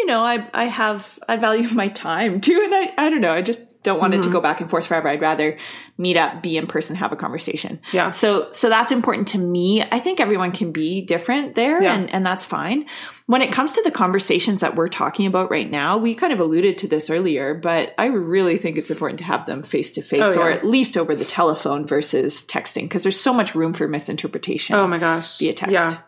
you 0.01 0.07
know, 0.07 0.25
I, 0.25 0.47
I 0.53 0.65
have, 0.65 1.19
I 1.29 1.37
value 1.37 1.67
my 1.73 1.87
time 1.89 2.41
too. 2.41 2.59
And 2.63 2.73
I, 2.73 2.93
I 2.97 3.09
don't 3.09 3.21
know. 3.21 3.31
I 3.31 3.41
just 3.41 3.83
don't 3.83 3.99
want 3.99 4.13
mm-hmm. 4.13 4.19
it 4.19 4.23
to 4.23 4.27
mm-hmm. 4.29 4.37
go 4.37 4.41
back 4.41 4.61
and 4.61 4.69
forth 4.69 4.85
forever. 4.85 5.07
I'd 5.07 5.21
rather 5.21 5.57
meet 5.97 6.17
up, 6.17 6.41
be 6.41 6.57
in 6.57 6.67
person, 6.67 6.95
have 6.95 7.11
a 7.11 7.15
conversation. 7.15 7.79
Yeah. 7.91 8.11
So, 8.11 8.51
so 8.51 8.69
that's 8.69 8.91
important 8.91 9.27
to 9.29 9.37
me. 9.37 9.83
I 9.83 9.99
think 9.99 10.19
everyone 10.19 10.51
can 10.51 10.71
be 10.71 11.01
different 11.01 11.55
there 11.55 11.81
yeah. 11.81 11.93
and, 11.93 12.09
and 12.11 12.25
that's 12.25 12.45
fine. 12.45 12.87
When 13.25 13.41
it 13.41 13.51
comes 13.51 13.73
to 13.73 13.81
the 13.83 13.91
conversations 13.91 14.61
that 14.61 14.75
we're 14.75 14.89
talking 14.89 15.25
about 15.25 15.49
right 15.49 15.69
now, 15.69 15.97
we 15.97 16.15
kind 16.15 16.33
of 16.33 16.39
alluded 16.39 16.79
to 16.79 16.87
this 16.87 17.09
earlier, 17.09 17.53
but 17.53 17.93
I 17.97 18.05
really 18.07 18.57
think 18.57 18.77
it's 18.77 18.91
important 18.91 19.19
to 19.19 19.25
have 19.25 19.45
them 19.45 19.63
face 19.63 19.91
to 19.91 20.01
face 20.01 20.35
or 20.35 20.51
at 20.51 20.65
least 20.65 20.97
over 20.97 21.15
the 21.15 21.25
telephone 21.25 21.85
versus 21.87 22.43
texting 22.45 22.83
because 22.83 23.03
there's 23.03 23.19
so 23.19 23.33
much 23.33 23.55
room 23.55 23.73
for 23.73 23.87
misinterpretation. 23.87 24.75
Oh 24.75 24.87
my 24.87 24.97
gosh. 24.97 25.37
Via 25.37 25.53
text. 25.53 25.73
Yeah. 25.73 26.01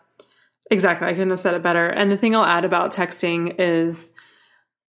Exactly. 0.70 1.06
I 1.06 1.12
couldn't 1.12 1.30
have 1.30 1.40
said 1.40 1.54
it 1.54 1.62
better. 1.62 1.88
And 1.88 2.10
the 2.10 2.16
thing 2.16 2.34
I'll 2.34 2.44
add 2.44 2.64
about 2.64 2.92
texting 2.92 3.56
is 3.58 4.12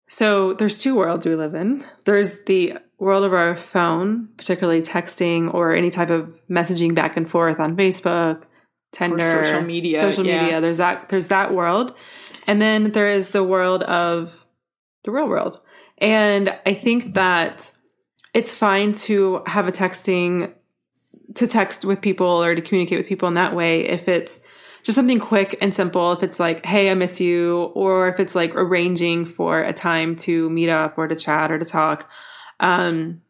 so 0.08 0.54
there's 0.54 0.76
two 0.76 0.96
worlds 0.96 1.24
we 1.24 1.36
live 1.36 1.54
in. 1.54 1.84
There's 2.04 2.40
the 2.44 2.78
world 2.98 3.22
of 3.22 3.32
our 3.32 3.56
phone, 3.56 4.28
particularly 4.36 4.82
texting 4.82 5.54
or 5.54 5.72
any 5.72 5.90
type 5.90 6.10
of 6.10 6.36
messaging 6.50 6.96
back 6.96 7.16
and 7.16 7.30
forth 7.30 7.60
on 7.60 7.76
Facebook, 7.76 8.42
Tinder, 8.92 9.38
or 9.38 9.44
social 9.44 9.62
media. 9.62 10.00
Social 10.00 10.26
yeah. 10.26 10.42
media. 10.42 10.60
There's 10.60 10.78
that 10.78 11.08
there's 11.10 11.28
that 11.28 11.54
world. 11.54 11.94
And 12.48 12.60
then 12.60 12.90
there 12.90 13.08
is 13.08 13.28
the 13.28 13.44
world 13.44 13.84
of 13.84 14.44
the 15.04 15.12
real 15.12 15.28
world. 15.28 15.60
And 15.98 16.58
I 16.66 16.74
think 16.74 17.14
that 17.14 17.70
it's 18.34 18.52
fine 18.52 18.94
to 18.94 19.42
have 19.46 19.68
a 19.68 19.72
texting 19.72 20.52
to 21.36 21.46
text 21.46 21.84
with 21.84 22.00
people 22.00 22.26
or 22.26 22.56
to 22.56 22.60
communicate 22.60 22.98
with 22.98 23.06
people 23.06 23.28
in 23.28 23.34
that 23.34 23.54
way 23.54 23.86
if 23.86 24.08
it's 24.08 24.40
just 24.82 24.96
something 24.96 25.20
quick 25.20 25.56
and 25.60 25.74
simple. 25.74 26.12
If 26.12 26.22
it's 26.22 26.40
like, 26.40 26.64
hey, 26.64 26.90
I 26.90 26.94
miss 26.94 27.20
you, 27.20 27.72
or 27.74 28.08
if 28.08 28.20
it's 28.20 28.34
like 28.34 28.54
arranging 28.54 29.26
for 29.26 29.62
a 29.62 29.72
time 29.72 30.16
to 30.16 30.48
meet 30.50 30.68
up 30.68 30.98
or 30.98 31.08
to 31.08 31.16
chat 31.16 31.50
or 31.50 31.58
to 31.58 31.64
talk, 31.64 32.10
um, 32.60 33.22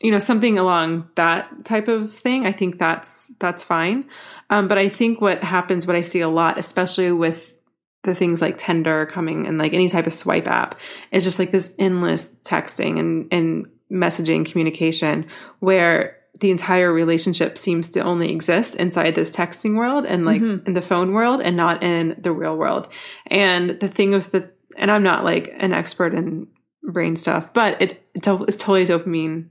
you 0.00 0.10
know, 0.10 0.18
something 0.18 0.58
along 0.58 1.08
that 1.14 1.64
type 1.64 1.88
of 1.88 2.12
thing. 2.12 2.46
I 2.46 2.52
think 2.52 2.78
that's 2.78 3.30
that's 3.38 3.64
fine. 3.64 4.08
Um, 4.50 4.68
but 4.68 4.78
I 4.78 4.88
think 4.88 5.20
what 5.20 5.42
happens, 5.42 5.86
what 5.86 5.96
I 5.96 6.02
see 6.02 6.20
a 6.20 6.28
lot, 6.28 6.58
especially 6.58 7.12
with 7.12 7.54
the 8.02 8.14
things 8.14 8.40
like 8.40 8.58
Tinder 8.58 9.06
coming 9.06 9.46
and 9.46 9.58
like 9.58 9.72
any 9.72 9.88
type 9.88 10.06
of 10.06 10.12
swipe 10.12 10.46
app, 10.46 10.78
is 11.12 11.24
just 11.24 11.38
like 11.38 11.50
this 11.50 11.72
endless 11.78 12.30
texting 12.44 12.98
and 13.00 13.28
and 13.32 13.66
messaging 13.90 14.44
communication 14.44 15.26
where 15.60 16.18
the 16.40 16.50
entire 16.50 16.92
relationship 16.92 17.56
seems 17.56 17.88
to 17.90 18.00
only 18.00 18.30
exist 18.30 18.76
inside 18.76 19.14
this 19.14 19.30
texting 19.30 19.76
world 19.76 20.04
and 20.04 20.24
like 20.24 20.42
mm-hmm. 20.42 20.66
in 20.66 20.74
the 20.74 20.82
phone 20.82 21.12
world 21.12 21.40
and 21.40 21.56
not 21.56 21.82
in 21.82 22.16
the 22.18 22.32
real 22.32 22.56
world. 22.56 22.88
And 23.26 23.80
the 23.80 23.88
thing 23.88 24.10
with 24.10 24.32
the, 24.32 24.50
and 24.76 24.90
I'm 24.90 25.02
not 25.02 25.24
like 25.24 25.54
an 25.56 25.72
expert 25.72 26.14
in 26.14 26.48
brain 26.82 27.16
stuff, 27.16 27.52
but 27.54 27.80
it, 27.80 28.02
it's 28.14 28.26
totally 28.26 28.82
a 28.82 28.86
dopamine 28.86 29.48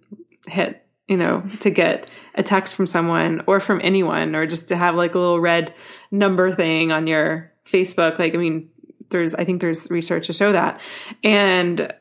hit, 0.47 0.85
you 1.07 1.17
know, 1.17 1.43
to 1.61 1.69
get 1.69 2.07
a 2.35 2.43
text 2.43 2.75
from 2.75 2.87
someone 2.87 3.43
or 3.47 3.59
from 3.59 3.81
anyone 3.83 4.35
or 4.35 4.45
just 4.45 4.67
to 4.67 4.75
have 4.75 4.95
like 4.95 5.15
a 5.15 5.19
little 5.19 5.39
red 5.39 5.73
number 6.11 6.51
thing 6.51 6.91
on 6.91 7.07
your 7.07 7.51
Facebook. 7.65 8.19
Like, 8.19 8.35
I 8.35 8.37
mean, 8.37 8.69
there's, 9.09 9.33
I 9.33 9.43
think 9.43 9.61
there's 9.61 9.89
research 9.89 10.27
to 10.27 10.33
show 10.33 10.51
that. 10.51 10.81
And, 11.23 11.93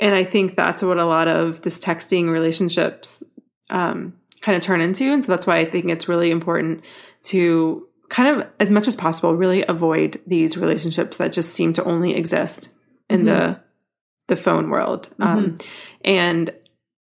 and 0.00 0.14
I 0.14 0.24
think 0.24 0.56
that's 0.56 0.82
what 0.82 0.98
a 0.98 1.06
lot 1.06 1.28
of 1.28 1.62
this 1.62 1.78
texting 1.78 2.28
relationships 2.28 3.22
um, 3.70 4.14
kind 4.40 4.56
of 4.56 4.62
turn 4.62 4.80
into. 4.80 5.04
And 5.04 5.24
so 5.24 5.32
that's 5.32 5.46
why 5.46 5.58
I 5.58 5.64
think 5.64 5.88
it's 5.88 6.08
really 6.08 6.30
important 6.30 6.82
to 7.24 7.86
kind 8.08 8.28
of, 8.28 8.48
as 8.60 8.70
much 8.70 8.88
as 8.88 8.96
possible, 8.96 9.34
really 9.34 9.64
avoid 9.66 10.20
these 10.26 10.56
relationships 10.56 11.16
that 11.16 11.32
just 11.32 11.54
seem 11.54 11.72
to 11.74 11.84
only 11.84 12.14
exist 12.14 12.68
in 13.08 13.24
mm-hmm. 13.24 13.26
the 13.26 13.60
the 14.28 14.36
phone 14.36 14.70
world. 14.70 15.08
Mm-hmm. 15.18 15.22
Um, 15.22 15.56
and 16.04 16.52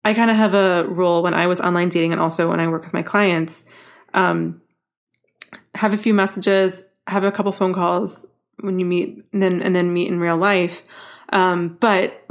I 0.03 0.13
kind 0.13 0.31
of 0.31 0.37
have 0.37 0.53
a 0.53 0.85
rule 0.87 1.21
when 1.21 1.33
I 1.33 1.47
was 1.47 1.61
online 1.61 1.89
dating 1.89 2.11
and 2.11 2.21
also 2.21 2.49
when 2.49 2.59
I 2.59 2.67
work 2.67 2.83
with 2.83 2.93
my 2.93 3.03
clients. 3.03 3.65
Um, 4.13 4.61
have 5.75 5.93
a 5.93 5.97
few 5.97 6.13
messages, 6.13 6.83
have 7.07 7.23
a 7.23 7.31
couple 7.31 7.51
phone 7.51 7.73
calls 7.73 8.25
when 8.59 8.79
you 8.79 8.85
meet, 8.85 9.23
and 9.31 9.41
then 9.41 9.61
and 9.61 9.75
then 9.75 9.93
meet 9.93 10.09
in 10.09 10.19
real 10.19 10.37
life. 10.37 10.83
Um, 11.29 11.77
but 11.79 12.25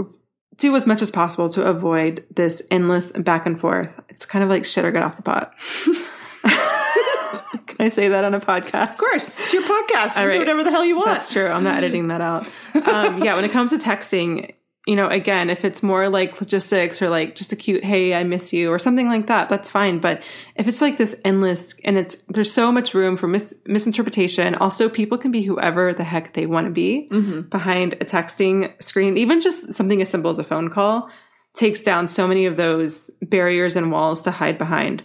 do 0.60 0.76
as 0.76 0.86
much 0.86 1.02
as 1.02 1.10
possible 1.10 1.48
to 1.50 1.64
avoid 1.64 2.24
this 2.34 2.62
endless 2.70 3.10
back 3.12 3.46
and 3.46 3.58
forth. 3.60 4.00
It's 4.08 4.24
kind 4.24 4.42
of 4.44 4.48
like 4.48 4.64
shit 4.64 4.84
or 4.84 4.92
get 4.92 5.02
off 5.02 5.16
the 5.16 5.22
pot. 5.22 5.54
Can 7.66 7.86
I 7.86 7.88
say 7.88 8.08
that 8.08 8.24
on 8.24 8.34
a 8.34 8.40
podcast? 8.40 8.90
Of 8.90 8.98
course. 8.98 9.40
It's 9.40 9.52
your 9.52 9.62
podcast. 9.62 10.16
You 10.16 10.22
All 10.22 10.28
right. 10.28 10.34
do 10.34 10.38
whatever 10.40 10.64
the 10.64 10.70
hell 10.70 10.84
you 10.84 10.96
want. 10.96 11.06
That's 11.08 11.32
true. 11.32 11.48
I'm 11.48 11.64
not 11.64 11.76
editing 11.76 12.08
that 12.08 12.20
out. 12.20 12.46
Um, 12.80 13.22
yeah, 13.22 13.34
when 13.34 13.44
it 13.44 13.50
comes 13.52 13.72
to 13.72 13.78
texting, 13.78 14.54
you 14.90 14.96
know, 14.96 15.06
again, 15.06 15.50
if 15.50 15.64
it's 15.64 15.84
more 15.84 16.08
like 16.08 16.40
logistics 16.40 17.00
or 17.00 17.08
like 17.08 17.36
just 17.36 17.52
a 17.52 17.56
cute, 17.56 17.84
hey, 17.84 18.12
I 18.12 18.24
miss 18.24 18.52
you 18.52 18.72
or 18.72 18.80
something 18.80 19.06
like 19.06 19.28
that, 19.28 19.48
that's 19.48 19.70
fine. 19.70 20.00
But 20.00 20.24
if 20.56 20.66
it's 20.66 20.80
like 20.80 20.98
this 20.98 21.14
endless 21.24 21.76
and 21.84 21.96
it's, 21.96 22.16
there's 22.26 22.52
so 22.52 22.72
much 22.72 22.92
room 22.92 23.16
for 23.16 23.28
mis- 23.28 23.54
misinterpretation. 23.66 24.56
Also, 24.56 24.88
people 24.88 25.16
can 25.16 25.30
be 25.30 25.42
whoever 25.42 25.94
the 25.94 26.02
heck 26.02 26.34
they 26.34 26.44
want 26.44 26.66
to 26.66 26.72
be 26.72 27.08
mm-hmm. 27.08 27.42
behind 27.42 27.92
a 27.92 28.04
texting 28.04 28.82
screen. 28.82 29.16
Even 29.16 29.40
just 29.40 29.72
something 29.72 30.02
as 30.02 30.08
simple 30.08 30.28
as 30.28 30.40
a 30.40 30.44
phone 30.44 30.68
call 30.68 31.08
takes 31.54 31.82
down 31.82 32.08
so 32.08 32.26
many 32.26 32.46
of 32.46 32.56
those 32.56 33.12
barriers 33.22 33.76
and 33.76 33.92
walls 33.92 34.22
to 34.22 34.32
hide 34.32 34.58
behind. 34.58 35.04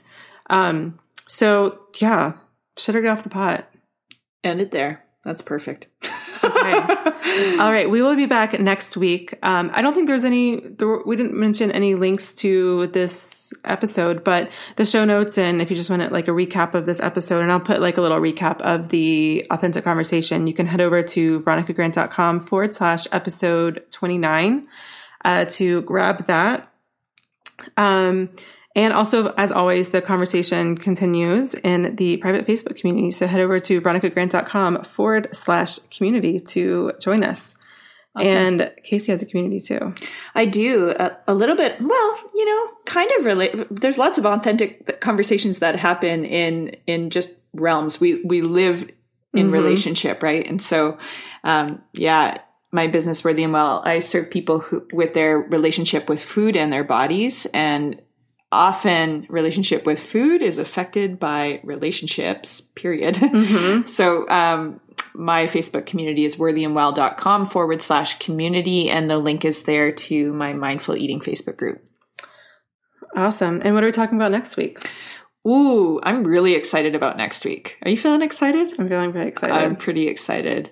Um, 0.50 1.00
So 1.28 1.82
yeah, 2.02 2.34
shut 2.76 2.96
her 2.96 3.08
off 3.08 3.22
the 3.22 3.30
pot. 3.30 3.70
End 4.44 4.62
it 4.62 4.72
there. 4.72 5.06
That's 5.24 5.44
perfect. 5.44 5.90
Okay. 6.46 7.58
All 7.60 7.72
right. 7.72 7.90
We 7.90 8.02
will 8.02 8.16
be 8.16 8.26
back 8.26 8.60
next 8.60 8.96
week. 8.98 9.34
Um, 9.44 9.72
I 9.74 9.82
don't 9.82 9.94
think 9.94 10.08
there's 10.08 10.24
any, 10.24 10.60
there, 10.60 11.00
we 11.06 11.16
didn't 11.16 11.34
mention 11.34 11.72
any 11.72 11.96
links 11.96 12.34
to 12.36 12.88
this 12.88 13.54
episode, 13.64 14.24
but 14.24 14.50
the 14.76 14.86
show 14.86 15.06
notes 15.06 15.38
and 15.38 15.62
if 15.62 15.70
you 15.70 15.76
just 15.76 15.90
want 15.90 16.12
like 16.12 16.28
a 16.28 16.32
recap 16.32 16.74
of 16.74 16.86
this 16.86 17.00
episode, 17.00 17.42
and 17.42 17.52
I'll 17.52 17.60
put 17.60 17.82
like 17.82 17.98
a 17.98 18.02
little 18.02 18.20
recap 18.20 18.62
of 18.62 18.90
the 18.90 19.46
authentic 19.52 19.84
conversation, 19.84 20.48
you 20.48 20.54
can 20.54 20.66
head 20.66 20.82
over 20.82 21.02
to 21.04 21.40
veronicagrant.com 21.42 22.42
forward 22.42 22.74
slash 22.74 23.08
episode 23.12 23.84
29 23.92 24.68
uh, 25.24 25.46
to 25.46 25.82
grab 25.82 26.28
that. 26.28 26.72
Um, 27.78 28.30
and 28.76 28.94
also, 28.94 29.34
as 29.38 29.54
always, 29.54 29.90
the 29.90 30.02
conversation 30.02 30.76
continues 30.76 31.54
in 31.56 31.96
the 31.96 32.18
private 32.18 32.46
Facebook 32.46 32.76
community. 32.76 33.10
So 33.12 33.26
head 33.26 33.40
over 33.40 33.60
to 33.62 33.80
veronicagrant.com 33.80 34.84
forward 34.84 35.30
slash 35.34 35.80
community 35.96 36.40
to 36.42 36.92
join 37.00 37.24
us. 37.24 37.56
Awesome. 38.18 38.28
And 38.28 38.72
Casey 38.84 39.12
has 39.12 39.24
a 39.24 39.26
community 39.26 39.60
too. 39.60 39.94
I 40.36 40.46
do 40.46 40.94
a, 40.98 41.18
a, 41.28 41.34
little 41.34 41.56
bit. 41.56 41.78
Well, 41.82 42.20
you 42.34 42.46
know, 42.46 42.72
kind 42.86 43.10
of 43.18 43.26
relate. 43.26 43.68
There's 43.72 43.98
lots 43.98 44.18
of 44.18 44.26
authentic 44.26 45.02
conversations 45.02 45.60
that 45.60 45.76
happen 45.76 46.24
in 46.24 46.78
in 46.86 47.10
just 47.10 47.36
realms. 47.54 48.00
We 48.00 48.22
we 48.24 48.42
live 48.42 48.90
in 49.34 49.48
mm-hmm. 49.48 49.52
relationship, 49.52 50.24
right? 50.24 50.48
And 50.48 50.62
so, 50.62 50.98
um, 51.44 51.82
yeah, 51.92 52.38
my 52.72 52.88
business 52.88 53.24
worthy 53.24 53.44
and 53.44 53.54
well 53.54 53.82
i 53.86 54.00
serve 54.00 54.30
people 54.30 54.60
who 54.60 54.86
with 54.92 55.14
their 55.14 55.40
relationship 55.40 56.10
with 56.10 56.22
food 56.22 56.58
and 56.58 56.74
their 56.74 56.84
bodies 56.84 57.48
and 57.54 58.02
often 58.56 59.26
relationship 59.30 59.86
with 59.86 60.00
food 60.00 60.42
is 60.42 60.58
affected 60.58 61.20
by 61.20 61.60
relationships 61.64 62.62
period 62.62 63.16
mm-hmm. 63.16 63.86
so 63.88 64.28
um, 64.30 64.80
my 65.14 65.46
facebook 65.46 65.86
community 65.86 66.26
is 66.26 66.38
worthyandwell.com 66.38 67.46
forward 67.46 67.82
slash 67.82 68.18
community 68.20 68.90
and 68.90 69.10
the 69.10 69.18
link 69.18 69.46
is 69.46 69.64
there 69.64 69.92
to 69.92 70.34
my 70.34 70.54
mindful 70.54 70.96
eating 70.96 71.20
facebook 71.20 71.58
group 71.58 71.84
awesome 73.16 73.62
and 73.64 73.76
what 73.76 73.84
are 73.84 73.88
we 73.88 73.92
talking 73.92 74.18
about 74.18 74.32
next 74.32 74.58
week 74.58 74.80
Ooh, 75.48 76.00
I'm 76.02 76.24
really 76.24 76.56
excited 76.56 76.96
about 76.96 77.18
next 77.18 77.46
week. 77.46 77.78
Are 77.84 77.92
you 77.92 77.98
feeling 77.98 78.24
excited? 78.24 78.74
I'm 78.80 78.90
feeling 78.90 79.14
very 79.14 79.28
excited. 79.28 79.56
I'm 79.56 79.76
pretty 79.76 80.08
excited. 80.08 80.72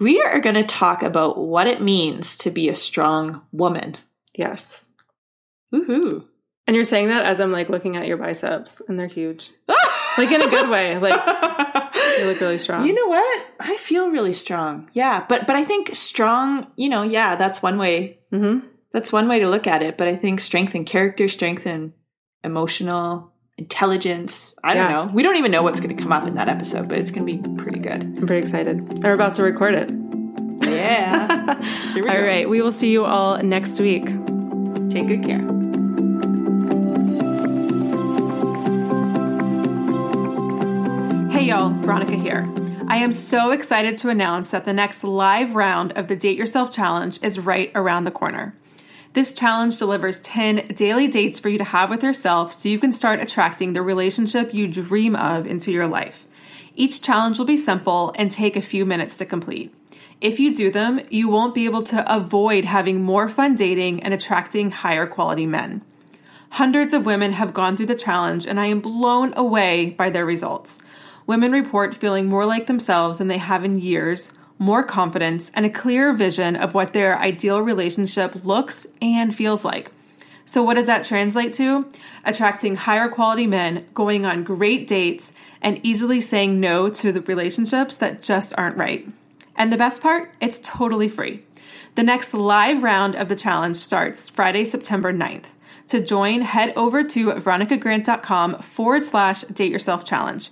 We 0.00 0.22
are 0.22 0.40
going 0.40 0.54
to 0.54 0.64
talk 0.64 1.02
about 1.02 1.36
what 1.36 1.66
it 1.66 1.82
means 1.82 2.38
to 2.38 2.50
be 2.50 2.70
a 2.70 2.74
strong 2.74 3.42
woman. 3.52 3.96
Yes. 4.34 4.86
Woohoo. 5.74 6.24
And 6.66 6.74
you're 6.74 6.84
saying 6.84 7.08
that 7.08 7.24
as 7.24 7.40
I'm 7.40 7.52
like 7.52 7.68
looking 7.68 7.96
at 7.96 8.06
your 8.06 8.16
biceps 8.16 8.80
and 8.88 8.98
they're 8.98 9.06
huge. 9.06 9.50
like 10.18 10.30
in 10.30 10.40
a 10.40 10.48
good 10.48 10.68
way. 10.68 10.96
Like 10.98 11.14
you 12.18 12.26
look 12.26 12.40
really 12.40 12.58
strong. 12.58 12.86
You 12.86 12.94
know 12.94 13.06
what? 13.06 13.46
I 13.60 13.76
feel 13.76 14.08
really 14.10 14.32
strong. 14.32 14.88
Yeah, 14.92 15.24
but 15.28 15.46
but 15.46 15.56
I 15.56 15.64
think 15.64 15.94
strong, 15.94 16.68
you 16.76 16.88
know, 16.88 17.02
yeah, 17.02 17.36
that's 17.36 17.62
one 17.62 17.78
way. 17.78 18.18
Mm-hmm. 18.32 18.66
That's 18.92 19.12
one 19.12 19.28
way 19.28 19.40
to 19.40 19.48
look 19.48 19.66
at 19.66 19.82
it, 19.82 19.98
but 19.98 20.06
I 20.06 20.16
think 20.16 20.40
strength 20.40 20.74
and 20.74 20.86
character, 20.86 21.28
strength 21.28 21.66
and 21.66 21.92
emotional 22.44 23.32
intelligence. 23.58 24.54
I 24.62 24.74
don't 24.74 24.90
know. 24.90 25.12
We 25.12 25.22
don't 25.22 25.36
even 25.36 25.50
know 25.50 25.62
what's 25.62 25.80
going 25.80 25.96
to 25.96 26.00
come 26.00 26.12
up 26.12 26.26
in 26.26 26.34
that 26.34 26.48
episode, 26.48 26.88
but 26.88 26.98
it's 26.98 27.10
going 27.10 27.26
to 27.26 27.32
be 27.32 27.62
pretty 27.62 27.80
good. 27.80 28.02
I'm 28.02 28.26
pretty 28.26 28.42
excited. 28.42 28.76
And 28.78 29.02
we're 29.02 29.12
about 29.12 29.34
to 29.34 29.42
record 29.42 29.74
it. 29.74 29.90
Yeah. 30.62 31.56
all 31.96 32.02
go. 32.02 32.24
right. 32.24 32.48
We 32.48 32.62
will 32.62 32.72
see 32.72 32.90
you 32.90 33.04
all 33.04 33.42
next 33.42 33.80
week. 33.80 34.06
Take 34.90 35.08
good 35.08 35.24
care. 35.24 35.63
Hey, 41.44 41.50
y'all. 41.50 41.68
Veronica 41.68 42.16
here. 42.16 42.50
I 42.88 42.96
am 42.96 43.12
so 43.12 43.50
excited 43.50 43.98
to 43.98 44.08
announce 44.08 44.48
that 44.48 44.64
the 44.64 44.72
next 44.72 45.04
live 45.04 45.54
round 45.54 45.92
of 45.92 46.08
the 46.08 46.16
Date 46.16 46.38
Yourself 46.38 46.72
Challenge 46.72 47.18
is 47.22 47.38
right 47.38 47.70
around 47.74 48.04
the 48.04 48.10
corner. 48.10 48.56
This 49.12 49.34
challenge 49.34 49.78
delivers 49.78 50.18
10 50.20 50.68
daily 50.68 51.06
dates 51.06 51.38
for 51.38 51.50
you 51.50 51.58
to 51.58 51.64
have 51.64 51.90
with 51.90 52.02
yourself 52.02 52.54
so 52.54 52.70
you 52.70 52.78
can 52.78 52.92
start 52.92 53.20
attracting 53.20 53.74
the 53.74 53.82
relationship 53.82 54.54
you 54.54 54.66
dream 54.66 55.14
of 55.14 55.46
into 55.46 55.70
your 55.70 55.86
life. 55.86 56.26
Each 56.76 57.02
challenge 57.02 57.38
will 57.38 57.44
be 57.44 57.58
simple 57.58 58.14
and 58.16 58.30
take 58.30 58.56
a 58.56 58.62
few 58.62 58.86
minutes 58.86 59.14
to 59.16 59.26
complete. 59.26 59.74
If 60.22 60.40
you 60.40 60.54
do 60.54 60.70
them, 60.70 61.02
you 61.10 61.28
won't 61.28 61.54
be 61.54 61.66
able 61.66 61.82
to 61.82 62.10
avoid 62.10 62.64
having 62.64 63.02
more 63.02 63.28
fun 63.28 63.54
dating 63.54 64.02
and 64.02 64.14
attracting 64.14 64.70
higher 64.70 65.06
quality 65.06 65.44
men. 65.44 65.82
Hundreds 66.52 66.94
of 66.94 67.04
women 67.04 67.32
have 67.32 67.52
gone 67.52 67.76
through 67.76 67.84
the 67.84 67.94
challenge, 67.94 68.46
and 68.46 68.58
I 68.58 68.66
am 68.66 68.80
blown 68.80 69.36
away 69.36 69.90
by 69.90 70.08
their 70.08 70.24
results. 70.24 70.78
Women 71.26 71.52
report 71.52 71.94
feeling 71.94 72.26
more 72.26 72.46
like 72.46 72.66
themselves 72.66 73.18
than 73.18 73.28
they 73.28 73.38
have 73.38 73.64
in 73.64 73.78
years 73.78 74.32
more 74.58 74.84
confidence, 74.84 75.50
and 75.54 75.66
a 75.66 75.70
clearer 75.70 76.12
vision 76.12 76.56
of 76.56 76.74
what 76.74 76.92
their 76.92 77.18
ideal 77.18 77.60
relationship 77.60 78.44
looks 78.44 78.86
and 79.02 79.34
feels 79.34 79.64
like. 79.64 79.90
So, 80.44 80.62
what 80.62 80.74
does 80.74 80.86
that 80.86 81.04
translate 81.04 81.54
to? 81.54 81.90
Attracting 82.24 82.76
higher 82.76 83.08
quality 83.08 83.46
men, 83.46 83.86
going 83.94 84.24
on 84.24 84.44
great 84.44 84.86
dates, 84.86 85.32
and 85.60 85.80
easily 85.82 86.20
saying 86.20 86.60
no 86.60 86.88
to 86.90 87.12
the 87.12 87.22
relationships 87.22 87.96
that 87.96 88.22
just 88.22 88.54
aren't 88.56 88.76
right. 88.76 89.08
And 89.56 89.72
the 89.72 89.76
best 89.76 90.02
part, 90.02 90.32
it's 90.40 90.60
totally 90.62 91.08
free. 91.08 91.42
The 91.94 92.02
next 92.02 92.34
live 92.34 92.82
round 92.82 93.14
of 93.16 93.28
the 93.28 93.36
challenge 93.36 93.76
starts 93.76 94.28
Friday, 94.28 94.64
September 94.64 95.12
9th. 95.12 95.46
To 95.88 96.04
join, 96.04 96.42
head 96.42 96.72
over 96.76 97.04
to 97.04 97.32
veronicagrant.com 97.32 98.58
forward 98.60 99.02
slash 99.02 99.42
date 99.42 99.70
yourself 99.70 100.04
challenge. 100.04 100.50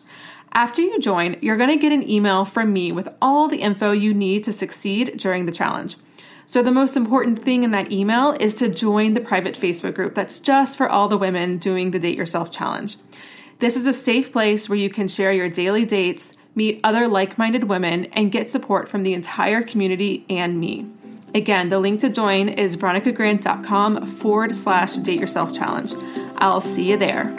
After 0.54 0.82
you 0.82 0.98
join, 0.98 1.36
you're 1.40 1.56
going 1.56 1.70
to 1.70 1.78
get 1.78 1.92
an 1.92 2.08
email 2.08 2.44
from 2.44 2.72
me 2.72 2.92
with 2.92 3.08
all 3.22 3.48
the 3.48 3.62
info 3.62 3.92
you 3.92 4.12
need 4.12 4.44
to 4.44 4.52
succeed 4.52 5.16
during 5.16 5.46
the 5.46 5.52
challenge. 5.52 5.96
So, 6.44 6.62
the 6.62 6.70
most 6.70 6.94
important 6.94 7.38
thing 7.42 7.62
in 7.62 7.70
that 7.70 7.90
email 7.90 8.32
is 8.38 8.52
to 8.56 8.68
join 8.68 9.14
the 9.14 9.22
private 9.22 9.54
Facebook 9.54 9.94
group 9.94 10.14
that's 10.14 10.40
just 10.40 10.76
for 10.76 10.88
all 10.88 11.08
the 11.08 11.16
women 11.16 11.56
doing 11.56 11.90
the 11.90 11.98
Date 11.98 12.18
Yourself 12.18 12.50
Challenge. 12.50 12.96
This 13.60 13.76
is 13.76 13.86
a 13.86 13.92
safe 13.94 14.30
place 14.30 14.68
where 14.68 14.78
you 14.78 14.90
can 14.90 15.08
share 15.08 15.32
your 15.32 15.48
daily 15.48 15.86
dates, 15.86 16.34
meet 16.54 16.80
other 16.84 17.08
like 17.08 17.38
minded 17.38 17.64
women, 17.64 18.04
and 18.06 18.32
get 18.32 18.50
support 18.50 18.88
from 18.88 19.04
the 19.04 19.14
entire 19.14 19.62
community 19.62 20.26
and 20.28 20.60
me. 20.60 20.86
Again, 21.34 21.70
the 21.70 21.78
link 21.80 22.00
to 22.00 22.10
join 22.10 22.50
is 22.50 22.76
veronicagrant.com 22.76 24.04
forward 24.04 24.54
slash 24.54 24.96
date 24.96 25.20
yourself 25.20 25.54
challenge. 25.54 25.94
I'll 26.36 26.60
see 26.60 26.90
you 26.90 26.98
there. 26.98 27.34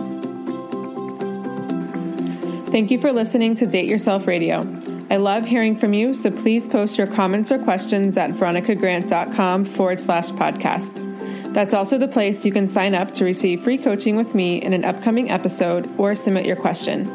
Thank 2.74 2.90
you 2.90 2.98
for 2.98 3.12
listening 3.14 3.54
to 3.58 3.68
Date 3.68 3.88
Yourself 3.88 4.26
Radio. 4.26 4.62
I 5.12 5.18
love 5.18 5.46
hearing 5.46 5.76
from 5.76 5.94
you, 5.94 6.16
so 6.16 6.32
please 6.32 6.68
post 6.68 6.98
your 6.98 7.06
comments 7.06 7.52
or 7.52 7.60
questions 7.60 8.18
at 8.18 8.32
veronicagrant.com 8.32 9.66
forward 9.66 10.02
slash 10.02 10.30
podcast. 10.30 11.54
That's 11.54 11.76
also 11.76 12.00
the 12.00 12.08
place 12.08 12.44
you 12.44 12.52
can 12.52 12.68
sign 12.68 12.96
up 12.96 13.14
to 13.14 13.26
receive 13.26 13.62
free 13.62 13.78
coaching 13.78 14.16
with 14.16 14.34
me 14.34 14.60
in 14.60 14.74
an 14.74 14.86
upcoming 14.86 15.30
episode 15.30 15.88
or 16.00 16.16
submit 16.16 16.48
your 16.48 16.56
question. 16.56 17.08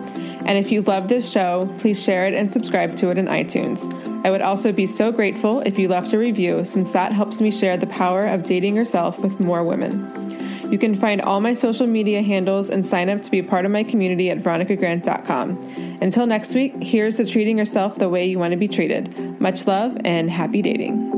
And 0.47 0.57
if 0.57 0.71
you 0.71 0.83
love 0.83 1.09
this 1.09 1.29
show, 1.29 1.69
please 1.79 2.01
share 2.01 2.29
it 2.29 2.35
and 2.35 2.53
subscribe 2.53 2.95
to 2.99 3.11
it 3.11 3.19
in 3.19 3.27
iTunes. 3.27 3.83
I 4.25 4.31
would 4.31 4.43
also 4.43 4.71
be 4.71 4.87
so 4.87 5.11
grateful 5.11 5.59
if 5.63 5.77
you 5.77 5.89
left 5.89 6.13
a 6.13 6.19
review, 6.19 6.65
since 6.65 6.93
that 6.93 7.11
helps 7.11 7.41
me 7.41 7.51
share 7.51 7.77
the 7.77 7.89
power 7.89 8.27
of 8.27 8.45
dating 8.45 8.77
yourself 8.77 9.19
with 9.19 9.41
more 9.41 9.65
women. 9.65 10.28
You 10.71 10.79
can 10.79 10.95
find 10.95 11.21
all 11.23 11.41
my 11.41 11.55
social 11.55 11.87
media 11.87 12.23
handles 12.23 12.69
and 12.69 12.85
sign 12.85 13.09
up 13.09 13.23
to 13.23 13.31
be 13.31 13.39
a 13.39 13.45
part 13.45 13.65
of 13.65 13.71
my 13.71 13.85
community 13.85 14.31
at 14.31 14.39
veronicagrant.com. 14.39 15.99
Until 16.03 16.27
next 16.27 16.55
week, 16.55 16.75
here's 16.83 17.17
to 17.17 17.25
treating 17.25 17.57
yourself 17.57 17.97
the 17.97 18.09
way 18.09 18.27
you 18.27 18.39
want 18.39 18.53
to 18.53 18.59
be 18.59 18.69
treated. 18.69 19.41
Much 19.41 19.67
love 19.67 19.97
and 20.05 20.31
happy 20.31 20.63
dating. 20.63 21.18